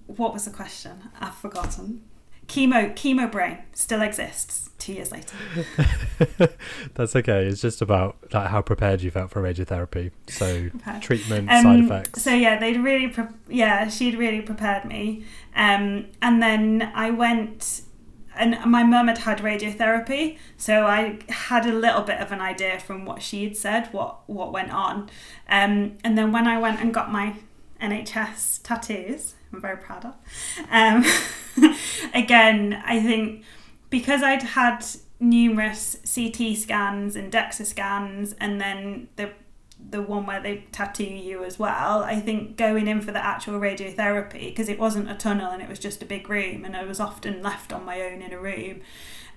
what 0.08 0.34
was 0.34 0.46
the 0.46 0.52
question? 0.52 1.10
I've 1.20 1.36
forgotten. 1.36 2.04
Chemo, 2.48 2.96
chemo 2.96 3.32
brain 3.32 3.58
still 3.74 4.02
exists 4.02 4.70
two 4.78 4.93
years 4.93 5.12
later. 5.12 5.36
That's 6.93 7.16
okay. 7.16 7.46
It's 7.48 7.62
just 7.62 7.82
about 7.82 8.18
like 8.32 8.50
how 8.50 8.62
prepared 8.62 9.02
you 9.02 9.12
felt 9.12 9.32
for 9.32 9.41
radiotherapy. 9.41 10.12
So 10.28 10.70
okay. 10.76 11.00
treatment, 11.00 11.50
um, 11.50 11.64
side 11.64 11.80
effects. 11.80 12.22
So 12.22 12.34
yeah, 12.34 12.60
they'd 12.60 12.78
really, 12.78 13.08
pre- 13.08 13.26
yeah, 13.50 13.89
she'd 13.89 14.16
really 14.16 14.41
prepared 14.41 14.86
me. 14.86 15.26
Um, 15.56 16.08
and 16.22 16.41
then 16.41 16.91
I 16.93 17.10
went 17.10 17.82
and 18.38 18.58
my 18.66 18.84
mum 18.84 19.08
had 19.08 19.20
had 19.20 19.39
radiotherapy, 19.39 20.38
so 20.58 20.86
I 20.86 21.20
had 21.30 21.66
a 21.66 21.74
little 21.74 22.02
bit 22.02 22.20
of 22.20 22.32
an 22.32 22.41
idea 22.41 22.80
from 22.80 23.06
what 23.06 23.22
she 23.22 23.43
had 23.43 23.58
said, 23.58 23.88
what 23.93 24.28
what 24.28 24.52
went 24.52 24.72
on. 24.72 25.10
Um, 25.50 25.98
and 26.04 26.18
then 26.18 26.32
when 26.32 26.48
I 26.48 26.60
went 26.60 26.82
and 26.82 26.93
got 26.93 27.12
my 27.12 27.36
NHS 27.82 28.62
tattoos, 28.64 29.35
I'm 29.56 29.62
very 29.62 29.78
proud 29.78 30.06
of. 30.06 30.16
Um, 30.70 31.06
again, 32.14 32.82
I 32.86 33.01
think 33.01 33.43
because 33.89 34.22
I'd 34.22 34.43
had 34.43 34.86
numerous 35.20 35.97
CT 36.03 36.58
scans 36.58 37.16
and 37.16 37.32
DEXA 37.32 37.66
scans, 37.66 38.34
and 38.34 38.60
then 38.60 39.08
the 39.16 39.32
the 39.89 40.01
one 40.01 40.26
where 40.26 40.41
they 40.41 40.64
tattoo 40.72 41.03
you 41.03 41.43
as 41.43 41.60
well. 41.60 42.03
I 42.03 42.20
think 42.20 42.58
going 42.58 42.88
in 42.88 43.01
for 43.01 43.12
the 43.12 43.24
actual 43.24 43.60
radiotherapy 43.60 44.47
because 44.47 44.70
it 44.70 44.80
wasn't 44.80 45.12
a 45.12 45.16
tunnel 45.16 45.51
and 45.51 45.62
it 45.62 45.70
was 45.70 45.80
just 45.80 46.01
a 46.01 46.06
big 46.06 46.30
room, 46.30 46.66
and 46.66 46.76
I 46.76 46.84
was 46.84 46.99
often 46.99 47.41
left 47.41 47.72
on 47.72 47.86
my 47.86 48.01
own 48.01 48.22
in 48.22 48.34
a 48.34 48.39
room. 48.39 48.82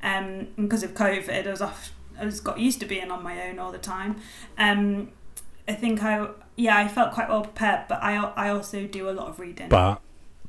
Um, 0.03 0.49
because 0.57 0.83
of 0.83 0.95
COVID, 0.95 1.47
I 1.47 1.51
was 1.51 1.63
off. 1.63 1.93
I 2.19 2.25
was 2.25 2.41
got 2.41 2.59
used 2.59 2.81
to 2.81 2.87
being 2.87 3.11
on 3.11 3.23
my 3.23 3.49
own 3.49 3.59
all 3.59 3.71
the 3.71 3.79
time. 3.79 4.17
Um, 4.57 5.13
I 5.69 5.75
think 5.75 6.03
I 6.03 6.29
yeah 6.57 6.77
I 6.77 6.89
felt 6.89 7.13
quite 7.13 7.29
well 7.29 7.43
prepared, 7.43 7.87
but 7.89 8.03
I 8.03 8.17
I 8.17 8.49
also 8.49 8.87
do 8.87 9.09
a 9.09 9.13
lot 9.13 9.29
of 9.29 9.39
reading. 9.39 9.69
But 9.69 10.01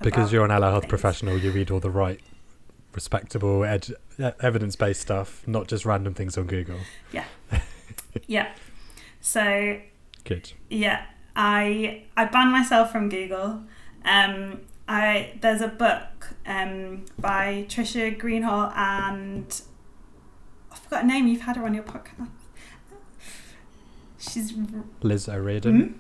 because 0.02 0.32
you're 0.32 0.46
an 0.46 0.52
allied 0.52 0.72
health 0.72 0.88
professional, 0.88 1.38
you 1.38 1.52
read 1.52 1.72
all 1.72 1.80
the 1.80 1.90
right, 1.90 2.20
respectable, 2.94 3.64
ed- 3.64 3.96
evidence 4.40 4.76
based 4.76 5.02
stuff, 5.02 5.48
not 5.48 5.68
just 5.68 5.86
random 5.86 6.14
things 6.14 6.38
on 6.38 6.48
Google. 6.48 6.80
Yeah. 7.12 7.26
yeah. 8.28 8.54
So. 9.22 9.80
Good. 10.24 10.54
Yeah, 10.70 11.06
I 11.36 12.04
I 12.16 12.26
banned 12.26 12.52
myself 12.52 12.92
from 12.92 13.10
Google. 13.10 13.64
Um, 14.06 14.62
I 14.88 15.38
there's 15.42 15.62
a 15.62 15.68
book 15.68 16.36
um 16.46 17.06
by 17.20 17.66
Trisha 17.70 18.20
Greenhalgh 18.20 18.76
and 18.76 19.62
I 20.72 20.76
forgot 20.76 21.02
her 21.02 21.08
name. 21.08 21.28
You've 21.28 21.42
had 21.42 21.56
her 21.58 21.64
on 21.66 21.74
your 21.74 21.84
podcast. 21.84 22.30
She's 24.18 24.54
Liz 25.02 25.30
O'Riordan. 25.30 25.82
Hmm? 25.82 25.98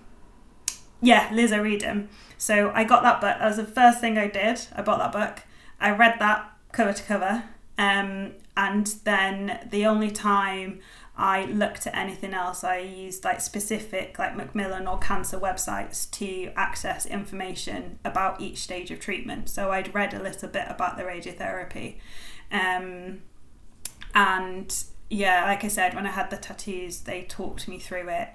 Yeah, 1.02 1.30
Liz 1.32 1.52
O'Riordan. 1.52 2.10
So 2.38 2.72
I 2.74 2.84
got 2.84 3.04
that 3.04 3.22
book. 3.22 3.38
That 3.39 3.47
was 3.47 3.58
the 3.58 3.66
first 3.66 4.00
thing 4.00 4.18
I 4.18 4.28
did. 4.28 4.62
I 4.76 4.82
bought 4.82 5.00
that 5.00 5.12
book. 5.12 5.43
I 5.80 5.91
read 5.91 6.16
that 6.20 6.52
cover 6.72 6.93
to 6.93 7.04
cover. 7.04 7.43
Um, 7.78 8.34
and 8.58 8.88
then 9.06 9.68
the 9.70 9.86
only 9.86 10.12
time 10.12 10.80
I 11.18 11.45
looked 11.45 11.88
at 11.88 11.95
anything 11.95 12.34
else, 12.34 12.64
I 12.64 12.80
used 12.80 13.24
like 13.24 13.41
specific, 13.41 14.20
like 14.20 14.36
Macmillan 14.36 14.88
or 14.88 14.97
cancer 14.97 15.39
websites 15.39 16.10
to 16.12 16.52
access 16.56 17.06
information 17.06 18.00
about 18.04 18.41
each 18.41 18.60
stage 18.60 18.91
of 18.91 19.00
treatment. 19.00 19.50
So 19.50 19.72
I'd 19.72 19.93
read 19.93 20.14
a 20.14 20.22
little 20.22 20.50
bit 20.50 20.66
about 20.68 20.97
the 20.97 21.04
radiotherapy. 21.04 21.95
Um, 22.52 23.22
and 24.16 24.84
yeah, 25.10 25.45
like 25.45 25.64
I 25.64 25.68
said, 25.68 25.93
when 25.93 26.06
I 26.06 26.12
had 26.12 26.30
the 26.30 26.38
tattoos, 26.38 27.02
they 27.02 27.24
talked 27.24 27.68
me 27.68 27.80
through 27.80 28.10
it. 28.10 28.30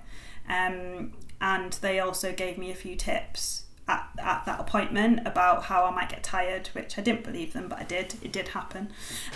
Um, 0.48 1.12
and 1.44 1.74
they 1.74 2.00
also 2.00 2.32
gave 2.32 2.56
me 2.56 2.70
a 2.70 2.74
few 2.74 2.96
tips 2.96 3.64
at, 3.86 4.08
at 4.16 4.46
that 4.46 4.58
appointment 4.58 5.20
about 5.26 5.64
how 5.64 5.84
I 5.84 5.90
might 5.90 6.08
get 6.08 6.24
tired, 6.24 6.68
which 6.68 6.96
I 6.98 7.02
didn't 7.02 7.22
believe 7.22 7.52
them, 7.52 7.68
but 7.68 7.78
I 7.78 7.82
did. 7.82 8.14
It 8.22 8.32
did 8.32 8.48
happen. 8.48 8.90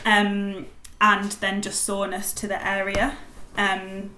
Um, 0.07 0.69
and 1.03 1.33
then 1.33 1.61
just 1.61 1.85
soreness 1.85 2.33
to 2.33 2.49
the 2.49 2.67
area 2.67 3.19
um, 3.59 4.13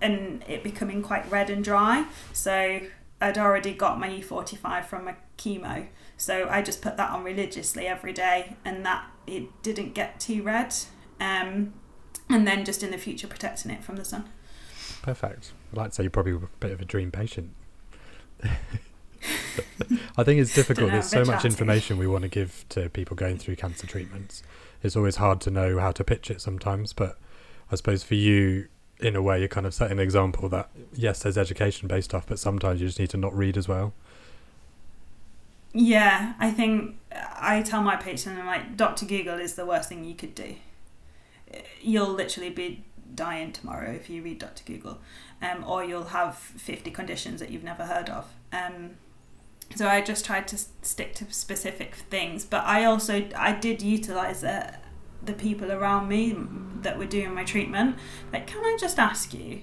and 0.00 0.42
it 0.48 0.64
becoming 0.64 1.02
quite 1.02 1.30
red 1.30 1.50
and 1.50 1.62
dry. 1.62 2.06
So 2.32 2.80
I'd 3.20 3.36
already 3.36 3.74
got 3.74 4.00
my 4.00 4.08
E45 4.08 4.86
from 4.86 5.04
my 5.04 5.16
chemo. 5.36 5.88
So 6.16 6.48
I 6.48 6.62
just 6.62 6.80
put 6.80 6.96
that 6.96 7.10
on 7.10 7.24
religiously 7.24 7.86
every 7.86 8.14
day 8.14 8.56
and 8.64 8.86
that 8.86 9.04
it 9.26 9.62
didn't 9.62 9.92
get 9.92 10.18
too 10.18 10.42
red. 10.42 10.74
Um, 11.20 11.74
and 12.30 12.46
then 12.46 12.64
just 12.64 12.82
in 12.82 12.90
the 12.90 12.96
future 12.96 13.26
protecting 13.26 13.70
it 13.70 13.84
from 13.84 13.96
the 13.96 14.04
sun. 14.06 14.30
Perfect. 15.02 15.52
I'd 15.72 15.78
like 15.78 15.90
to 15.90 15.94
say 15.94 16.02
you're 16.04 16.10
probably 16.10 16.32
a 16.32 16.40
bit 16.60 16.72
of 16.72 16.80
a 16.80 16.84
dream 16.84 17.10
patient. 17.10 17.54
I 20.16 20.24
think 20.24 20.40
it's 20.40 20.54
difficult. 20.54 20.90
There's 20.90 21.08
so 21.08 21.24
much 21.24 21.44
information 21.44 21.96
we 21.96 22.06
want 22.06 22.22
to 22.22 22.28
give 22.28 22.64
to 22.70 22.90
people 22.90 23.16
going 23.16 23.38
through 23.38 23.56
cancer 23.56 23.86
treatments. 23.86 24.42
It's 24.82 24.96
always 24.96 25.16
hard 25.16 25.40
to 25.42 25.50
know 25.50 25.78
how 25.78 25.92
to 25.92 26.04
pitch 26.04 26.30
it 26.30 26.40
sometimes, 26.40 26.92
but 26.92 27.18
I 27.70 27.76
suppose 27.76 28.02
for 28.02 28.14
you, 28.14 28.68
in 29.00 29.16
a 29.16 29.22
way, 29.22 29.38
you're 29.38 29.48
kind 29.48 29.66
of 29.66 29.72
setting 29.72 29.98
an 29.98 30.02
example 30.02 30.48
that 30.50 30.68
yes, 30.92 31.22
there's 31.22 31.38
education 31.38 31.88
based 31.88 32.10
stuff, 32.10 32.26
but 32.26 32.38
sometimes 32.38 32.80
you 32.80 32.86
just 32.88 32.98
need 32.98 33.10
to 33.10 33.16
not 33.16 33.34
read 33.34 33.56
as 33.56 33.66
well. 33.66 33.94
Yeah, 35.72 36.34
I 36.38 36.50
think 36.50 36.96
I 37.10 37.62
tell 37.62 37.82
my 37.82 37.96
patients, 37.96 38.38
I'm 38.38 38.46
like, 38.46 38.76
Dr. 38.76 39.06
Google 39.06 39.38
is 39.38 39.54
the 39.54 39.64
worst 39.64 39.88
thing 39.88 40.04
you 40.04 40.14
could 40.14 40.34
do. 40.34 40.56
You'll 41.80 42.12
literally 42.12 42.50
be 42.50 42.84
dying 43.14 43.52
tomorrow 43.52 43.90
if 43.90 44.08
you 44.08 44.22
read 44.22 44.38
Dr. 44.38 44.64
Google, 44.64 44.98
um, 45.40 45.64
or 45.66 45.84
you'll 45.84 46.04
have 46.04 46.36
50 46.36 46.90
conditions 46.90 47.40
that 47.40 47.50
you've 47.50 47.64
never 47.64 47.84
heard 47.84 48.08
of. 48.08 48.26
Um, 48.52 48.92
so 49.74 49.88
I 49.88 50.00
just 50.00 50.24
tried 50.24 50.48
to 50.48 50.58
stick 50.82 51.14
to 51.16 51.32
specific 51.32 51.94
things, 51.94 52.44
but 52.44 52.64
I 52.64 52.84
also 52.84 53.26
I 53.36 53.52
did 53.52 53.82
utilize 53.82 54.42
the 54.42 54.74
the 55.24 55.32
people 55.32 55.70
around 55.70 56.08
me 56.08 56.36
that 56.82 56.98
were 56.98 57.06
doing 57.06 57.32
my 57.32 57.44
treatment. 57.44 57.96
Like, 58.32 58.46
can 58.46 58.64
I 58.64 58.76
just 58.78 58.98
ask 58.98 59.32
you? 59.32 59.62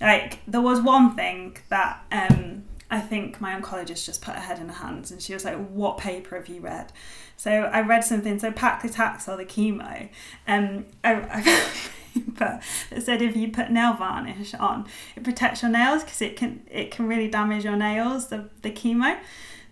Like, 0.00 0.40
there 0.46 0.60
was 0.60 0.80
one 0.80 1.16
thing 1.16 1.56
that 1.70 2.04
um, 2.12 2.64
I 2.90 3.00
think 3.00 3.40
my 3.40 3.58
oncologist 3.58 4.04
just 4.04 4.20
put 4.20 4.34
her 4.34 4.40
head 4.40 4.58
in 4.58 4.68
her 4.68 4.74
hands, 4.74 5.10
and 5.10 5.20
she 5.20 5.32
was 5.34 5.44
like, 5.44 5.56
"What 5.68 5.98
paper 5.98 6.36
have 6.36 6.48
you 6.48 6.60
read?" 6.60 6.92
So 7.36 7.50
I 7.50 7.80
read 7.80 8.04
something. 8.04 8.38
So 8.38 8.52
paclitaxel, 8.52 9.36
the 9.36 9.44
chemo, 9.44 10.08
um, 10.46 10.86
I, 11.02 11.14
I 11.14 11.40
but 12.38 12.62
it 12.90 13.02
said 13.02 13.22
if 13.22 13.36
you 13.36 13.48
put 13.48 13.70
nail 13.70 13.94
varnish 13.94 14.54
on, 14.54 14.86
it 15.16 15.24
protects 15.24 15.62
your 15.62 15.70
nails 15.70 16.04
because 16.04 16.22
it 16.22 16.36
can 16.36 16.62
it 16.70 16.90
can 16.90 17.06
really 17.06 17.28
damage 17.28 17.64
your 17.64 17.76
nails. 17.76 18.28
The 18.28 18.48
the 18.62 18.70
chemo. 18.70 19.18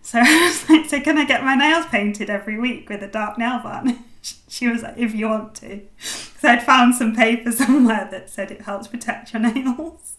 So 0.01 0.19
I 0.23 0.47
was 0.47 0.69
like, 0.69 0.89
so 0.89 0.99
can 0.99 1.17
I 1.17 1.25
get 1.25 1.43
my 1.43 1.55
nails 1.55 1.85
painted 1.87 2.29
every 2.29 2.59
week 2.59 2.89
with 2.89 3.03
a 3.03 3.07
dark 3.07 3.37
nail 3.37 3.59
varnish? 3.59 3.97
She 4.47 4.67
was 4.67 4.83
like, 4.83 4.97
if 4.97 5.15
you 5.15 5.29
want 5.29 5.55
to. 5.55 5.81
So 5.97 6.49
I'd 6.49 6.61
found 6.61 6.93
some 6.93 7.15
paper 7.15 7.51
somewhere 7.51 8.07
that 8.11 8.29
said 8.29 8.51
it 8.51 8.61
helps 8.61 8.87
protect 8.87 9.33
your 9.33 9.41
nails. 9.41 10.17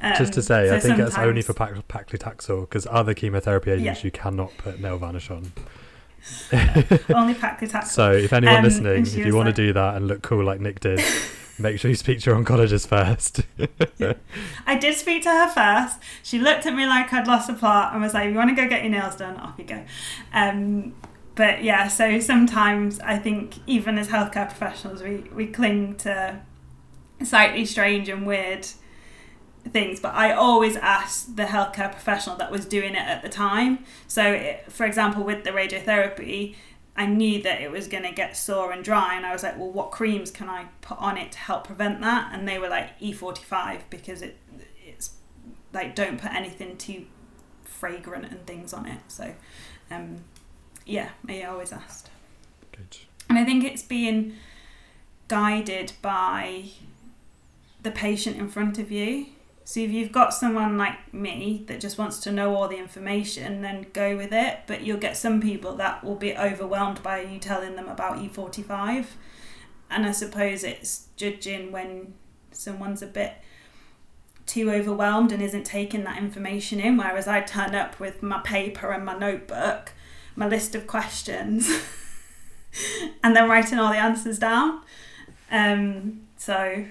Um, 0.00 0.14
Just 0.16 0.32
to 0.32 0.40
um, 0.40 0.44
say, 0.44 0.68
so 0.68 0.76
I 0.76 0.80
think 0.80 0.96
that's 0.96 1.18
only 1.18 1.42
for 1.42 1.54
pac- 1.54 1.86
paclitaxel 1.86 2.62
because 2.62 2.86
other 2.90 3.14
chemotherapy 3.14 3.70
agents 3.70 4.00
yeah. 4.00 4.06
you 4.06 4.10
cannot 4.10 4.56
put 4.56 4.80
nail 4.80 4.98
varnish 4.98 5.30
on. 5.30 5.52
Only 7.14 7.34
paclitaxel. 7.34 7.86
So 7.86 8.12
if 8.12 8.32
anyone 8.32 8.56
um, 8.56 8.64
listening, 8.64 9.02
if 9.02 9.16
you 9.16 9.34
want 9.34 9.46
like, 9.46 9.56
to 9.56 9.66
do 9.66 9.72
that 9.72 9.96
and 9.96 10.06
look 10.06 10.22
cool 10.22 10.44
like 10.44 10.60
Nick 10.60 10.80
did, 10.80 11.00
make 11.58 11.78
sure 11.78 11.90
you 11.90 11.96
speak 11.96 12.20
to 12.20 12.30
your 12.30 12.42
oncologist 12.42 12.86
first. 12.86 13.40
I 14.66 14.76
did 14.76 14.96
speak 14.96 15.22
to 15.24 15.30
her 15.30 15.48
first. 15.48 15.98
She 16.22 16.38
looked 16.38 16.66
at 16.66 16.74
me 16.74 16.86
like 16.86 17.12
I'd 17.12 17.26
lost 17.26 17.48
a 17.48 17.54
plot 17.54 17.92
and 17.92 18.02
was 18.02 18.14
like, 18.14 18.30
"You 18.30 18.36
want 18.36 18.50
to 18.50 18.56
go 18.56 18.68
get 18.68 18.82
your 18.82 18.92
nails 18.92 19.16
done? 19.16 19.36
Off 19.36 19.54
you 19.58 19.64
go." 19.64 19.84
Um, 20.32 20.94
but 21.34 21.64
yeah, 21.64 21.88
so 21.88 22.20
sometimes 22.20 23.00
I 23.00 23.18
think 23.18 23.54
even 23.66 23.98
as 23.98 24.08
healthcare 24.08 24.48
professionals, 24.48 25.02
we, 25.02 25.16
we 25.34 25.46
cling 25.46 25.96
to 25.96 26.40
slightly 27.24 27.64
strange 27.64 28.08
and 28.08 28.26
weird 28.26 28.66
things. 29.70 30.00
But 30.00 30.14
I 30.14 30.32
always 30.32 30.76
asked 30.76 31.36
the 31.36 31.44
healthcare 31.44 31.90
professional 31.90 32.36
that 32.36 32.50
was 32.50 32.66
doing 32.66 32.94
it 32.94 33.02
at 33.02 33.22
the 33.22 33.28
time. 33.28 33.84
So, 34.08 34.32
it, 34.32 34.70
for 34.70 34.86
example, 34.86 35.24
with 35.24 35.44
the 35.44 35.50
radiotherapy, 35.50 36.56
I 36.96 37.06
knew 37.06 37.42
that 37.42 37.60
it 37.60 37.70
was 37.70 37.88
going 37.88 38.02
to 38.04 38.12
get 38.12 38.36
sore 38.36 38.72
and 38.72 38.84
dry, 38.84 39.14
and 39.14 39.24
I 39.24 39.32
was 39.32 39.42
like, 39.42 39.58
well, 39.58 39.70
what 39.70 39.90
creams 39.90 40.30
can 40.30 40.48
I 40.48 40.66
put 40.82 40.98
on 40.98 41.16
it 41.16 41.32
to 41.32 41.38
help 41.38 41.66
prevent 41.66 42.00
that? 42.02 42.30
And 42.32 42.46
they 42.46 42.58
were 42.58 42.68
like 42.68 42.98
E45 43.00 43.82
because 43.88 44.22
it 44.22 44.36
it's 44.84 45.12
like 45.72 45.94
don't 45.94 46.20
put 46.20 46.32
anything 46.32 46.76
too 46.76 47.06
fragrant 47.64 48.26
and 48.26 48.46
things 48.46 48.74
on 48.74 48.86
it. 48.86 49.00
So, 49.08 49.34
um, 49.90 50.24
yeah, 50.84 51.10
I 51.28 51.42
always 51.44 51.72
asked. 51.72 52.10
Good. 52.72 52.98
And 53.28 53.38
I 53.38 53.44
think 53.44 53.64
it's 53.64 53.82
being 53.82 54.34
guided 55.28 55.92
by 56.02 56.64
the 57.82 57.90
patient 57.90 58.36
in 58.36 58.48
front 58.48 58.78
of 58.78 58.90
you. 58.92 59.26
So 59.72 59.80
if 59.80 59.90
you've 59.90 60.12
got 60.12 60.34
someone 60.34 60.76
like 60.76 61.14
me 61.14 61.64
that 61.66 61.80
just 61.80 61.96
wants 61.96 62.18
to 62.24 62.30
know 62.30 62.54
all 62.54 62.68
the 62.68 62.76
information, 62.76 63.62
then 63.62 63.86
go 63.94 64.18
with 64.18 64.30
it. 64.30 64.58
But 64.66 64.82
you'll 64.82 64.98
get 64.98 65.16
some 65.16 65.40
people 65.40 65.76
that 65.76 66.04
will 66.04 66.14
be 66.14 66.36
overwhelmed 66.36 67.02
by 67.02 67.22
you 67.22 67.38
telling 67.38 67.74
them 67.74 67.88
about 67.88 68.18
E45. 68.18 69.06
And 69.90 70.04
I 70.04 70.12
suppose 70.12 70.62
it's 70.62 71.06
judging 71.16 71.72
when 71.72 72.12
someone's 72.50 73.00
a 73.00 73.06
bit 73.06 73.32
too 74.44 74.70
overwhelmed 74.70 75.32
and 75.32 75.42
isn't 75.42 75.64
taking 75.64 76.04
that 76.04 76.18
information 76.18 76.78
in. 76.78 76.98
Whereas 76.98 77.26
I 77.26 77.40
turn 77.40 77.74
up 77.74 77.98
with 77.98 78.22
my 78.22 78.40
paper 78.40 78.90
and 78.90 79.06
my 79.06 79.16
notebook, 79.16 79.94
my 80.36 80.46
list 80.46 80.74
of 80.74 80.86
questions, 80.86 81.66
and 83.24 83.34
then 83.34 83.48
writing 83.48 83.78
all 83.78 83.90
the 83.90 83.96
answers 83.96 84.38
down. 84.38 84.82
Um, 85.50 86.24
so 86.36 86.84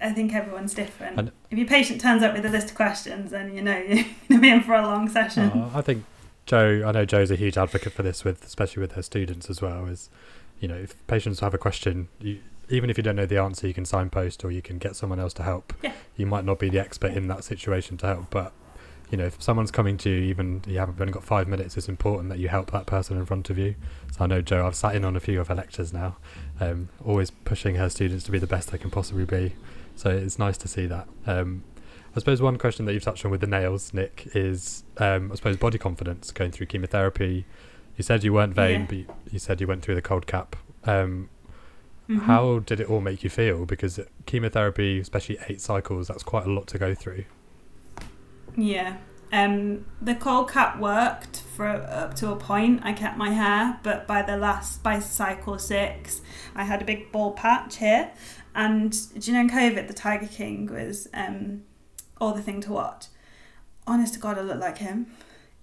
I 0.00 0.12
think 0.12 0.34
everyone's 0.34 0.74
different. 0.74 1.18
And- 1.18 1.32
if 1.50 1.58
your 1.58 1.66
patient 1.66 2.00
turns 2.00 2.22
up 2.22 2.34
with 2.34 2.44
a 2.44 2.50
list 2.50 2.70
of 2.70 2.74
questions, 2.76 3.30
then 3.30 3.54
you 3.54 3.62
know 3.62 3.76
you're 3.88 4.04
going 4.04 4.14
to 4.30 4.38
be 4.38 4.50
in 4.50 4.62
for 4.62 4.74
a 4.74 4.82
long 4.82 5.08
session. 5.08 5.50
Uh, 5.50 5.70
I 5.74 5.80
think 5.80 6.04
Joe. 6.44 6.82
I 6.86 6.92
know 6.92 7.04
Joe's 7.04 7.30
a 7.30 7.36
huge 7.36 7.56
advocate 7.56 7.92
for 7.92 8.02
this, 8.02 8.24
with 8.24 8.44
especially 8.44 8.80
with 8.80 8.92
her 8.92 9.02
students 9.02 9.48
as 9.50 9.60
well. 9.62 9.86
Is 9.86 10.10
you 10.60 10.68
know 10.68 10.76
if 10.76 10.94
patients 11.06 11.40
have 11.40 11.54
a 11.54 11.58
question, 11.58 12.08
you, 12.20 12.40
even 12.68 12.90
if 12.90 12.96
you 12.96 13.02
don't 13.02 13.16
know 13.16 13.26
the 13.26 13.38
answer, 13.38 13.66
you 13.66 13.74
can 13.74 13.84
signpost 13.84 14.44
or 14.44 14.50
you 14.50 14.62
can 14.62 14.78
get 14.78 14.96
someone 14.96 15.20
else 15.20 15.32
to 15.34 15.42
help. 15.42 15.72
Yeah. 15.82 15.92
You 16.16 16.26
might 16.26 16.44
not 16.44 16.58
be 16.58 16.68
the 16.68 16.78
expert 16.78 17.12
in 17.12 17.28
that 17.28 17.44
situation 17.44 17.96
to 17.98 18.06
help, 18.06 18.30
but 18.30 18.52
you 19.10 19.16
know 19.16 19.24
if 19.24 19.40
someone's 19.40 19.70
coming 19.70 19.96
to 19.98 20.10
you, 20.10 20.18
even 20.22 20.62
you 20.66 20.78
haven't 20.78 21.00
only 21.00 21.12
got 21.12 21.24
five 21.24 21.48
minutes, 21.48 21.76
it's 21.76 21.88
important 21.88 22.28
that 22.30 22.38
you 22.38 22.48
help 22.48 22.70
that 22.72 22.86
person 22.86 23.16
in 23.16 23.24
front 23.24 23.50
of 23.50 23.58
you. 23.58 23.74
So 24.12 24.24
I 24.24 24.26
know 24.26 24.42
Joe. 24.42 24.66
I've 24.66 24.76
sat 24.76 24.94
in 24.94 25.04
on 25.04 25.16
a 25.16 25.20
few 25.20 25.40
of 25.40 25.48
her 25.48 25.54
lectures 25.54 25.92
now, 25.92 26.16
um, 26.60 26.88
always 27.04 27.30
pushing 27.30 27.76
her 27.76 27.88
students 27.88 28.24
to 28.24 28.30
be 28.32 28.38
the 28.38 28.46
best 28.46 28.70
they 28.70 28.78
can 28.78 28.90
possibly 28.90 29.24
be. 29.24 29.54
So 29.96 30.10
it's 30.10 30.38
nice 30.38 30.56
to 30.58 30.68
see 30.68 30.86
that. 30.86 31.08
Um, 31.26 31.64
I 32.14 32.18
suppose 32.20 32.40
one 32.40 32.56
question 32.58 32.84
that 32.86 32.92
you've 32.94 33.02
touched 33.02 33.24
on 33.24 33.30
with 33.30 33.40
the 33.40 33.46
nails, 33.46 33.92
Nick, 33.92 34.28
is 34.34 34.84
um, 34.98 35.32
I 35.32 35.34
suppose 35.34 35.56
body 35.56 35.78
confidence 35.78 36.30
going 36.30 36.50
through 36.52 36.66
chemotherapy. 36.66 37.44
You 37.96 38.04
said 38.04 38.22
you 38.24 38.32
weren't 38.32 38.54
vain, 38.54 38.80
Yeah. 38.82 38.86
but 38.86 38.96
you- 38.96 39.06
you 39.32 39.38
said 39.38 39.60
you 39.60 39.66
went 39.66 39.82
through 39.82 39.94
the 39.96 40.02
cold 40.02 40.26
cap. 40.26 40.54
Um, 40.84 41.28
Mhm. 42.08 42.20
How 42.22 42.60
did 42.60 42.78
it 42.78 42.88
all 42.88 43.00
make 43.00 43.24
you 43.24 43.30
feel? 43.30 43.66
Because 43.66 43.98
chemotherapy, 44.26 45.00
especially 45.00 45.38
eight 45.48 45.60
cycles, 45.60 46.06
that's 46.06 46.22
quite 46.22 46.46
a 46.46 46.50
lot 46.50 46.68
to 46.68 46.78
go 46.78 46.94
through. 46.94 47.24
Yeah. 48.56 48.98
Um, 49.32 49.86
the 50.00 50.14
cold 50.14 50.50
cap 50.52 50.78
worked 50.78 51.40
for 51.56 51.66
up 51.66 52.14
to 52.16 52.30
a 52.30 52.36
point. 52.36 52.80
I 52.84 52.92
kept 52.92 53.16
my 53.18 53.30
hair, 53.30 53.80
but 53.82 54.06
by 54.06 54.22
the 54.22 54.36
last 54.36 54.84
by 54.84 55.00
cycle 55.00 55.58
six, 55.58 56.22
I 56.54 56.62
had 56.62 56.80
a 56.80 56.84
big 56.84 57.10
bald 57.10 57.36
patch 57.36 57.78
here. 57.78 58.12
And 58.56 58.90
do 59.20 59.30
you 59.30 59.36
know 59.36 59.42
in 59.42 59.50
COVID, 59.50 59.86
the 59.86 59.92
Tiger 59.92 60.26
King 60.26 60.66
was 60.66 61.06
um, 61.12 61.62
all 62.18 62.32
the 62.32 62.40
thing 62.40 62.62
to 62.62 62.72
watch. 62.72 63.06
Honest 63.86 64.14
to 64.14 64.18
God, 64.18 64.38
I 64.38 64.40
looked 64.40 64.60
like 64.60 64.78
him. 64.78 65.08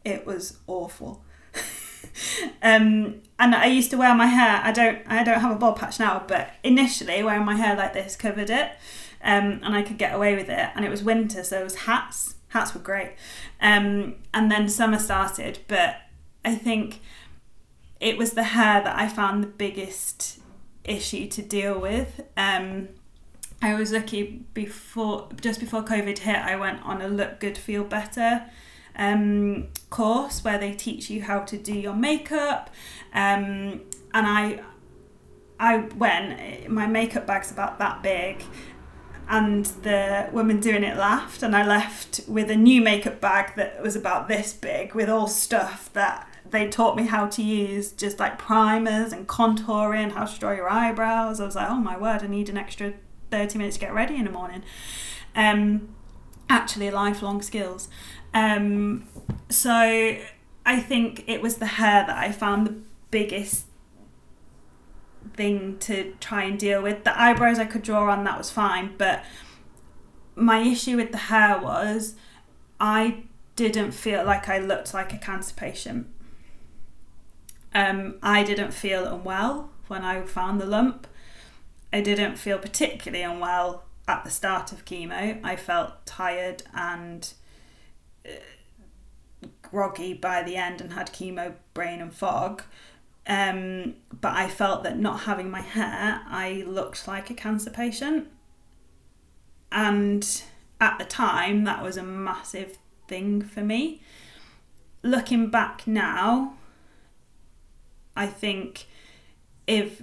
It 0.05 0.27
was 0.27 0.59
awful. 0.67 1.23
um, 2.61 3.21
and 3.39 3.55
I 3.55 3.65
used 3.65 3.89
to 3.91 3.97
wear 3.97 4.13
my 4.13 4.27
hair. 4.27 4.61
I 4.63 4.71
don't. 4.71 4.99
I 5.07 5.23
don't 5.23 5.41
have 5.41 5.55
a 5.55 5.55
bald 5.55 5.77
patch 5.77 5.99
now, 5.99 6.23
but 6.27 6.51
initially 6.63 7.23
wearing 7.23 7.45
my 7.45 7.55
hair 7.55 7.75
like 7.75 7.93
this 7.93 8.15
covered 8.15 8.51
it, 8.51 8.71
um, 9.23 9.59
and 9.63 9.75
I 9.75 9.81
could 9.81 9.97
get 9.97 10.13
away 10.13 10.35
with 10.35 10.49
it. 10.49 10.69
And 10.75 10.85
it 10.85 10.91
was 10.91 11.03
winter, 11.03 11.43
so 11.43 11.61
it 11.61 11.63
was 11.63 11.75
hats. 11.75 12.35
Hats 12.49 12.75
were 12.75 12.81
great. 12.81 13.13
Um, 13.59 14.17
and 14.35 14.51
then 14.51 14.69
summer 14.69 14.99
started, 14.99 15.59
but 15.67 15.95
I 16.45 16.53
think 16.53 17.01
it 17.99 18.17
was 18.17 18.33
the 18.33 18.43
hair 18.43 18.83
that 18.83 18.95
I 18.95 19.07
found 19.07 19.41
the 19.41 19.47
biggest 19.47 20.42
issue 20.83 21.27
to 21.29 21.41
deal 21.41 21.79
with. 21.79 22.21
Um, 22.37 22.89
I 23.61 23.75
was 23.75 23.91
lucky 23.91 24.43
before, 24.53 25.29
just 25.39 25.59
before 25.59 25.83
COVID 25.83 26.19
hit, 26.19 26.35
I 26.35 26.55
went 26.55 26.83
on 26.83 27.01
a 27.01 27.07
Look 27.07 27.39
Good, 27.39 27.57
Feel 27.57 27.83
Better 27.83 28.45
um, 28.95 29.67
course 29.89 30.43
where 30.43 30.57
they 30.57 30.73
teach 30.73 31.09
you 31.09 31.23
how 31.23 31.39
to 31.39 31.57
do 31.57 31.73
your 31.73 31.93
makeup. 31.93 32.69
Um, 33.13 33.81
and 34.13 34.27
I, 34.27 34.61
I 35.59 35.77
went, 35.77 36.69
my 36.69 36.87
makeup 36.87 37.25
bag's 37.25 37.51
about 37.51 37.79
that 37.79 38.03
big. 38.03 38.43
And 39.29 39.65
the 39.65 40.29
woman 40.33 40.59
doing 40.59 40.83
it 40.83 40.97
laughed, 40.97 41.43
and 41.43 41.55
I 41.55 41.65
left 41.65 42.21
with 42.27 42.51
a 42.51 42.57
new 42.57 42.81
makeup 42.81 43.21
bag 43.21 43.55
that 43.55 43.81
was 43.81 43.95
about 43.95 44.27
this 44.27 44.51
big 44.51 44.93
with 44.93 45.09
all 45.09 45.27
stuff 45.27 45.89
that 45.93 46.27
they 46.53 46.67
taught 46.69 46.95
me 46.95 47.07
how 47.07 47.25
to 47.25 47.41
use, 47.41 47.91
just 47.91 48.19
like 48.19 48.37
primers 48.37 49.11
and 49.11 49.27
contouring, 49.27 50.11
how 50.11 50.23
to 50.23 50.39
draw 50.39 50.51
your 50.51 50.69
eyebrows. 50.69 51.39
I 51.39 51.45
was 51.45 51.55
like, 51.55 51.67
oh 51.67 51.77
my 51.77 51.97
word, 51.97 52.21
I 52.21 52.27
need 52.27 52.47
an 52.47 52.57
extra 52.57 52.93
30 53.31 53.57
minutes 53.57 53.77
to 53.77 53.81
get 53.81 53.91
ready 53.91 54.17
in 54.17 54.25
the 54.25 54.29
morning. 54.29 54.61
Um, 55.35 55.95
actually, 56.47 56.91
lifelong 56.91 57.41
skills. 57.41 57.89
Um, 58.35 59.07
so 59.49 59.71
I 59.71 60.79
think 60.79 61.23
it 61.25 61.41
was 61.41 61.55
the 61.55 61.65
hair 61.65 62.05
that 62.05 62.15
I 62.15 62.31
found 62.31 62.67
the 62.67 62.75
biggest 63.09 63.65
thing 65.33 65.79
to 65.79 66.13
try 66.19 66.43
and 66.43 66.59
deal 66.59 66.83
with. 66.83 67.03
The 67.03 67.19
eyebrows 67.19 67.57
I 67.57 67.65
could 67.65 67.81
draw 67.81 68.11
on, 68.11 68.23
that 68.25 68.37
was 68.37 68.51
fine, 68.51 68.93
but 68.99 69.23
my 70.35 70.59
issue 70.59 70.97
with 70.97 71.11
the 71.11 71.17
hair 71.17 71.59
was 71.59 72.13
I 72.79 73.23
didn't 73.55 73.93
feel 73.93 74.23
like 74.23 74.47
I 74.47 74.59
looked 74.59 74.93
like 74.93 75.13
a 75.13 75.17
cancer 75.17 75.55
patient. 75.55 76.12
Um, 77.75 78.15
I 78.21 78.43
didn't 78.43 78.71
feel 78.71 79.05
unwell 79.05 79.69
when 79.87 80.03
I 80.03 80.21
found 80.21 80.61
the 80.61 80.65
lump. 80.65 81.07
I 81.91 82.01
didn't 82.01 82.37
feel 82.37 82.57
particularly 82.57 83.23
unwell 83.23 83.83
at 84.07 84.23
the 84.23 84.29
start 84.29 84.71
of 84.71 84.85
chemo. 84.85 85.39
I 85.43 85.55
felt 85.55 86.05
tired 86.05 86.63
and 86.73 87.33
uh, 88.25 88.31
groggy 89.61 90.13
by 90.13 90.43
the 90.43 90.55
end 90.55 90.81
and 90.81 90.93
had 90.93 91.13
chemo 91.13 91.53
brain 91.73 92.01
and 92.01 92.13
fog. 92.13 92.63
Um, 93.25 93.95
but 94.11 94.35
I 94.35 94.49
felt 94.49 94.83
that 94.83 94.99
not 94.99 95.21
having 95.21 95.49
my 95.49 95.61
hair, 95.61 96.21
I 96.27 96.63
looked 96.67 97.07
like 97.07 97.29
a 97.29 97.33
cancer 97.33 97.69
patient. 97.69 98.27
And 99.71 100.43
at 100.79 100.99
the 100.99 101.05
time, 101.05 101.63
that 101.63 101.81
was 101.81 101.97
a 101.97 102.03
massive 102.03 102.77
thing 103.07 103.41
for 103.41 103.61
me. 103.61 104.01
Looking 105.01 105.49
back 105.49 105.87
now, 105.87 106.55
I 108.15 108.27
think 108.27 108.85
if 109.67 110.01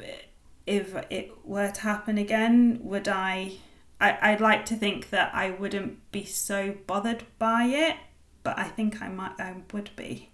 if 0.66 0.94
it 1.10 1.32
were 1.44 1.70
to 1.70 1.80
happen 1.80 2.18
again, 2.18 2.78
would 2.82 3.08
I, 3.08 3.52
I 4.00 4.18
I'd 4.20 4.40
like 4.40 4.64
to 4.66 4.76
think 4.76 5.10
that 5.10 5.34
I 5.34 5.50
wouldn't 5.50 6.10
be 6.12 6.24
so 6.24 6.76
bothered 6.86 7.24
by 7.38 7.64
it, 7.64 7.96
but 8.42 8.58
I 8.58 8.64
think 8.64 9.02
I 9.02 9.08
might 9.08 9.38
I 9.38 9.56
would 9.72 9.90
be. 9.96 10.30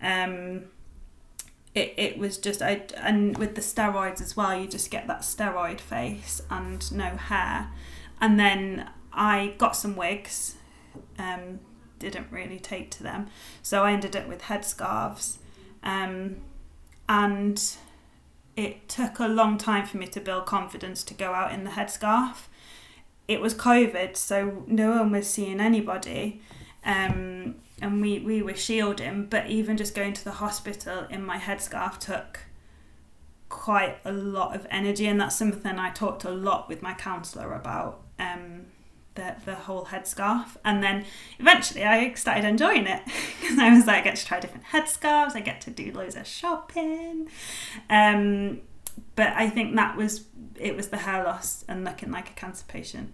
Um 0.00 0.64
it, 1.74 1.94
it 1.96 2.18
was 2.18 2.38
just 2.38 2.60
I 2.62 2.82
and 2.96 3.36
with 3.38 3.54
the 3.54 3.60
steroids 3.60 4.20
as 4.20 4.36
well, 4.36 4.58
you 4.58 4.66
just 4.66 4.90
get 4.90 5.06
that 5.06 5.20
steroid 5.20 5.80
face 5.80 6.42
and 6.50 6.90
no 6.92 7.16
hair. 7.16 7.70
And 8.20 8.38
then 8.38 8.88
I 9.12 9.54
got 9.58 9.74
some 9.76 9.96
wigs, 9.96 10.56
um, 11.18 11.60
didn't 11.98 12.28
really 12.30 12.58
take 12.58 12.90
to 12.92 13.02
them. 13.02 13.28
So 13.62 13.84
I 13.84 13.92
ended 13.92 14.14
up 14.16 14.28
with 14.28 14.42
headscarves. 14.42 15.38
Um, 15.82 16.36
and 17.08 17.76
it 18.56 18.88
took 18.88 19.18
a 19.18 19.26
long 19.26 19.58
time 19.58 19.86
for 19.86 19.96
me 19.96 20.06
to 20.08 20.20
build 20.20 20.46
confidence 20.46 21.02
to 21.04 21.14
go 21.14 21.32
out 21.32 21.52
in 21.52 21.64
the 21.64 21.70
headscarf. 21.70 22.46
It 23.28 23.40
was 23.40 23.54
COVID, 23.54 24.16
so 24.16 24.64
no 24.66 24.90
one 24.90 25.12
was 25.12 25.28
seeing 25.28 25.60
anybody. 25.60 26.42
Um, 26.84 27.56
and 27.80 28.00
we, 28.00 28.18
we 28.20 28.42
were 28.42 28.54
shielding, 28.54 29.26
but 29.26 29.46
even 29.46 29.76
just 29.76 29.94
going 29.94 30.12
to 30.14 30.24
the 30.24 30.32
hospital 30.32 31.06
in 31.10 31.24
my 31.24 31.38
headscarf 31.38 31.98
took 31.98 32.40
quite 33.48 33.98
a 34.04 34.12
lot 34.12 34.54
of 34.54 34.66
energy, 34.70 35.06
and 35.06 35.20
that's 35.20 35.36
something 35.36 35.78
I 35.78 35.90
talked 35.90 36.24
a 36.24 36.30
lot 36.30 36.68
with 36.68 36.82
my 36.82 36.94
counsellor 36.94 37.54
about. 37.54 38.00
Um, 38.18 38.66
the, 39.14 39.36
the 39.44 39.54
whole 39.54 39.86
headscarf. 39.86 40.56
And 40.64 40.82
then 40.82 41.04
eventually 41.38 41.84
I 41.84 42.12
started 42.14 42.44
enjoying 42.44 42.86
it 42.86 43.02
because 43.40 43.58
I 43.58 43.74
was 43.74 43.86
like, 43.86 43.98
I 43.98 44.04
get 44.04 44.16
to 44.16 44.26
try 44.26 44.40
different 44.40 44.66
headscarves, 44.66 45.34
I 45.34 45.40
get 45.40 45.60
to 45.62 45.70
do 45.70 45.92
loads 45.92 46.16
of 46.16 46.26
shopping. 46.26 47.28
Um, 47.90 48.60
but 49.14 49.28
I 49.28 49.48
think 49.48 49.74
that 49.76 49.96
was 49.96 50.26
it 50.58 50.76
was 50.76 50.88
the 50.88 50.98
hair 50.98 51.24
loss 51.24 51.64
and 51.68 51.84
looking 51.84 52.10
like 52.10 52.30
a 52.30 52.34
cancer 52.34 52.64
patient. 52.68 53.12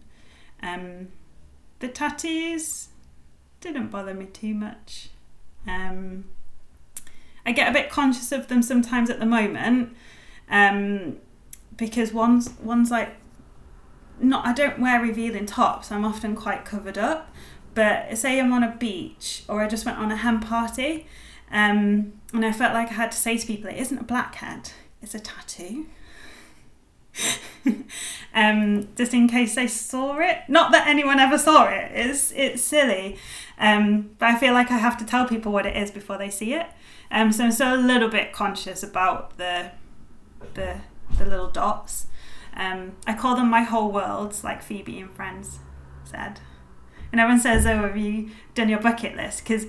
Um, 0.62 1.08
the 1.78 1.88
tattoos 1.88 2.88
didn't 3.60 3.88
bother 3.88 4.14
me 4.14 4.26
too 4.26 4.54
much. 4.54 5.10
Um, 5.66 6.24
I 7.46 7.52
get 7.52 7.68
a 7.68 7.72
bit 7.72 7.90
conscious 7.90 8.32
of 8.32 8.48
them 8.48 8.62
sometimes 8.62 9.08
at 9.08 9.20
the 9.20 9.26
moment 9.26 9.96
um, 10.50 11.16
because 11.76 12.12
one's 12.12 12.50
one's 12.60 12.90
like 12.90 13.14
not 14.20 14.46
I 14.46 14.52
don't 14.52 14.78
wear 14.78 15.00
revealing 15.00 15.46
tops. 15.46 15.90
I'm 15.90 16.04
often 16.04 16.34
quite 16.34 16.64
covered 16.64 16.98
up. 16.98 17.32
But 17.74 18.18
say 18.18 18.40
I'm 18.40 18.52
on 18.52 18.64
a 18.64 18.74
beach 18.76 19.44
or 19.48 19.62
I 19.62 19.68
just 19.68 19.86
went 19.86 19.98
on 19.98 20.10
a 20.10 20.16
hen 20.16 20.40
party, 20.40 21.06
um, 21.50 22.12
and 22.32 22.44
I 22.44 22.50
felt 22.50 22.74
like 22.74 22.88
I 22.88 22.94
had 22.94 23.12
to 23.12 23.16
say 23.16 23.38
to 23.38 23.46
people, 23.46 23.70
it 23.70 23.76
isn't 23.76 23.98
a 23.98 24.02
blackhead, 24.02 24.72
it's 25.00 25.14
a 25.14 25.20
tattoo. 25.20 25.86
um, 28.34 28.88
just 28.96 29.14
in 29.14 29.28
case 29.28 29.54
they 29.54 29.66
saw 29.66 30.18
it. 30.18 30.38
Not 30.48 30.72
that 30.72 30.86
anyone 30.86 31.18
ever 31.18 31.38
saw 31.38 31.68
it. 31.68 31.90
It's 31.94 32.32
it's 32.32 32.62
silly, 32.62 33.16
um, 33.58 34.10
but 34.18 34.30
I 34.30 34.38
feel 34.38 34.52
like 34.52 34.70
I 34.70 34.78
have 34.78 34.96
to 34.98 35.04
tell 35.04 35.26
people 35.26 35.52
what 35.52 35.66
it 35.66 35.76
is 35.76 35.90
before 35.90 36.18
they 36.18 36.30
see 36.30 36.54
it. 36.54 36.66
Um, 37.10 37.32
so 37.32 37.44
I'm 37.44 37.52
still 37.52 37.74
a 37.74 37.76
little 37.76 38.08
bit 38.08 38.32
conscious 38.32 38.82
about 38.82 39.36
the 39.36 39.70
the 40.54 40.80
the 41.16 41.24
little 41.24 41.50
dots. 41.50 42.06
Um, 42.54 42.96
I 43.06 43.14
call 43.14 43.36
them 43.36 43.48
my 43.48 43.62
whole 43.62 43.90
worlds, 43.90 44.44
like 44.44 44.62
Phoebe 44.62 45.00
and 45.00 45.10
Friends 45.10 45.58
said. 46.04 46.40
And 47.12 47.20
everyone 47.20 47.40
says, 47.40 47.66
"Oh, 47.66 47.82
have 47.82 47.96
you 47.96 48.30
done 48.54 48.68
your 48.68 48.80
bucket 48.80 49.16
list?" 49.16 49.44
Because 49.44 49.66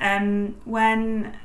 um, 0.00 0.56
when 0.64 1.36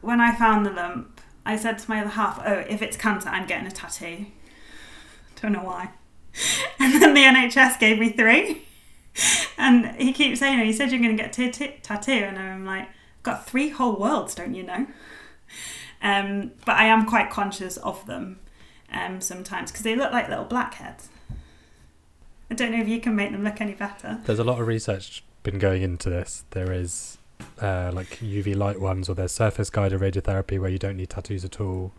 when 0.00 0.20
I 0.20 0.34
found 0.34 0.66
the 0.66 0.70
lump, 0.70 1.20
I 1.46 1.56
said 1.56 1.78
to 1.78 1.90
my 1.90 2.00
other 2.00 2.10
half, 2.10 2.40
"Oh, 2.44 2.64
if 2.68 2.82
it's 2.82 2.96
cancer, 2.96 3.28
I'm 3.28 3.46
getting 3.46 3.66
a 3.66 3.70
tattoo." 3.70 4.26
Don't 5.40 5.52
know 5.52 5.64
why. 5.64 5.90
And 6.80 7.02
then 7.02 7.14
the 7.14 7.22
NHS 7.22 7.80
gave 7.80 7.98
me 7.98 8.10
three. 8.10 8.66
And 9.56 9.96
he 9.96 10.12
keeps 10.12 10.38
saying, 10.38 10.64
"He 10.64 10.72
said 10.72 10.90
you're 10.90 11.00
going 11.00 11.16
to 11.16 11.22
get 11.22 11.36
a 11.38 11.72
tattoo," 11.82 12.12
and 12.12 12.38
I'm 12.38 12.64
like, 12.64 12.88
got 13.22 13.46
three 13.46 13.70
whole 13.70 13.96
worlds, 13.96 14.34
don't 14.34 14.54
you 14.54 14.62
know?" 14.62 14.86
Um, 16.00 16.52
but 16.64 16.76
I 16.76 16.84
am 16.84 17.06
quite 17.06 17.30
conscious 17.30 17.76
of 17.78 18.06
them 18.06 18.38
um, 18.92 19.20
sometimes 19.20 19.70
because 19.70 19.84
they 19.84 19.94
look 19.96 20.12
like 20.12 20.28
little 20.28 20.44
blackheads. 20.44 21.08
I 22.50 22.54
don't 22.54 22.72
know 22.72 22.80
if 22.80 22.88
you 22.88 23.00
can 23.00 23.14
make 23.14 23.30
them 23.32 23.44
look 23.44 23.60
any 23.60 23.74
better. 23.74 24.20
There's 24.24 24.38
a 24.38 24.44
lot 24.44 24.60
of 24.60 24.66
research 24.66 25.22
been 25.42 25.58
going 25.58 25.82
into 25.82 26.08
this. 26.08 26.44
There 26.50 26.72
is 26.72 27.18
uh, 27.60 27.90
like 27.92 28.18
UV 28.20 28.56
light 28.56 28.80
ones, 28.80 29.08
or 29.08 29.14
there's 29.14 29.32
surface 29.32 29.68
guided 29.70 30.00
radiotherapy 30.00 30.58
where 30.58 30.70
you 30.70 30.78
don't 30.78 30.96
need 30.96 31.10
tattoos 31.10 31.44
at 31.44 31.60
all. 31.60 31.92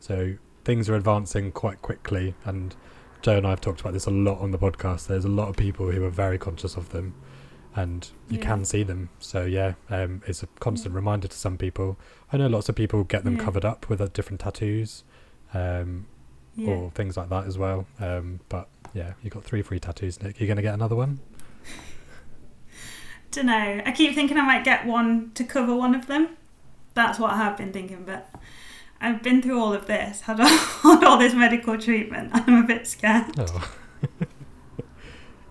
So 0.00 0.34
things 0.64 0.88
are 0.88 0.96
advancing 0.96 1.52
quite 1.52 1.82
quickly, 1.82 2.34
and 2.44 2.74
Joe 3.22 3.36
and 3.36 3.46
I 3.46 3.50
have 3.50 3.60
talked 3.60 3.80
about 3.80 3.92
this 3.92 4.06
a 4.06 4.10
lot 4.10 4.40
on 4.40 4.50
the 4.50 4.58
podcast. 4.58 5.06
There's 5.06 5.24
a 5.24 5.28
lot 5.28 5.48
of 5.48 5.56
people 5.56 5.90
who 5.92 6.04
are 6.04 6.10
very 6.10 6.38
conscious 6.38 6.76
of 6.76 6.88
them, 6.88 7.14
and 7.76 8.08
you 8.28 8.38
Yeah. 8.38 8.44
can 8.44 8.64
see 8.64 8.82
them. 8.82 9.08
So 9.20 9.44
yeah, 9.44 9.74
um, 9.88 10.22
it's 10.26 10.42
a 10.42 10.48
constant 10.58 10.94
reminder 10.96 11.28
to 11.28 11.36
some 11.36 11.56
people. 11.56 11.96
I 12.32 12.36
know 12.38 12.48
lots 12.48 12.68
of 12.68 12.74
people 12.74 13.04
get 13.04 13.22
them 13.22 13.36
Yeah. 13.36 13.44
covered 13.44 13.64
up 13.64 13.88
with 13.88 14.00
uh, 14.00 14.08
different 14.12 14.40
tattoos. 14.40 15.04
Um, 15.54 16.06
Yeah. 16.54 16.68
or 16.70 16.90
things 16.90 17.16
like 17.16 17.28
that 17.30 17.46
as 17.46 17.56
well. 17.56 17.86
Um, 17.98 18.40
but 18.48 18.68
yeah, 18.94 19.12
you 19.22 19.30
got 19.30 19.42
three 19.44 19.62
free 19.62 19.80
tattoos, 19.80 20.20
Nick. 20.22 20.38
You're 20.38 20.48
gonna 20.48 20.62
get 20.62 20.74
another 20.74 20.96
one? 20.96 21.20
Don't 23.30 23.46
know. 23.46 23.80
I 23.86 23.92
keep 23.92 24.14
thinking 24.14 24.36
I 24.36 24.42
might 24.42 24.64
get 24.64 24.84
one 24.86 25.30
to 25.34 25.44
cover 25.44 25.74
one 25.74 25.94
of 25.94 26.06
them. 26.06 26.36
That's 26.94 27.18
what 27.18 27.30
I 27.30 27.36
have 27.38 27.56
been 27.56 27.72
thinking, 27.72 28.04
but 28.04 28.28
I've 29.00 29.22
been 29.22 29.40
through 29.40 29.58
all 29.58 29.72
of 29.72 29.86
this, 29.86 30.22
had 30.22 30.38
all, 30.84 31.04
all 31.06 31.18
this 31.18 31.32
medical 31.32 31.78
treatment. 31.78 32.30
I'm 32.34 32.64
a 32.64 32.66
bit 32.66 32.86
scared, 32.86 33.32
Oh, 33.38 33.72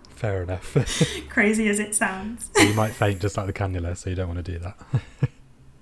fair 0.09 0.43
enough. 0.43 0.77
crazy 1.29 1.67
as 1.67 1.79
it 1.79 1.95
sounds. 1.95 2.51
you 2.59 2.75
might 2.75 2.91
faint 2.91 3.19
just 3.19 3.35
like 3.37 3.47
the 3.47 3.53
cannula, 3.53 3.97
so 3.97 4.11
you 4.11 4.15
don't 4.15 4.27
want 4.27 4.45
to 4.45 4.51
do 4.51 4.59
that. 4.59 4.77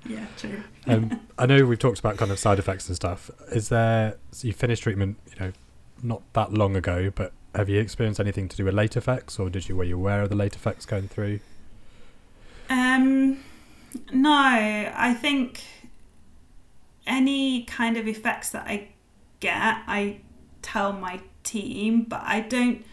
Yeah, 0.05 0.25
true. 0.37 0.63
Um, 0.87 1.19
I 1.37 1.45
know 1.45 1.65
we've 1.65 1.77
talked 1.77 1.99
about 1.99 2.17
kind 2.17 2.31
of 2.31 2.39
side 2.39 2.57
effects 2.57 2.87
and 2.87 2.95
stuff. 2.95 3.29
Is 3.51 3.69
there? 3.69 4.17
So 4.31 4.47
you 4.47 4.53
finished 4.53 4.81
treatment, 4.81 5.17
you 5.29 5.39
know, 5.39 5.51
not 6.01 6.23
that 6.33 6.51
long 6.51 6.75
ago, 6.75 7.11
but 7.13 7.31
have 7.53 7.69
you 7.69 7.79
experienced 7.79 8.19
anything 8.19 8.47
to 8.49 8.57
do 8.57 8.65
with 8.65 8.73
late 8.73 8.97
effects, 8.97 9.37
or 9.37 9.51
did 9.51 9.69
you 9.69 9.75
were 9.75 9.83
you 9.83 9.95
aware 9.95 10.23
of 10.23 10.29
the 10.29 10.35
late 10.35 10.55
effects 10.55 10.87
going 10.87 11.07
through? 11.07 11.41
Um, 12.71 13.43
no, 14.11 14.31
I 14.31 15.15
think 15.19 15.61
any 17.05 17.63
kind 17.63 17.97
of 17.97 18.07
effects 18.07 18.49
that 18.51 18.65
I 18.67 18.89
get, 19.39 19.83
I 19.87 20.21
tell 20.61 20.93
my 20.93 21.21
team, 21.43 22.03
but 22.03 22.21
I 22.23 22.41
don't. 22.41 22.85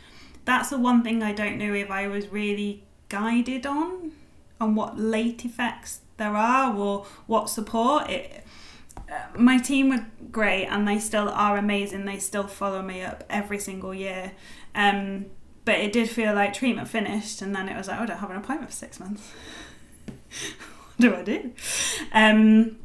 That's 0.44 0.70
the 0.70 0.78
one 0.78 1.02
thing 1.02 1.22
I 1.22 1.32
don't 1.32 1.58
know 1.58 1.72
if 1.72 1.90
I 1.90 2.08
was 2.08 2.28
really 2.28 2.82
guided 3.08 3.66
on, 3.66 4.12
on 4.60 4.74
what 4.74 4.98
late 4.98 5.44
effects 5.44 6.00
there 6.16 6.36
are 6.36 6.74
or 6.74 7.06
what 7.26 7.48
support. 7.48 8.10
It, 8.10 8.44
my 9.36 9.58
team 9.58 9.90
were 9.90 10.06
great 10.30 10.66
and 10.66 10.86
they 10.86 10.98
still 10.98 11.28
are 11.28 11.56
amazing. 11.56 12.04
They 12.04 12.18
still 12.18 12.46
follow 12.46 12.82
me 12.82 13.02
up 13.02 13.24
every 13.30 13.58
single 13.58 13.94
year. 13.94 14.32
Um, 14.74 15.26
but 15.66 15.76
it 15.80 15.92
did 15.92 16.08
feel 16.08 16.32
like 16.32 16.54
treatment 16.54 16.86
finished, 16.88 17.42
and 17.42 17.54
then 17.54 17.68
it 17.68 17.76
was 17.76 17.88
like, 17.88 17.98
oh, 17.98 18.04
I 18.04 18.06
don't 18.06 18.18
have 18.18 18.30
an 18.30 18.36
appointment 18.36 18.70
for 18.70 18.76
six 18.76 19.00
months. 19.00 19.32
what 20.06 21.00
do 21.00 21.14
I 21.14 21.22
do? 21.22 21.52
Um, 22.12 22.76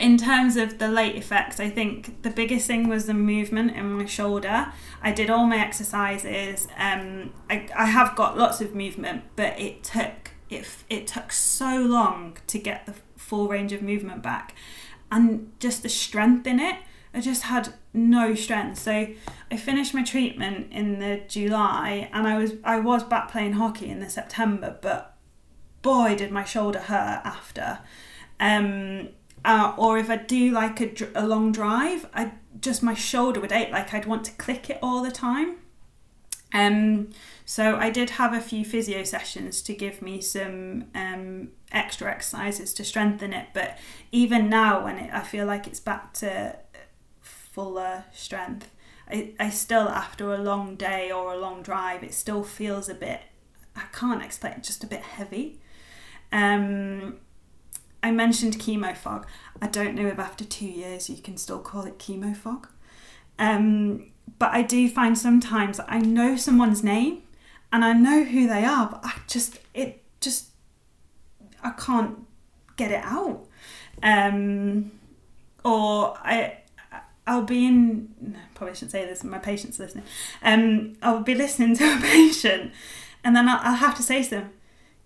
in 0.00 0.16
terms 0.16 0.56
of 0.56 0.78
the 0.78 0.86
late 0.86 1.16
effects, 1.16 1.58
I 1.58 1.68
think 1.68 2.22
the 2.22 2.30
biggest 2.30 2.68
thing 2.68 2.88
was 2.88 3.06
the 3.06 3.14
movement 3.14 3.72
in 3.76 3.94
my 3.94 4.04
shoulder. 4.04 4.72
I 5.02 5.10
did 5.10 5.30
all 5.30 5.46
my 5.46 5.58
exercises. 5.58 6.68
Um, 6.78 7.32
I, 7.50 7.68
I 7.76 7.86
have 7.86 8.14
got 8.14 8.38
lots 8.38 8.60
of 8.60 8.72
movement, 8.72 9.24
but 9.34 9.58
it 9.58 9.82
took 9.82 10.21
it, 10.54 10.68
it 10.88 11.06
took 11.06 11.32
so 11.32 11.80
long 11.80 12.38
to 12.46 12.58
get 12.58 12.86
the 12.86 12.94
full 13.16 13.48
range 13.48 13.72
of 13.72 13.82
movement 13.82 14.22
back, 14.22 14.54
and 15.10 15.52
just 15.58 15.82
the 15.82 15.88
strength 15.88 16.46
in 16.46 16.60
it. 16.60 16.76
I 17.14 17.20
just 17.20 17.42
had 17.42 17.74
no 17.92 18.34
strength. 18.34 18.78
So 18.78 19.08
I 19.50 19.56
finished 19.56 19.92
my 19.92 20.02
treatment 20.02 20.72
in 20.72 20.98
the 20.98 21.22
July, 21.28 22.08
and 22.12 22.26
I 22.26 22.38
was 22.38 22.52
I 22.64 22.80
was 22.80 23.04
back 23.04 23.30
playing 23.30 23.54
hockey 23.54 23.88
in 23.88 24.00
the 24.00 24.08
September, 24.08 24.78
but 24.80 25.16
boy 25.82 26.14
did 26.16 26.30
my 26.30 26.44
shoulder 26.44 26.78
hurt 26.78 27.20
after. 27.24 27.80
Um, 28.40 29.10
uh, 29.44 29.74
or 29.76 29.98
if 29.98 30.08
I 30.08 30.16
do 30.16 30.50
like 30.50 30.80
a, 30.80 30.92
a 31.14 31.26
long 31.26 31.52
drive, 31.52 32.08
I 32.14 32.32
just 32.60 32.82
my 32.82 32.94
shoulder 32.94 33.40
would 33.40 33.52
ache 33.52 33.70
like 33.70 33.92
I'd 33.92 34.06
want 34.06 34.24
to 34.24 34.32
click 34.32 34.70
it 34.70 34.78
all 34.82 35.02
the 35.02 35.10
time. 35.10 35.56
Um, 36.54 37.10
so 37.52 37.76
I 37.76 37.90
did 37.90 38.08
have 38.08 38.32
a 38.32 38.40
few 38.40 38.64
physio 38.64 39.04
sessions 39.04 39.60
to 39.60 39.74
give 39.74 40.00
me 40.00 40.22
some 40.22 40.86
um, 40.94 41.50
extra 41.70 42.10
exercises 42.10 42.72
to 42.72 42.82
strengthen 42.82 43.34
it. 43.34 43.48
But 43.52 43.76
even 44.10 44.48
now, 44.48 44.82
when 44.82 44.96
it, 44.96 45.12
I 45.12 45.20
feel 45.20 45.44
like 45.44 45.66
it's 45.66 45.78
back 45.78 46.14
to 46.14 46.56
fuller 47.20 48.04
strength, 48.10 48.70
I, 49.06 49.34
I 49.38 49.50
still 49.50 49.86
after 49.90 50.32
a 50.32 50.38
long 50.38 50.76
day 50.76 51.12
or 51.12 51.34
a 51.34 51.36
long 51.36 51.60
drive, 51.60 52.02
it 52.02 52.14
still 52.14 52.42
feels 52.42 52.88
a 52.88 52.94
bit. 52.94 53.20
I 53.76 53.82
can't 53.92 54.22
explain, 54.22 54.62
just 54.62 54.82
a 54.82 54.86
bit 54.86 55.02
heavy. 55.02 55.60
Um, 56.32 57.18
I 58.02 58.12
mentioned 58.12 58.60
chemo 58.60 58.96
fog. 58.96 59.26
I 59.60 59.66
don't 59.66 59.94
know 59.94 60.06
if 60.06 60.18
after 60.18 60.46
two 60.46 60.64
years 60.64 61.10
you 61.10 61.18
can 61.18 61.36
still 61.36 61.58
call 61.58 61.82
it 61.82 61.98
chemo 61.98 62.34
fog. 62.34 62.68
Um, 63.38 64.10
but 64.38 64.54
I 64.54 64.62
do 64.62 64.88
find 64.88 65.18
sometimes 65.18 65.80
I 65.86 65.98
know 65.98 66.34
someone's 66.36 66.82
name 66.82 67.21
and 67.72 67.84
I 67.84 67.92
know 67.94 68.24
who 68.24 68.46
they 68.46 68.64
are, 68.64 68.86
but 68.86 69.00
I 69.02 69.14
just, 69.26 69.58
it 69.72 70.02
just, 70.20 70.48
I 71.62 71.70
can't 71.70 72.18
get 72.76 72.90
it 72.90 73.02
out. 73.02 73.46
Um, 74.02 74.92
or 75.64 76.16
I, 76.18 76.58
I'll 77.26 77.42
be 77.42 77.66
in, 77.66 78.36
probably 78.54 78.74
shouldn't 78.74 78.92
say 78.92 79.06
this, 79.06 79.24
my 79.24 79.38
patient's 79.38 79.78
listening. 79.78 80.04
Um, 80.42 80.96
I'll 81.02 81.22
be 81.22 81.34
listening 81.34 81.76
to 81.76 81.84
a 81.84 81.98
patient 82.02 82.72
and 83.24 83.34
then 83.34 83.48
I'll, 83.48 83.60
I'll 83.62 83.76
have 83.76 83.96
to 83.96 84.02
say 84.02 84.22
to 84.22 84.30
them, 84.30 84.50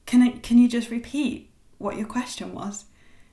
can, 0.06 0.22
I, 0.22 0.30
can 0.30 0.58
you 0.58 0.68
just 0.68 0.90
repeat 0.90 1.50
what 1.78 1.96
your 1.96 2.06
question 2.06 2.52
was? 2.54 2.86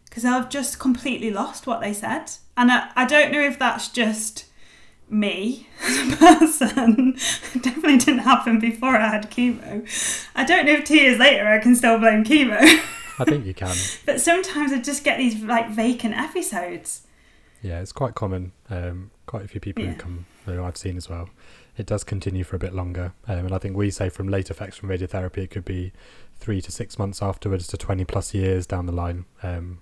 Because 0.06 0.26
I've 0.26 0.50
just 0.50 0.80
completely 0.80 1.32
lost 1.32 1.66
what 1.66 1.82
they 1.82 1.94
said. 1.94 2.32
And 2.56 2.72
I, 2.72 2.90
I 2.96 3.06
don't 3.06 3.32
know 3.32 3.42
if 3.42 3.58
that's 3.58 3.88
just 3.88 4.46
me 5.14 5.68
as 5.84 6.14
a 6.14 6.16
person. 6.40 7.16
it 7.54 7.64
definitely 7.64 7.98
didn't 7.98 8.20
happen 8.20 8.60
before 8.60 8.96
I 8.98 9.08
had 9.10 9.30
chemo. 9.32 10.28
I 10.36 10.44
don't 10.44 10.66
know 10.66 10.74
if 10.74 10.86
two 10.86 10.98
years 10.98 11.20
later 11.20 11.48
I 11.48 11.60
can 11.60 11.76
still 11.76 11.98
blame 12.00 12.24
chemo. 12.24 12.58
I 13.20 13.26
think 13.26 13.46
you 13.46 13.54
can. 13.54 13.76
but 14.06 14.20
sometimes 14.20 14.72
I 14.74 14.80
just 14.80 15.04
get 15.04 15.18
these 15.20 15.42
like 15.44 15.70
vacant 15.70 16.16
episodes. 16.16 17.04
Yeah, 17.62 17.80
it's 17.80 17.92
quite 17.94 18.16
common. 18.16 18.52
Um, 18.70 19.12
quite 19.28 19.46
a 19.46 19.48
few 19.48 19.62
people 19.62 19.84
Yeah. 19.84 19.92
who 19.92 19.96
come 19.98 20.26
who 20.46 20.62
I've 20.64 20.76
seen 20.78 20.98
as 20.98 21.08
well, 21.10 21.30
it 21.78 21.86
does 21.86 22.04
continue 22.04 22.44
for 22.44 22.56
a 22.56 22.60
bit 22.60 22.74
longer. 22.74 23.14
Um, 23.28 23.46
and 23.46 23.54
I 23.54 23.58
think 23.60 23.78
we 23.78 23.90
say 23.92 24.10
from 24.10 24.28
late 24.28 24.50
effects 24.50 24.76
from 24.78 24.90
radiotherapy, 24.90 25.38
it 25.38 25.52
could 25.52 25.64
be 25.64 25.94
three 26.38 26.60
to 26.62 26.72
six 26.72 27.00
months 27.00 27.22
afterwards 27.22 27.68
to 27.68 27.78
20 27.78 28.04
plus 28.06 28.34
years 28.34 28.66
down 28.68 28.86
the 28.88 28.92
line. 28.92 29.26
Um, 29.44 29.80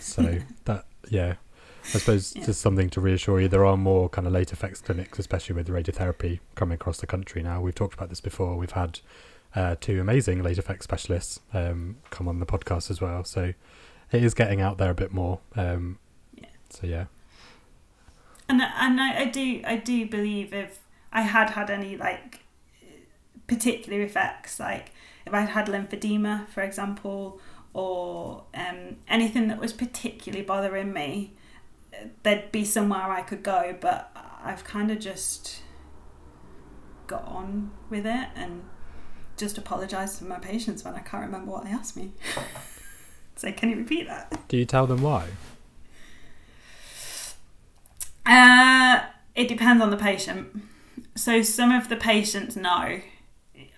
so 0.00 0.38
that, 0.64 0.86
yeah, 1.08 1.34
I 1.82 1.98
suppose 1.98 2.34
Yeah. 2.36 2.44
just 2.46 2.60
something 2.60 2.90
to 2.90 3.00
reassure 3.00 3.40
you. 3.40 3.48
There 3.48 3.64
are 3.64 3.76
more 3.76 4.08
kind 4.08 4.26
of 4.26 4.32
late 4.32 4.52
effects 4.52 4.80
clinics, 4.80 5.18
especially 5.18 5.54
with 5.56 5.68
radiotherapy 5.68 6.40
coming 6.54 6.74
across 6.74 6.98
the 7.00 7.06
country 7.06 7.42
now. 7.42 7.60
We've 7.60 7.74
talked 7.74 7.94
about 7.94 8.08
this 8.10 8.20
before. 8.20 8.56
We've 8.56 8.70
had 8.72 9.00
uh, 9.54 9.76
two 9.80 10.00
amazing 10.00 10.42
late 10.42 10.58
effects 10.58 10.84
specialists 10.84 11.40
um, 11.52 11.96
come 12.10 12.28
on 12.28 12.38
the 12.38 12.46
podcast 12.46 12.90
as 12.90 13.00
well. 13.00 13.24
So 13.24 13.54
it 14.12 14.22
is 14.22 14.34
getting 14.34 14.60
out 14.60 14.78
there 14.78 14.90
a 14.90 14.94
bit 14.94 15.12
more. 15.12 15.40
Um, 15.56 15.98
Yeah. 16.34 16.46
So 16.70 16.86
yeah, 16.86 17.06
And 18.48 18.60
and 18.62 19.00
I, 19.00 19.20
I 19.22 19.24
do 19.26 19.62
I 19.64 19.76
do 19.76 20.06
believe 20.06 20.52
if 20.52 20.78
I 21.12 21.22
had 21.22 21.50
had 21.50 21.70
any 21.70 21.96
like 21.96 22.40
particular 23.46 24.00
effects, 24.02 24.60
like 24.60 24.92
if 25.26 25.34
I 25.34 25.40
had 25.40 25.50
had 25.50 25.66
lymphedema, 25.66 26.48
for 26.48 26.62
example, 26.62 27.40
or 27.72 28.44
um, 28.54 28.96
anything 29.08 29.48
that 29.48 29.58
was 29.58 29.72
particularly 29.72 30.44
bothering 30.44 30.92
me, 30.92 31.32
there'd 32.22 32.52
be 32.52 32.64
somewhere 32.64 33.10
I 33.10 33.22
could 33.22 33.42
go. 33.42 33.76
But 33.80 34.10
I've 34.42 34.64
kind 34.64 34.90
of 34.90 34.98
just 34.98 35.62
got 37.06 37.24
on 37.26 37.72
with 37.88 38.06
it 38.06 38.28
and 38.36 38.62
just 39.36 39.58
apologised 39.58 40.18
to 40.18 40.24
my 40.24 40.38
patients 40.38 40.84
when 40.84 40.94
I 40.94 41.00
can't 41.00 41.24
remember 41.24 41.50
what 41.50 41.64
they 41.64 41.70
asked 41.70 41.96
me. 41.96 42.12
so 43.36 43.50
can 43.52 43.70
you 43.70 43.76
repeat 43.76 44.06
that? 44.06 44.46
do 44.48 44.56
you 44.56 44.64
tell 44.64 44.86
them 44.86 45.02
why? 45.02 45.28
Uh, 48.26 49.00
it 49.34 49.48
depends 49.48 49.82
on 49.82 49.90
the 49.90 49.96
patient. 49.96 50.62
So 51.16 51.42
some 51.42 51.72
of 51.72 51.88
the 51.88 51.96
patients 51.96 52.56
know. 52.56 53.00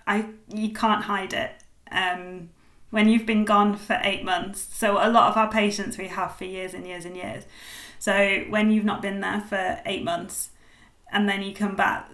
I 0.05 0.25
you 0.53 0.73
can't 0.73 1.05
hide 1.05 1.33
it. 1.33 1.51
Um, 1.91 2.49
when 2.89 3.07
you've 3.07 3.25
been 3.25 3.45
gone 3.45 3.75
for 3.75 3.99
eight 4.03 4.23
months, 4.23 4.67
so 4.71 4.97
a 4.97 5.09
lot 5.09 5.31
of 5.31 5.37
our 5.37 5.49
patients 5.49 5.97
we 5.97 6.09
have 6.09 6.35
for 6.35 6.45
years 6.45 6.73
and 6.73 6.85
years 6.85 7.05
and 7.05 7.15
years. 7.15 7.45
So 8.03 8.43
when 8.49 8.69
you've 8.69 8.83
not 8.83 9.01
been 9.01 9.21
there 9.21 9.39
for 9.39 9.79
eight 9.85 10.03
months, 10.03 10.49
and 11.09 11.29
then 11.29 11.41
you 11.41 11.55
come 11.55 11.77
back, 11.77 12.09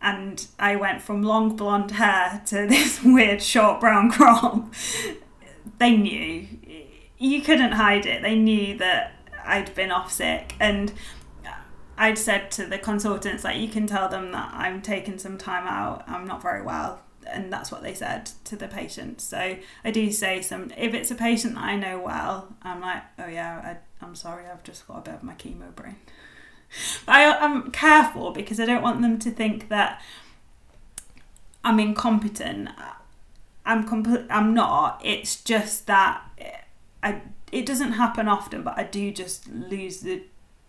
and 0.00 0.46
I 0.58 0.74
went 0.76 1.02
from 1.02 1.22
long 1.22 1.54
blonde 1.54 1.90
hair 1.90 2.40
to 2.46 2.66
this 2.66 3.04
weird 3.04 3.42
short 3.42 3.78
brown 3.78 4.10
crop. 4.10 4.72
They 5.76 5.98
knew. 5.98 6.48
You 7.18 7.42
couldn't 7.42 7.72
hide 7.72 8.06
it. 8.06 8.22
They 8.22 8.36
knew 8.36 8.78
that 8.78 9.16
I'd 9.44 9.74
been 9.74 9.90
off 9.90 10.10
sick, 10.10 10.54
and 10.58 10.94
I'd 11.98 12.16
said 12.16 12.50
to 12.52 12.64
the 12.64 12.78
consultants 12.78 13.44
like 13.44 13.58
you 13.58 13.68
can 13.68 13.86
tell 13.86 14.08
them 14.08 14.32
that 14.32 14.50
I'm 14.54 14.80
taking 14.80 15.18
some 15.18 15.36
time 15.36 15.66
out 15.66 16.04
I'm 16.06 16.26
not 16.26 16.40
very 16.40 16.62
well 16.62 17.02
and 17.30 17.52
that's 17.52 17.70
what 17.70 17.82
they 17.82 17.94
said 17.94 18.30
to 18.44 18.56
the 18.56 18.68
patient. 18.68 19.20
So 19.20 19.56
I 19.84 19.90
do 19.90 20.10
say 20.10 20.40
some 20.42 20.72
if 20.76 20.94
it's 20.94 21.10
a 21.10 21.14
patient 21.14 21.54
that 21.54 21.64
I 21.64 21.76
know 21.76 21.98
well 21.98 22.54
I'm 22.62 22.80
like 22.80 23.02
oh 23.18 23.26
yeah 23.26 23.78
I, 24.00 24.04
I'm 24.04 24.14
sorry 24.14 24.46
I've 24.46 24.62
just 24.64 24.86
got 24.86 24.98
a 24.98 25.00
bit 25.02 25.14
of 25.14 25.22
my 25.22 25.34
chemo 25.34 25.74
brain. 25.74 25.96
But 27.06 27.14
I, 27.14 27.38
I'm 27.38 27.70
careful 27.70 28.32
because 28.32 28.60
I 28.60 28.66
don't 28.66 28.82
want 28.82 29.00
them 29.00 29.18
to 29.20 29.30
think 29.30 29.68
that 29.68 30.02
I'm 31.64 31.80
incompetent. 31.80 32.70
I'm 33.64 33.86
complete 33.86 34.26
I'm 34.30 34.54
not. 34.54 35.00
It's 35.04 35.42
just 35.42 35.86
that 35.86 36.22
I 37.02 37.22
it 37.50 37.64
doesn't 37.64 37.92
happen 37.92 38.28
often 38.28 38.62
but 38.62 38.78
I 38.78 38.84
do 38.84 39.10
just 39.10 39.48
lose 39.48 40.00
the 40.00 40.22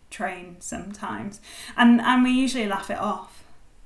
train 0.10 0.57
sometimes. 0.60 1.41
And 1.76 2.01
and 2.01 2.24
we 2.24 2.32
usually 2.32 2.68
laugh 2.68 2.89
it 2.89 2.97
off 2.99 3.43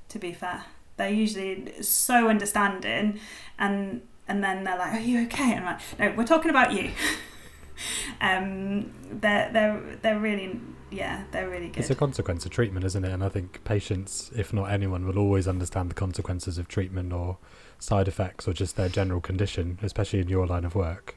to 0.09 0.19
be 0.19 0.31
fair 0.31 0.65
they're 0.97 1.09
usually 1.09 1.81
so 1.81 2.27
understanding 2.29 3.19
and 3.57 4.01
and 4.27 4.43
then 4.43 4.63
they're 4.63 4.77
like 4.77 4.93
are 4.93 4.99
you 4.99 5.23
okay 5.25 5.53
and 5.53 5.65
I'm 5.65 5.65
like 5.65 5.99
no 5.99 6.13
we're 6.17 6.25
talking 6.25 6.49
about 6.49 6.71
you 6.73 6.91
um 8.21 8.91
they're 9.11 9.51
they're 9.51 9.81
they're 10.01 10.19
really 10.19 10.59
yeah 10.91 11.23
they're 11.31 11.49
really 11.49 11.67
good 11.67 11.79
It's 11.79 11.89
a 11.89 11.95
consequence 11.95 12.45
of 12.45 12.51
treatment, 12.51 12.85
isn't 12.85 13.03
it? 13.03 13.11
And 13.11 13.23
I 13.23 13.29
think 13.29 13.63
patients, 13.63 14.29
if 14.35 14.53
not 14.53 14.65
anyone, 14.71 15.07
will 15.07 15.17
always 15.17 15.47
understand 15.47 15.89
the 15.89 15.95
consequences 15.95 16.59
of 16.59 16.67
treatment 16.67 17.11
or 17.11 17.37
side 17.79 18.07
effects 18.07 18.47
or 18.47 18.53
just 18.53 18.75
their 18.75 18.89
general 18.89 19.19
condition, 19.19 19.79
especially 19.81 20.19
in 20.19 20.29
your 20.29 20.45
line 20.45 20.65
of 20.65 20.75
work. 20.75 21.15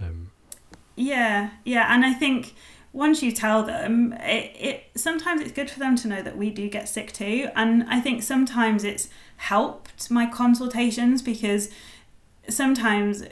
Um, 0.00 0.30
Yeah, 0.96 1.50
yeah, 1.64 1.92
and 1.92 2.04
I 2.04 2.12
think 2.12 2.54
once 2.94 3.24
you 3.24 3.32
tell 3.32 3.64
them, 3.64 4.12
it, 4.20 4.56
it 4.58 4.84
sometimes 4.94 5.42
it's 5.42 5.50
good 5.50 5.68
for 5.68 5.80
them 5.80 5.96
to 5.96 6.06
know 6.06 6.22
that 6.22 6.38
we 6.38 6.48
do 6.48 6.68
get 6.70 6.88
sick 6.88 7.12
too, 7.12 7.48
and 7.56 7.84
I 7.88 8.00
think 8.00 8.22
sometimes 8.22 8.84
it's 8.84 9.08
helped 9.36 10.10
my 10.12 10.26
consultations 10.26 11.20
because 11.20 11.70
sometimes 12.48 13.24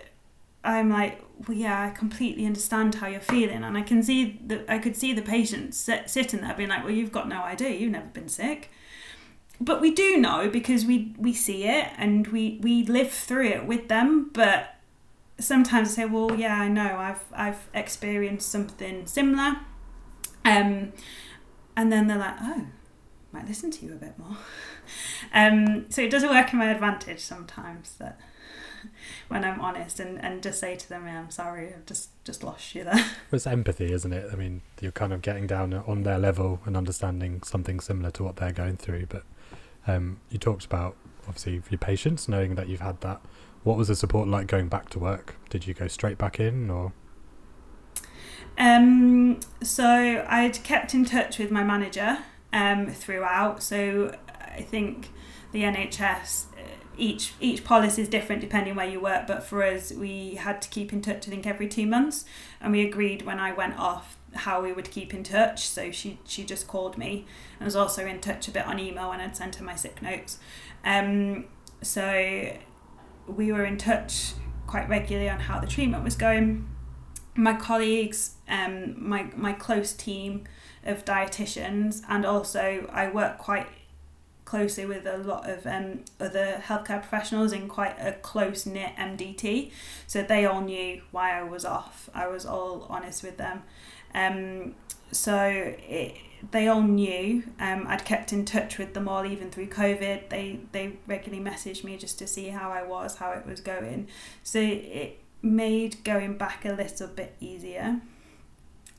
I'm 0.64 0.90
like, 0.90 1.22
well, 1.46 1.56
yeah, 1.56 1.80
I 1.86 1.90
completely 1.90 2.44
understand 2.44 2.96
how 2.96 3.06
you're 3.06 3.20
feeling, 3.20 3.62
and 3.62 3.78
I 3.78 3.82
can 3.82 4.02
see 4.02 4.40
that 4.46 4.64
I 4.68 4.78
could 4.78 4.96
see 4.96 5.12
the 5.12 5.22
patient 5.22 5.76
sit, 5.76 6.10
sitting 6.10 6.40
there 6.40 6.54
being 6.54 6.68
like, 6.68 6.82
well, 6.82 6.92
you've 6.92 7.12
got 7.12 7.28
no 7.28 7.42
idea, 7.42 7.70
you've 7.70 7.92
never 7.92 8.08
been 8.08 8.28
sick. 8.28 8.68
But 9.60 9.80
we 9.80 9.92
do 9.92 10.16
know 10.16 10.50
because 10.50 10.84
we 10.84 11.14
we 11.16 11.32
see 11.32 11.64
it 11.64 11.86
and 11.96 12.26
we 12.26 12.58
we 12.62 12.82
live 12.82 13.12
through 13.12 13.46
it 13.46 13.64
with 13.64 13.86
them, 13.86 14.30
but 14.32 14.74
sometimes 15.42 15.90
I 15.90 15.92
say, 15.92 16.04
well, 16.06 16.34
yeah, 16.34 16.60
I 16.60 16.68
know, 16.68 16.96
I've 16.96 17.24
I've 17.32 17.68
experienced 17.74 18.50
something 18.50 19.06
similar, 19.06 19.56
um, 20.44 20.92
and 21.76 21.92
then 21.92 22.06
they're 22.06 22.18
like, 22.18 22.36
oh, 22.40 22.66
might 23.32 23.48
listen 23.48 23.70
to 23.70 23.86
you 23.86 23.92
a 23.92 23.96
bit 23.96 24.18
more. 24.18 24.36
Um, 25.32 25.86
so 25.88 26.02
it 26.02 26.10
does 26.10 26.24
work 26.24 26.52
in 26.52 26.58
my 26.58 26.70
advantage 26.70 27.20
sometimes 27.20 27.92
that 27.98 28.20
when 29.28 29.44
I'm 29.44 29.60
honest 29.60 30.00
and, 30.00 30.22
and 30.22 30.42
just 30.42 30.60
say 30.60 30.76
to 30.76 30.88
them, 30.88 31.06
yeah, 31.06 31.20
I'm 31.20 31.30
sorry, 31.30 31.68
I've 31.68 31.86
just 31.86 32.10
just 32.24 32.42
lost 32.42 32.74
you 32.74 32.84
there. 32.84 33.04
it's 33.32 33.46
empathy, 33.46 33.92
isn't 33.92 34.12
it? 34.12 34.28
I 34.32 34.36
mean, 34.36 34.62
you're 34.80 34.92
kind 34.92 35.12
of 35.12 35.22
getting 35.22 35.46
down 35.46 35.72
on 35.72 36.02
their 36.02 36.18
level 36.18 36.60
and 36.66 36.76
understanding 36.76 37.42
something 37.42 37.80
similar 37.80 38.10
to 38.12 38.24
what 38.24 38.36
they're 38.36 38.52
going 38.52 38.76
through. 38.76 39.06
But 39.06 39.22
um, 39.86 40.18
you 40.30 40.38
talked 40.38 40.64
about 40.64 40.96
obviously 41.26 41.62
your 41.70 41.78
patients 41.78 42.28
knowing 42.28 42.54
that 42.56 42.68
you've 42.68 42.80
had 42.80 43.00
that. 43.00 43.20
What 43.64 43.76
was 43.76 43.88
the 43.88 43.96
support 43.96 44.28
like 44.28 44.46
going 44.46 44.68
back 44.68 44.88
to 44.90 44.98
work? 44.98 45.36
Did 45.50 45.66
you 45.66 45.74
go 45.74 45.86
straight 45.86 46.18
back 46.18 46.40
in, 46.40 46.70
or 46.70 46.92
Um, 48.58 49.40
so 49.62 50.24
I'd 50.28 50.62
kept 50.64 50.94
in 50.94 51.04
touch 51.04 51.38
with 51.38 51.50
my 51.50 51.62
manager 51.62 52.18
um, 52.52 52.88
throughout. 52.88 53.62
So 53.62 54.16
I 54.38 54.62
think 54.62 55.10
the 55.52 55.62
NHS, 55.62 56.46
uh, 56.46 56.60
each 56.96 57.34
each 57.40 57.64
policy 57.64 58.02
is 58.02 58.08
different 58.08 58.40
depending 58.40 58.74
where 58.74 58.88
you 58.88 59.00
work. 59.00 59.26
But 59.26 59.44
for 59.44 59.62
us, 59.62 59.92
we 59.92 60.34
had 60.34 60.60
to 60.62 60.68
keep 60.68 60.92
in 60.92 61.00
touch. 61.00 61.26
I 61.28 61.30
think 61.30 61.46
every 61.46 61.68
two 61.68 61.86
months, 61.86 62.24
and 62.60 62.72
we 62.72 62.84
agreed 62.84 63.22
when 63.22 63.38
I 63.38 63.52
went 63.52 63.78
off 63.78 64.16
how 64.34 64.62
we 64.62 64.72
would 64.72 64.90
keep 64.90 65.14
in 65.14 65.22
touch. 65.22 65.66
So 65.68 65.90
she 65.90 66.18
she 66.24 66.44
just 66.44 66.66
called 66.66 66.98
me. 66.98 67.26
I 67.60 67.64
was 67.64 67.76
also 67.76 68.06
in 68.06 68.20
touch 68.20 68.48
a 68.48 68.50
bit 68.50 68.66
on 68.66 68.78
email 68.78 69.12
and 69.12 69.22
I'd 69.22 69.36
sent 69.36 69.56
her 69.56 69.64
my 69.64 69.76
sick 69.76 70.02
notes. 70.02 70.38
Um, 70.84 71.46
so 71.82 72.56
we 73.36 73.52
were 73.52 73.64
in 73.64 73.76
touch 73.76 74.32
quite 74.66 74.88
regularly 74.88 75.28
on 75.28 75.40
how 75.40 75.60
the 75.60 75.66
treatment 75.66 76.04
was 76.04 76.16
going 76.16 76.68
my 77.34 77.54
colleagues, 77.54 78.34
um, 78.48 78.94
my 79.08 79.30
my 79.36 79.52
close 79.52 79.92
team 79.92 80.44
of 80.84 81.04
dietitians, 81.04 82.02
and 82.08 82.24
also 82.26 82.88
I 82.92 83.10
work 83.10 83.38
quite 83.38 83.66
closely 84.44 84.84
with 84.84 85.06
a 85.06 85.16
lot 85.16 85.48
of 85.48 85.66
um, 85.66 86.04
other 86.20 86.62
healthcare 86.66 87.00
professionals 87.00 87.52
in 87.52 87.68
quite 87.68 87.96
a 87.98 88.12
close 88.12 88.66
knit 88.66 88.94
MDT. 88.96 89.70
So 90.06 90.22
they 90.22 90.44
all 90.44 90.60
knew 90.60 91.00
why 91.10 91.38
I 91.38 91.42
was 91.42 91.64
off. 91.64 92.10
I 92.14 92.26
was 92.26 92.44
all 92.44 92.86
honest 92.90 93.22
with 93.22 93.38
them. 93.38 93.62
Um, 94.14 94.74
so 95.10 95.46
it, 95.46 96.16
they 96.50 96.68
all 96.68 96.82
knew. 96.82 97.44
Um, 97.60 97.86
I'd 97.86 98.04
kept 98.04 98.32
in 98.32 98.44
touch 98.44 98.78
with 98.78 98.94
them 98.94 99.08
all 99.08 99.24
even 99.24 99.50
through 99.50 99.68
COVID. 99.68 100.28
They 100.28 100.60
they 100.72 100.96
regularly 101.06 101.42
messaged 101.42 101.84
me 101.84 101.96
just 101.96 102.18
to 102.18 102.26
see 102.26 102.48
how 102.48 102.70
I 102.70 102.82
was, 102.82 103.16
how 103.16 103.32
it 103.32 103.46
was 103.46 103.60
going. 103.60 104.08
So 104.42 104.60
it 104.60 105.18
made 105.42 106.02
going 106.04 106.36
back 106.36 106.64
a 106.64 106.72
little 106.72 107.08
bit 107.08 107.36
easier. 107.40 108.00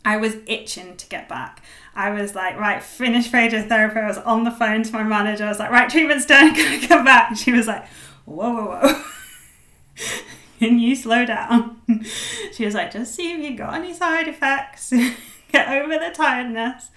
I 0.06 0.18
was 0.18 0.36
itching 0.48 0.98
to 0.98 1.08
get 1.08 1.30
back. 1.30 1.62
I 1.96 2.10
was 2.10 2.36
like, 2.36 2.58
right, 2.60 2.84
finish 2.84 3.32
radiotherapy. 3.32 3.98
I 3.98 4.08
was 4.08 4.18
on 4.18 4.44
the 4.44 4.52
phone 4.52 4.84
to 4.84 4.92
my 4.92 5.04
manager. 5.04 5.46
I 5.46 5.50
was 5.50 5.60
like, 5.60 5.72
right, 5.72 5.90
treatment's 5.90 6.26
done. 6.26 6.54
Can 6.56 6.84
I 6.84 6.86
come 6.86 7.06
back? 7.06 7.38
She 7.38 7.54
was 7.54 7.68
like, 7.68 7.88
whoa, 8.26 8.54
whoa, 8.54 8.80
whoa. 8.82 9.04
Can 10.60 10.80
you 10.80 10.96
slow 10.96 11.26
down? 11.26 11.82
She 12.54 12.66
was 12.66 12.76
like, 12.76 12.92
just 12.92 13.16
see 13.16 13.32
if 13.32 13.40
you 13.40 13.58
got 13.58 13.74
any 13.74 13.94
side 13.94 14.28
effects. 14.28 14.94
Get 15.54 15.70
over 15.70 15.98
the 16.00 16.12
tiredness. 16.14 16.90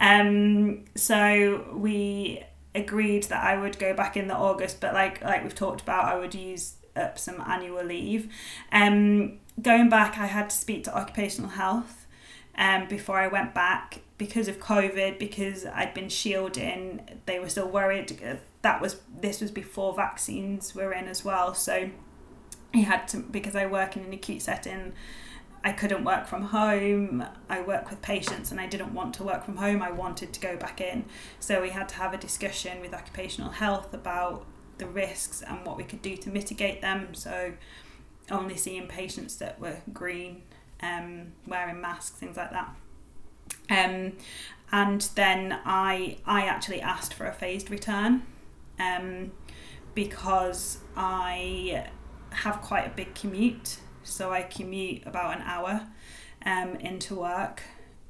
Um, 0.00 0.84
so 0.94 1.66
we 1.74 2.42
agreed 2.74 3.24
that 3.24 3.42
I 3.42 3.56
would 3.56 3.78
go 3.78 3.94
back 3.94 4.16
in 4.16 4.28
the 4.28 4.34
August, 4.36 4.80
but 4.80 4.94
like 4.94 5.22
like 5.22 5.42
we've 5.42 5.54
talked 5.54 5.80
about, 5.80 6.04
I 6.04 6.18
would 6.18 6.34
use 6.34 6.74
up 6.96 7.18
some 7.18 7.40
annual 7.40 7.82
leave. 7.84 8.32
Um, 8.72 9.38
going 9.60 9.88
back, 9.88 10.18
I 10.18 10.26
had 10.26 10.50
to 10.50 10.56
speak 10.56 10.84
to 10.84 10.96
occupational 10.96 11.50
health 11.50 12.06
um, 12.56 12.86
before 12.88 13.18
I 13.18 13.26
went 13.28 13.54
back. 13.54 14.02
because 14.16 14.46
of 14.48 14.60
COVID, 14.60 15.18
because 15.18 15.66
I'd 15.66 15.92
been 15.94 16.08
shielding, 16.08 17.00
they 17.26 17.38
were 17.40 17.48
still 17.48 17.68
worried. 17.68 18.16
That 18.62 18.80
was 18.80 19.00
this 19.20 19.40
was 19.40 19.50
before 19.50 19.94
vaccines 19.94 20.74
were 20.74 20.92
in 20.92 21.08
as 21.08 21.24
well. 21.24 21.54
So 21.54 21.90
he 22.72 22.82
had 22.82 23.08
to 23.08 23.18
because 23.18 23.56
I 23.56 23.66
work 23.66 23.96
in 23.96 24.04
an 24.04 24.12
acute 24.12 24.42
setting. 24.42 24.92
I 25.64 25.72
couldn't 25.72 26.04
work 26.04 26.26
from 26.26 26.42
home. 26.42 27.24
I 27.48 27.62
work 27.62 27.88
with 27.88 28.02
patients 28.02 28.50
and 28.50 28.60
I 28.60 28.66
didn't 28.66 28.92
want 28.92 29.14
to 29.14 29.24
work 29.24 29.44
from 29.44 29.56
home. 29.56 29.80
I 29.82 29.90
wanted 29.90 30.34
to 30.34 30.40
go 30.40 30.56
back 30.56 30.80
in. 30.80 31.06
So 31.40 31.62
we 31.62 31.70
had 31.70 31.88
to 31.88 31.94
have 31.94 32.12
a 32.12 32.18
discussion 32.18 32.82
with 32.82 32.92
occupational 32.92 33.50
health 33.50 33.94
about 33.94 34.44
the 34.76 34.86
risks 34.86 35.42
and 35.42 35.64
what 35.64 35.78
we 35.78 35.84
could 35.84 36.02
do 36.02 36.16
to 36.18 36.28
mitigate 36.28 36.82
them. 36.82 37.14
So 37.14 37.54
only 38.30 38.56
seeing 38.56 38.86
patients 38.88 39.36
that 39.36 39.58
were 39.58 39.78
green, 39.90 40.42
um, 40.82 41.32
wearing 41.46 41.80
masks, 41.80 42.16
things 42.16 42.36
like 42.36 42.50
that. 42.50 42.76
Um, 43.70 44.12
and 44.70 45.00
then 45.14 45.60
I 45.64 46.18
I 46.26 46.42
actually 46.42 46.80
asked 46.82 47.14
for 47.14 47.26
a 47.26 47.32
phased 47.32 47.70
return 47.70 48.22
um, 48.78 49.32
because 49.94 50.78
I 50.96 51.86
have 52.30 52.60
quite 52.60 52.86
a 52.86 52.90
big 52.90 53.14
commute. 53.14 53.78
So 54.04 54.32
I 54.32 54.42
commute 54.42 55.06
about 55.06 55.36
an 55.36 55.42
hour 55.42 55.86
um, 56.44 56.76
into 56.76 57.16
work. 57.16 57.62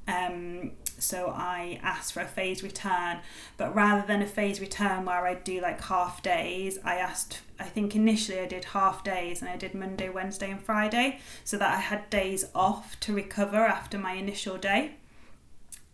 Um, 0.07 0.71
so 0.97 1.33
I 1.35 1.79
asked 1.81 2.13
for 2.13 2.21
a 2.21 2.27
phased 2.27 2.63
return, 2.63 3.19
but 3.57 3.75
rather 3.75 4.05
than 4.05 4.21
a 4.21 4.27
phased 4.27 4.61
return 4.61 5.05
where 5.05 5.25
I 5.25 5.33
do 5.33 5.59
like 5.59 5.81
half 5.81 6.21
days, 6.21 6.77
I 6.85 6.95
asked. 6.95 7.41
I 7.59 7.63
think 7.63 7.95
initially 7.95 8.39
I 8.39 8.45
did 8.45 8.65
half 8.65 9.03
days 9.03 9.41
and 9.41 9.49
I 9.49 9.57
did 9.57 9.73
Monday, 9.73 10.09
Wednesday, 10.09 10.51
and 10.51 10.61
Friday, 10.61 11.19
so 11.43 11.57
that 11.57 11.75
I 11.75 11.79
had 11.79 12.09
days 12.09 12.45
off 12.53 12.99
to 13.01 13.13
recover 13.13 13.57
after 13.57 13.97
my 13.97 14.13
initial 14.13 14.57
day 14.57 14.95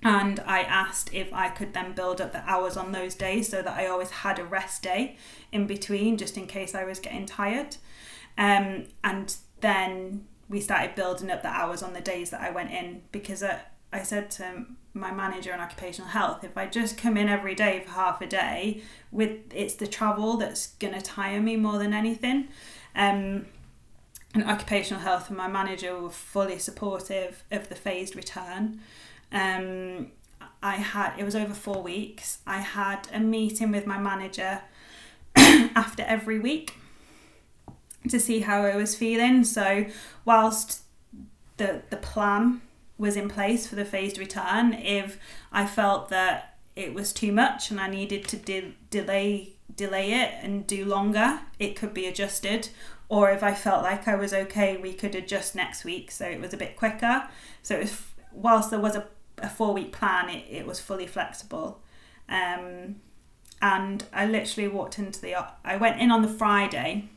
and 0.03 0.39
I 0.41 0.61
asked 0.61 1.13
if 1.13 1.31
I 1.31 1.49
could 1.49 1.73
then 1.73 1.93
build 1.93 2.21
up 2.21 2.31
the 2.31 2.49
hours 2.49 2.75
on 2.75 2.91
those 2.91 3.13
days 3.13 3.49
so 3.49 3.61
that 3.61 3.77
I 3.77 3.87
always 3.87 4.09
had 4.09 4.39
a 4.39 4.43
rest 4.43 4.81
day 4.81 5.15
in 5.51 5.67
between 5.67 6.17
just 6.17 6.37
in 6.37 6.47
case 6.47 6.73
I 6.73 6.85
was 6.85 6.99
getting 6.99 7.25
tired. 7.25 7.77
Um, 8.37 8.85
and 9.03 9.35
then 9.61 10.25
we 10.49 10.59
started 10.59 10.95
building 10.95 11.31
up 11.31 11.41
the 11.41 11.47
hours 11.47 11.81
on 11.81 11.93
the 11.93 12.01
days 12.01 12.29
that 12.31 12.41
I 12.41 12.51
went 12.51 12.71
in 12.71 13.01
because 13.11 13.41
I, 13.41 13.61
I 13.93 14.03
said 14.03 14.29
to 14.31 14.65
my 14.93 15.11
manager 15.11 15.53
in 15.53 15.59
occupational 15.59 16.09
health, 16.09 16.43
if 16.43 16.57
I 16.57 16.67
just 16.67 16.97
come 16.97 17.15
in 17.15 17.29
every 17.29 17.55
day 17.55 17.81
for 17.85 17.91
half 17.91 18.21
a 18.21 18.27
day, 18.27 18.81
with 19.11 19.31
it's 19.53 19.75
the 19.75 19.87
travel 19.87 20.37
that's 20.37 20.67
gonna 20.79 21.01
tire 21.01 21.39
me 21.39 21.55
more 21.55 21.77
than 21.77 21.93
anything. 21.93 22.49
Um, 22.95 23.45
and 24.33 24.43
occupational 24.45 25.01
health 25.01 25.27
and 25.29 25.37
my 25.37 25.47
manager 25.47 25.99
were 25.99 26.09
fully 26.09 26.57
supportive 26.57 27.43
of 27.51 27.69
the 27.69 27.75
phased 27.75 28.15
return. 28.15 28.79
Um, 29.31 30.11
I 30.63 30.75
had 30.75 31.17
it 31.17 31.23
was 31.23 31.35
over 31.35 31.53
four 31.53 31.81
weeks. 31.81 32.39
I 32.45 32.59
had 32.59 33.07
a 33.13 33.19
meeting 33.19 33.71
with 33.71 33.87
my 33.87 33.97
manager 33.97 34.61
after 35.35 36.03
every 36.03 36.39
week 36.39 36.75
to 38.09 38.19
see 38.19 38.39
how 38.41 38.63
I 38.63 38.75
was 38.75 38.95
feeling. 38.95 39.43
So 39.43 39.85
whilst 40.25 40.81
the 41.57 41.81
the 41.89 41.97
plan 41.97 42.61
was 42.97 43.15
in 43.15 43.29
place 43.29 43.67
for 43.67 43.75
the 43.75 43.85
phased 43.85 44.17
return, 44.17 44.73
if 44.73 45.17
I 45.51 45.65
felt 45.65 46.09
that 46.09 46.57
it 46.75 46.93
was 46.93 47.11
too 47.11 47.31
much 47.31 47.71
and 47.71 47.79
I 47.79 47.89
needed 47.89 48.27
to 48.29 48.37
de- 48.37 48.75
delay 48.89 49.53
delay 49.75 50.13
it 50.13 50.31
and 50.41 50.67
do 50.67 50.85
longer, 50.85 51.41
it 51.59 51.75
could 51.75 51.93
be 51.93 52.05
adjusted. 52.05 52.69
Or 53.09 53.29
if 53.29 53.43
I 53.43 53.53
felt 53.53 53.83
like 53.83 54.07
I 54.07 54.15
was 54.15 54.33
okay, 54.33 54.77
we 54.77 54.93
could 54.93 55.15
adjust 55.15 55.53
next 55.53 55.83
week 55.83 56.11
so 56.11 56.25
it 56.25 56.39
was 56.39 56.53
a 56.53 56.57
bit 56.57 56.77
quicker. 56.77 57.27
So 57.61 57.79
was, 57.79 58.01
whilst 58.31 58.69
there 58.69 58.79
was 58.79 58.95
a 58.95 59.07
a 59.41 59.49
four 59.49 59.73
week 59.73 59.91
plan, 59.91 60.29
it, 60.29 60.45
it 60.49 60.65
was 60.65 60.79
fully 60.79 61.07
flexible. 61.07 61.81
Um, 62.29 62.97
and 63.61 64.03
I 64.13 64.25
literally 64.25 64.69
walked 64.69 64.97
into 64.97 65.21
the, 65.21 65.35
I 65.63 65.77
went 65.77 66.01
in 66.01 66.11
on 66.11 66.21
the 66.21 66.27
Friday, 66.27 67.09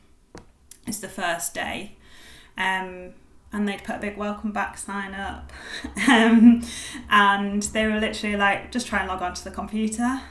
it's 0.85 0.99
the 0.99 1.07
first 1.07 1.53
day. 1.53 1.95
Um, 2.57 3.13
and 3.51 3.67
they'd 3.67 3.83
put 3.83 3.97
a 3.97 3.99
big 3.99 4.17
welcome 4.17 4.51
back 4.51 4.77
sign 4.77 5.13
up. 5.13 5.51
um, 6.07 6.63
and 7.09 7.63
they 7.63 7.85
were 7.85 7.99
literally 7.99 8.35
like, 8.35 8.71
just 8.71 8.87
try 8.87 8.99
and 8.99 9.07
log 9.07 9.21
on 9.21 9.33
to 9.33 9.43
the 9.43 9.51
computer. 9.51 10.21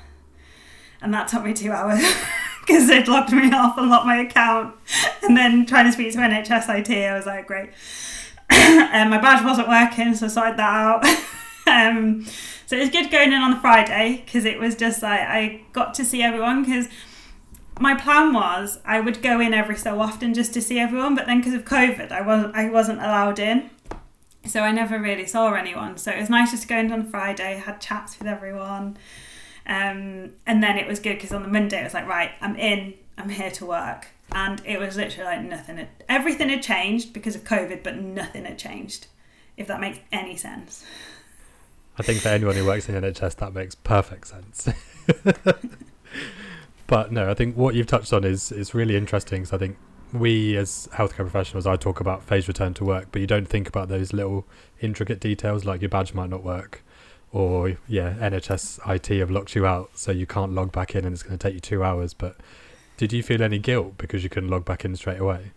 And 1.01 1.13
that 1.15 1.29
took 1.29 1.45
me 1.45 1.55
two 1.55 1.73
hours 1.73 2.01
because 2.61 2.87
they'd 2.87 3.09
logged 3.09 3.33
me 3.33 3.51
off 3.53 3.79
and 3.79 3.89
locked 3.89 4.07
my 4.07 4.19
account. 4.19 4.75
And 5.23 5.37
then 5.37 5.67
trying 5.67 5.87
to 5.87 5.93
speak 5.93 6.13
to 6.13 6.19
NHS 6.19 6.69
IT, 6.81 6.91
I 6.91 7.17
was 7.17 7.27
like, 7.27 7.47
great. 7.47 7.71
and 8.51 9.11
my 9.11 9.19
badge 9.19 9.45
wasn't 9.45 9.69
working, 9.69 10.15
so 10.15 10.27
I 10.27 10.29
sorted 10.29 10.57
that 10.59 10.61
out. 10.61 11.05
um, 11.67 12.25
so 12.67 12.77
it 12.77 12.81
was 12.81 12.91
good 12.91 13.11
going 13.11 13.33
in 13.33 13.41
on 13.41 13.53
the 13.53 13.57
Friday 13.59 14.23
because 14.25 14.45
it 14.45 14.59
was 14.59 14.75
just 14.75 15.03
like 15.03 15.21
I 15.21 15.63
got 15.73 15.95
to 15.95 16.05
see 16.05 16.23
everyone 16.23 16.65
because 16.65 16.89
my 17.81 17.95
plan 17.95 18.33
was 18.33 18.79
I 18.85 19.01
would 19.01 19.23
go 19.23 19.41
in 19.41 19.53
every 19.53 19.77
so 19.77 20.01
often 20.01 20.35
just 20.35 20.55
to 20.55 20.63
see 20.63 20.79
everyone, 20.79 21.15
but 21.15 21.27
then 21.27 21.39
because 21.39 21.55
of 21.55 21.65
COVID, 21.65 22.13
I 22.13 22.21
wasn't 22.21 22.55
I 22.55 22.71
wasn't 22.71 22.99
allowed 23.01 23.39
in, 23.39 23.71
so 24.45 24.61
I 24.61 24.71
never 24.71 24.99
really 24.99 25.27
saw 25.27 25.53
anyone. 25.55 25.97
So 25.97 26.11
it 26.13 26.21
was 26.21 26.31
nice 26.31 26.51
just 26.53 26.63
to 26.65 26.69
go 26.69 26.79
in 26.79 26.93
on 26.93 27.07
Friday, 27.07 27.57
had 27.57 27.81
chats 27.81 28.19
with 28.19 28.29
everyone, 28.29 28.97
um, 29.67 30.33
and 30.47 30.63
then 30.63 30.79
it 30.79 30.87
was 30.87 31.01
good 31.01 31.15
because 31.15 31.33
on 31.33 31.43
the 31.43 31.49
Monday 31.49 31.81
it 31.81 31.85
was 31.85 31.95
like 31.95 32.07
right, 32.07 32.31
I'm 32.41 32.57
in, 32.57 32.95
I'm 33.19 33.29
here 33.29 33.51
to 33.53 33.67
work, 33.67 34.07
and 34.33 34.63
it 34.65 34.79
was 34.79 34.97
literally 34.97 35.25
like 35.25 35.45
nothing. 35.45 35.79
Had, 35.79 35.89
everything 36.09 36.51
had 36.51 36.63
changed 36.63 37.13
because 37.13 37.35
of 37.35 37.45
COVID, 37.45 37.83
but 37.83 37.97
nothing 37.97 38.45
had 38.45 38.59
changed. 38.59 39.09
If 39.57 39.69
that 39.69 39.81
makes 39.81 39.99
any 40.11 40.37
sense. 40.37 40.85
I 41.97 42.03
think 42.03 42.21
for 42.21 42.29
anyone 42.29 42.57
who 42.57 42.67
works 42.67 42.89
in 42.89 43.01
NHS, 43.01 43.37
that 43.37 43.55
makes 43.55 43.77
perfect 43.77 44.27
sense. 44.27 44.69
but 46.87 47.13
no, 47.13 47.31
I 47.31 47.35
think 47.35 47.57
what 47.57 47.75
you've 47.75 47.87
touched 47.87 48.13
on 48.13 48.25
is 48.25 48.53
is 48.53 48.75
really 48.75 48.97
interesting. 48.97 49.43
Because 49.43 49.53
I 49.53 49.59
think 49.59 49.77
we 50.13 50.57
as 50.57 50.89
healthcare 50.93 51.17
professionals, 51.17 51.67
I 51.67 51.77
talk 51.77 52.01
about 52.01 52.23
phased 52.23 52.49
return 52.49 52.75
to 52.75 52.85
work, 52.85 53.09
but 53.11 53.21
you 53.21 53.27
don't 53.27 53.49
think 53.49 53.69
about 53.69 53.89
those 53.89 54.13
little 54.13 54.47
intricate 54.81 55.21
details 55.21 55.65
like 55.65 55.81
your 55.81 55.89
badge 55.89 56.15
might 56.15 56.31
not 56.31 56.45
work, 56.45 56.85
or 57.33 57.77
yeah, 57.89 58.15
NHS 58.15 58.81
IT 58.95 59.19
have 59.19 59.31
locked 59.31 59.55
you 59.55 59.67
out, 59.67 59.91
so 59.95 60.13
you 60.13 60.27
can't 60.27 60.53
log 60.53 60.73
back 60.73 60.95
in, 60.95 61.05
and 61.05 61.15
it's 61.15 61.23
going 61.23 61.39
to 61.39 61.43
take 61.43 61.55
you 61.55 61.61
two 61.61 61.83
hours. 61.83 62.15
But 62.15 62.37
did 62.97 63.13
you 63.13 63.23
feel 63.23 63.43
any 63.43 63.59
guilt 63.59 63.99
because 63.99 64.23
you 64.23 64.31
couldn't 64.31 64.51
log 64.51 64.65
back 64.65 64.85
in 64.85 64.95
straight 64.97 65.21
away? 65.21 65.53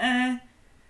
Uh, 0.00 0.36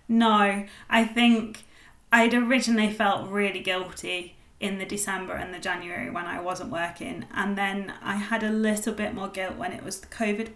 no, 0.08 0.64
I 0.88 1.04
think 1.04 1.64
I'd 2.10 2.34
originally 2.34 2.90
felt 2.90 3.28
really 3.28 3.60
guilty 3.60 4.34
in 4.60 4.78
the 4.78 4.84
December 4.84 5.34
and 5.34 5.54
the 5.54 5.58
January 5.58 6.10
when 6.10 6.26
I 6.26 6.40
wasn't 6.40 6.70
working, 6.70 7.24
and 7.32 7.56
then 7.56 7.92
I 8.02 8.16
had 8.16 8.42
a 8.42 8.50
little 8.50 8.92
bit 8.92 9.14
more 9.14 9.28
guilt 9.28 9.56
when 9.56 9.72
it 9.72 9.84
was 9.84 10.00
the 10.00 10.08
COVID 10.08 10.48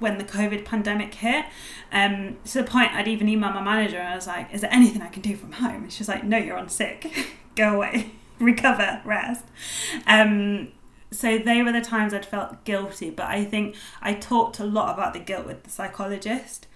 when 0.00 0.18
the 0.18 0.24
COVID 0.24 0.64
pandemic 0.64 1.14
hit. 1.14 1.44
Um, 1.92 2.38
to 2.46 2.62
the 2.62 2.64
point 2.64 2.92
I'd 2.92 3.08
even 3.08 3.28
email 3.28 3.52
my 3.52 3.62
manager 3.62 3.98
and 3.98 4.08
I 4.08 4.16
was 4.16 4.26
like, 4.26 4.52
"Is 4.52 4.60
there 4.60 4.72
anything 4.72 5.02
I 5.02 5.08
can 5.08 5.22
do 5.22 5.36
from 5.36 5.52
home?" 5.52 5.84
And 5.84 5.92
she's 5.92 6.08
like, 6.08 6.24
"No, 6.24 6.36
you're 6.36 6.58
on 6.58 6.68
sick. 6.68 7.12
Go 7.56 7.76
away, 7.76 8.12
recover, 8.38 9.02
rest." 9.04 9.44
Um, 10.06 10.72
so 11.10 11.38
they 11.38 11.62
were 11.62 11.70
the 11.70 11.80
times 11.80 12.12
I'd 12.12 12.26
felt 12.26 12.64
guilty, 12.64 13.10
but 13.10 13.26
I 13.26 13.44
think 13.44 13.76
I 14.02 14.14
talked 14.14 14.58
a 14.58 14.64
lot 14.64 14.94
about 14.94 15.12
the 15.12 15.20
guilt 15.20 15.46
with 15.46 15.62
the 15.62 15.70
psychologist. 15.70 16.66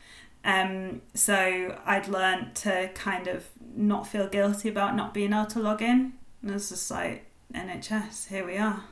Um, 0.45 1.03
so 1.15 1.77
I'd 1.85 2.07
learned 2.07 2.55
to 2.57 2.91
kind 2.95 3.27
of 3.27 3.47
not 3.75 4.07
feel 4.07 4.29
guilty 4.29 4.69
about 4.69 4.95
not 4.95 5.13
being 5.13 5.33
able 5.33 5.47
to 5.47 5.59
log 5.59 5.83
in. 5.83 6.13
And 6.43 6.53
it's 6.53 6.69
just 6.69 6.91
like 6.91 7.27
NHS, 7.53 8.29
here 8.29 8.47
we 8.47 8.57
are. 8.57 8.85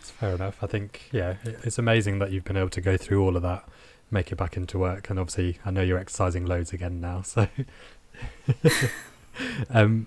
It's 0.00 0.10
fair 0.10 0.34
enough. 0.34 0.58
I 0.62 0.66
think 0.66 1.08
yeah, 1.12 1.36
it's 1.44 1.78
amazing 1.78 2.18
that 2.18 2.32
you've 2.32 2.44
been 2.44 2.56
able 2.56 2.70
to 2.70 2.80
go 2.80 2.96
through 2.96 3.22
all 3.24 3.36
of 3.36 3.42
that, 3.42 3.68
make 4.10 4.32
it 4.32 4.36
back 4.36 4.56
into 4.56 4.78
work, 4.78 5.10
and 5.10 5.18
obviously 5.18 5.58
I 5.64 5.70
know 5.70 5.82
you're 5.82 5.98
exercising 5.98 6.46
loads 6.46 6.72
again 6.72 7.00
now. 7.00 7.22
So, 8.60 8.68
um, 9.70 10.06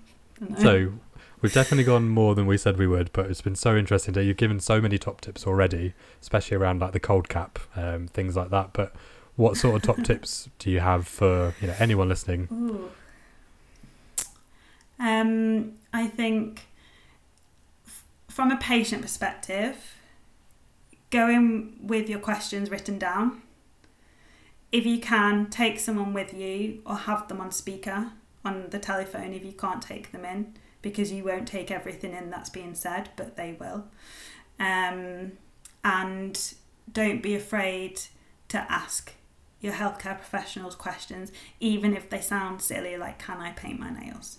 so 0.58 0.92
we've 1.40 1.52
definitely 1.52 1.84
gone 1.84 2.08
more 2.08 2.34
than 2.34 2.46
we 2.46 2.56
said 2.56 2.76
we 2.76 2.86
would, 2.86 3.10
but 3.12 3.28
it's 3.28 3.40
been 3.40 3.56
so 3.56 3.76
interesting. 3.76 4.14
That 4.14 4.24
you've 4.24 4.36
given 4.36 4.60
so 4.60 4.80
many 4.80 4.98
top 4.98 5.20
tips 5.20 5.46
already, 5.46 5.94
especially 6.20 6.56
around 6.56 6.80
like 6.80 6.92
the 6.92 7.00
cold 7.00 7.28
cap, 7.28 7.58
um, 7.74 8.06
things 8.06 8.36
like 8.36 8.50
that. 8.50 8.72
But 8.72 8.94
what 9.36 9.56
sort 9.56 9.76
of 9.76 9.82
top 9.82 10.04
tips 10.04 10.48
do 10.58 10.70
you 10.70 10.80
have 10.80 11.08
for 11.08 11.54
you 11.60 11.68
know 11.68 11.74
anyone 11.78 12.08
listening? 12.08 12.48
Ooh. 12.52 12.90
Um, 14.98 15.74
I 15.92 16.06
think 16.06 16.68
f- 17.86 18.04
from 18.28 18.50
a 18.50 18.56
patient 18.56 19.02
perspective, 19.02 19.76
go 21.10 21.28
in 21.28 21.76
with 21.80 22.08
your 22.08 22.20
questions 22.20 22.70
written 22.70 22.98
down. 22.98 23.42
If 24.72 24.84
you 24.86 24.98
can, 24.98 25.50
take 25.50 25.78
someone 25.78 26.12
with 26.12 26.34
you 26.34 26.82
or 26.84 26.96
have 26.96 27.28
them 27.28 27.40
on 27.40 27.50
speaker 27.52 28.12
on 28.44 28.68
the 28.70 28.78
telephone 28.78 29.32
if 29.32 29.44
you 29.44 29.52
can't 29.52 29.80
take 29.80 30.12
them 30.12 30.24
in 30.24 30.54
because 30.82 31.10
you 31.10 31.24
won't 31.24 31.48
take 31.48 31.70
everything 31.70 32.12
in 32.12 32.30
that's 32.30 32.50
being 32.50 32.74
said, 32.74 33.08
but 33.16 33.36
they 33.36 33.56
will. 33.58 33.86
Um, 34.60 35.32
and 35.82 36.54
don't 36.92 37.22
be 37.22 37.34
afraid 37.34 38.00
to 38.48 38.58
ask 38.70 39.14
your 39.60 39.72
healthcare 39.72 40.18
professionals 40.18 40.74
questions, 40.74 41.32
even 41.58 41.96
if 41.96 42.10
they 42.10 42.20
sound 42.20 42.60
silly, 42.60 42.96
like, 42.98 43.18
Can 43.18 43.38
I 43.38 43.52
paint 43.52 43.80
my 43.80 43.90
nails? 43.90 44.38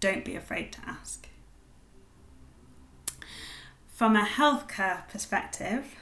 Don't 0.00 0.24
be 0.24 0.34
afraid 0.34 0.72
to 0.72 0.80
ask. 0.86 1.28
From 3.88 4.16
a 4.16 4.24
healthcare 4.24 5.08
perspective, 5.08 5.94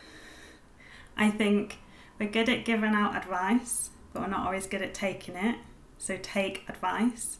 I 1.16 1.30
think 1.30 1.78
we're 2.18 2.30
good 2.30 2.48
at 2.48 2.64
giving 2.64 2.94
out 2.94 3.16
advice, 3.16 3.90
but 4.12 4.22
we're 4.22 4.28
not 4.28 4.46
always 4.46 4.66
good 4.66 4.82
at 4.82 4.94
taking 4.94 5.34
it. 5.34 5.56
So 5.98 6.16
take 6.22 6.64
advice. 6.68 7.38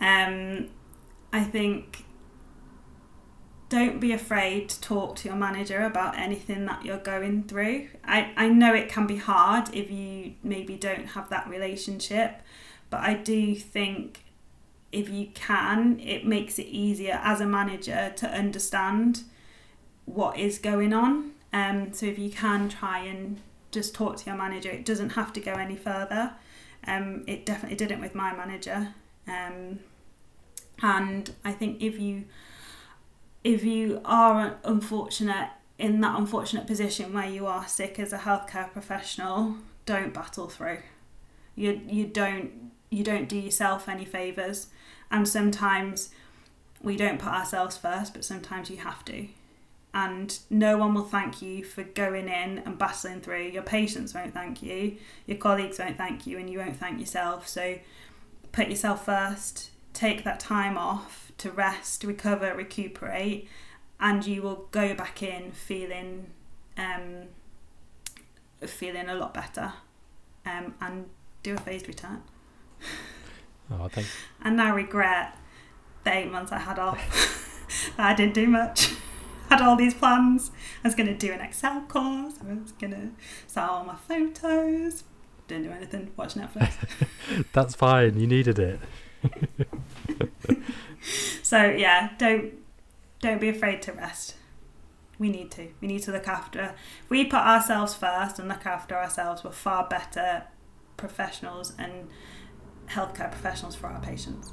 Um, 0.00 0.70
I 1.32 1.42
think 1.42 2.04
don't 3.68 3.98
be 4.00 4.12
afraid 4.12 4.68
to 4.68 4.80
talk 4.80 5.16
to 5.16 5.28
your 5.28 5.36
manager 5.36 5.84
about 5.84 6.16
anything 6.16 6.66
that 6.66 6.84
you're 6.84 6.98
going 6.98 7.44
through. 7.44 7.88
I, 8.04 8.32
I 8.36 8.48
know 8.48 8.74
it 8.74 8.88
can 8.88 9.06
be 9.06 9.16
hard 9.16 9.74
if 9.74 9.90
you 9.90 10.34
maybe 10.44 10.76
don't 10.76 11.06
have 11.06 11.30
that 11.30 11.48
relationship, 11.48 12.42
but 12.90 13.00
I 13.00 13.14
do 13.14 13.56
think 13.56 14.23
if 14.94 15.08
you 15.08 15.28
can, 15.34 15.98
it 16.00 16.24
makes 16.24 16.58
it 16.58 16.66
easier 16.66 17.20
as 17.22 17.40
a 17.40 17.46
manager 17.46 18.12
to 18.16 18.28
understand 18.28 19.22
what 20.04 20.38
is 20.38 20.58
going 20.58 20.92
on. 20.92 21.32
Um, 21.52 21.92
so 21.92 22.06
if 22.06 22.18
you 22.18 22.30
can 22.30 22.68
try 22.68 23.00
and 23.00 23.40
just 23.70 23.94
talk 23.94 24.16
to 24.18 24.26
your 24.26 24.36
manager, 24.36 24.70
it 24.70 24.84
doesn't 24.84 25.10
have 25.10 25.32
to 25.34 25.40
go 25.40 25.52
any 25.52 25.76
further. 25.76 26.32
Um, 26.86 27.24
it 27.26 27.44
definitely 27.44 27.76
didn't 27.76 28.00
with 28.00 28.14
my 28.14 28.34
manager. 28.34 28.94
Um, 29.26 29.80
and 30.82 31.34
I 31.44 31.52
think 31.52 31.82
if 31.82 31.98
you 31.98 32.24
if 33.42 33.62
you 33.62 34.00
are 34.04 34.58
unfortunate 34.64 35.50
in 35.78 36.00
that 36.00 36.18
unfortunate 36.18 36.66
position 36.66 37.12
where 37.12 37.28
you 37.28 37.46
are 37.46 37.66
sick 37.68 37.98
as 37.98 38.12
a 38.12 38.18
healthcare 38.18 38.72
professional, 38.72 39.56
don't 39.86 40.14
battle 40.14 40.48
through. 40.48 40.78
You 41.56 41.80
you 41.86 42.06
don't 42.06 42.72
you 42.94 43.04
don't 43.04 43.28
do 43.28 43.36
yourself 43.36 43.88
any 43.88 44.04
favors, 44.04 44.68
and 45.10 45.28
sometimes 45.28 46.10
we 46.82 46.96
don't 46.96 47.18
put 47.18 47.32
ourselves 47.32 47.76
first, 47.76 48.12
but 48.12 48.24
sometimes 48.24 48.70
you 48.70 48.76
have 48.78 49.04
to. 49.06 49.28
And 49.92 50.38
no 50.50 50.76
one 50.76 50.92
will 50.94 51.04
thank 51.04 51.40
you 51.40 51.64
for 51.64 51.84
going 51.84 52.28
in 52.28 52.58
and 52.58 52.76
battling 52.76 53.20
through. 53.20 53.44
Your 53.44 53.62
patients 53.62 54.12
won't 54.12 54.34
thank 54.34 54.62
you, 54.62 54.96
your 55.26 55.38
colleagues 55.38 55.78
won't 55.78 55.96
thank 55.96 56.26
you, 56.26 56.38
and 56.38 56.50
you 56.50 56.58
won't 56.58 56.76
thank 56.76 57.00
yourself. 57.00 57.48
So 57.48 57.78
put 58.52 58.68
yourself 58.68 59.04
first, 59.04 59.70
take 59.92 60.24
that 60.24 60.40
time 60.40 60.76
off 60.76 61.32
to 61.38 61.50
rest, 61.50 62.04
recover, 62.04 62.54
recuperate, 62.54 63.48
and 64.00 64.26
you 64.26 64.42
will 64.42 64.68
go 64.70 64.94
back 64.94 65.22
in 65.22 65.52
feeling 65.52 66.26
um, 66.76 67.28
feeling 68.66 69.08
a 69.08 69.14
lot 69.14 69.32
better 69.34 69.72
um, 70.46 70.74
and 70.80 71.06
do 71.42 71.54
a 71.54 71.58
phased 71.58 71.86
return. 71.86 72.22
Oh, 73.70 73.88
thank 73.88 74.06
And 74.42 74.56
now 74.56 74.74
regret 74.74 75.36
the 76.04 76.14
eight 76.14 76.30
months 76.30 76.52
I 76.52 76.58
had 76.58 76.78
off. 76.78 77.94
I 77.98 78.14
didn't 78.14 78.34
do 78.34 78.46
much. 78.46 78.88
had 79.50 79.60
all 79.60 79.76
these 79.76 79.94
plans. 79.94 80.50
I 80.82 80.88
was 80.88 80.94
going 80.94 81.06
to 81.06 81.14
do 81.14 81.32
an 81.32 81.40
Excel 81.40 81.82
course. 81.82 82.34
I 82.40 82.54
was 82.54 82.72
going 82.72 82.92
to 82.92 83.10
sell 83.46 83.70
all 83.70 83.84
my 83.84 83.94
photos. 83.94 85.04
Didn't 85.46 85.64
do 85.64 85.70
anything. 85.70 86.12
Watch 86.16 86.34
Netflix. 86.34 86.74
That's 87.52 87.74
fine. 87.74 88.18
You 88.18 88.26
needed 88.26 88.58
it. 88.58 88.80
so 91.42 91.64
yeah, 91.64 92.10
don't 92.18 92.54
don't 93.20 93.40
be 93.40 93.48
afraid 93.48 93.82
to 93.82 93.92
rest. 93.92 94.36
We 95.18 95.30
need 95.30 95.50
to. 95.52 95.68
We 95.80 95.88
need 95.88 96.02
to 96.02 96.12
look 96.12 96.28
after. 96.28 96.74
If 97.04 97.10
we 97.10 97.24
put 97.24 97.40
ourselves 97.40 97.94
first 97.94 98.38
and 98.38 98.48
look 98.48 98.66
after 98.66 98.96
ourselves, 98.96 99.44
we're 99.44 99.52
far 99.52 99.86
better 99.86 100.44
professionals 100.96 101.72
and 101.78 102.08
healthcare 102.88 103.30
professionals 103.30 103.74
for 103.74 103.86
our 103.86 104.00
patients. 104.00 104.52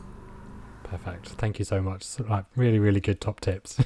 Perfect. 0.84 1.30
Thank 1.30 1.60
you 1.60 1.66
so 1.66 1.82
much. 1.82 2.20
Like 2.20 2.46
really, 2.56 2.80
really 2.80 3.00
good 3.00 3.22
top 3.22 3.40
tips. 3.40 3.80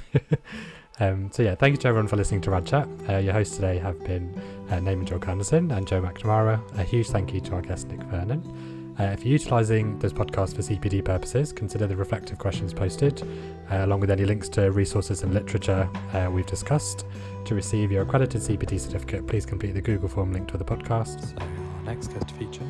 um, 1.00 1.30
so 1.32 1.44
yeah, 1.44 1.56
thank 1.56 1.74
you 1.74 1.78
to 1.82 1.88
everyone 1.88 2.08
for 2.08 2.16
listening 2.16 2.42
to 2.42 2.52
Rad 2.52 2.66
Chat. 2.66 2.88
Uh, 3.08 3.18
your 3.18 3.34
hosts 3.34 3.56
today 3.56 3.78
have 3.78 4.00
been 4.06 4.34
uh, 4.70 4.76
Naman 4.76 5.06
Julka-Anderson 5.06 5.72
and 5.72 5.88
Joe 5.88 6.02
McNamara. 6.02 6.60
A 6.80 6.84
huge 6.84 7.08
thank 7.10 7.34
you 7.34 7.42
to 7.42 7.54
our 7.54 7.62
guest 7.62 7.88
Nick 7.90 8.02
Vernon. 8.04 8.96
Uh, 9.00 9.04
if 9.04 9.26
you're 9.26 9.34
utilising 9.34 10.00
this 10.00 10.14
podcast 10.14 10.56
for 10.56 10.62
CPD 10.62 11.04
purposes, 11.04 11.52
consider 11.52 11.86
the 11.86 11.96
reflective 11.96 12.38
questions 12.38 12.74
posted, 12.74 13.22
uh, 13.70 13.84
along 13.84 14.00
with 14.00 14.10
any 14.10 14.24
links 14.24 14.48
to 14.48 14.72
resources 14.72 15.22
and 15.22 15.34
literature 15.34 15.90
uh, 16.14 16.30
we've 16.32 16.46
discussed. 16.46 17.06
To 17.44 17.56
receive 17.56 17.92
your 17.92 18.04
accredited 18.04 18.42
CPD 18.42 18.80
certificate, 18.80 19.28
please 19.28 19.46
complete 19.46 19.74
the 19.74 19.82
Google 19.82 20.08
form 20.08 20.32
linked 20.32 20.50
to 20.52 20.58
the 20.58 20.64
podcast. 20.64 21.22
So 21.22 21.36
our 21.38 21.84
next 21.84 22.08
guest 22.08 22.32
feature 22.32 22.64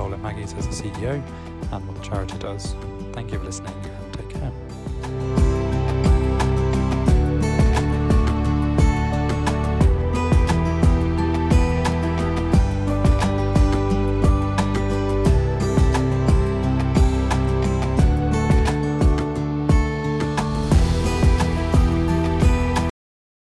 role 0.00 0.14
at 0.14 0.20
Maggie's 0.20 0.54
as 0.54 0.66
a 0.66 0.70
CEO 0.70 1.22
and 1.72 1.86
what 1.86 1.96
the 1.96 2.02
charity 2.02 2.38
does. 2.38 2.74
Thank 3.12 3.32
you 3.32 3.38
for 3.38 3.44
listening 3.44 3.74
and 3.84 4.14
take 4.14 4.30
care. 4.30 5.49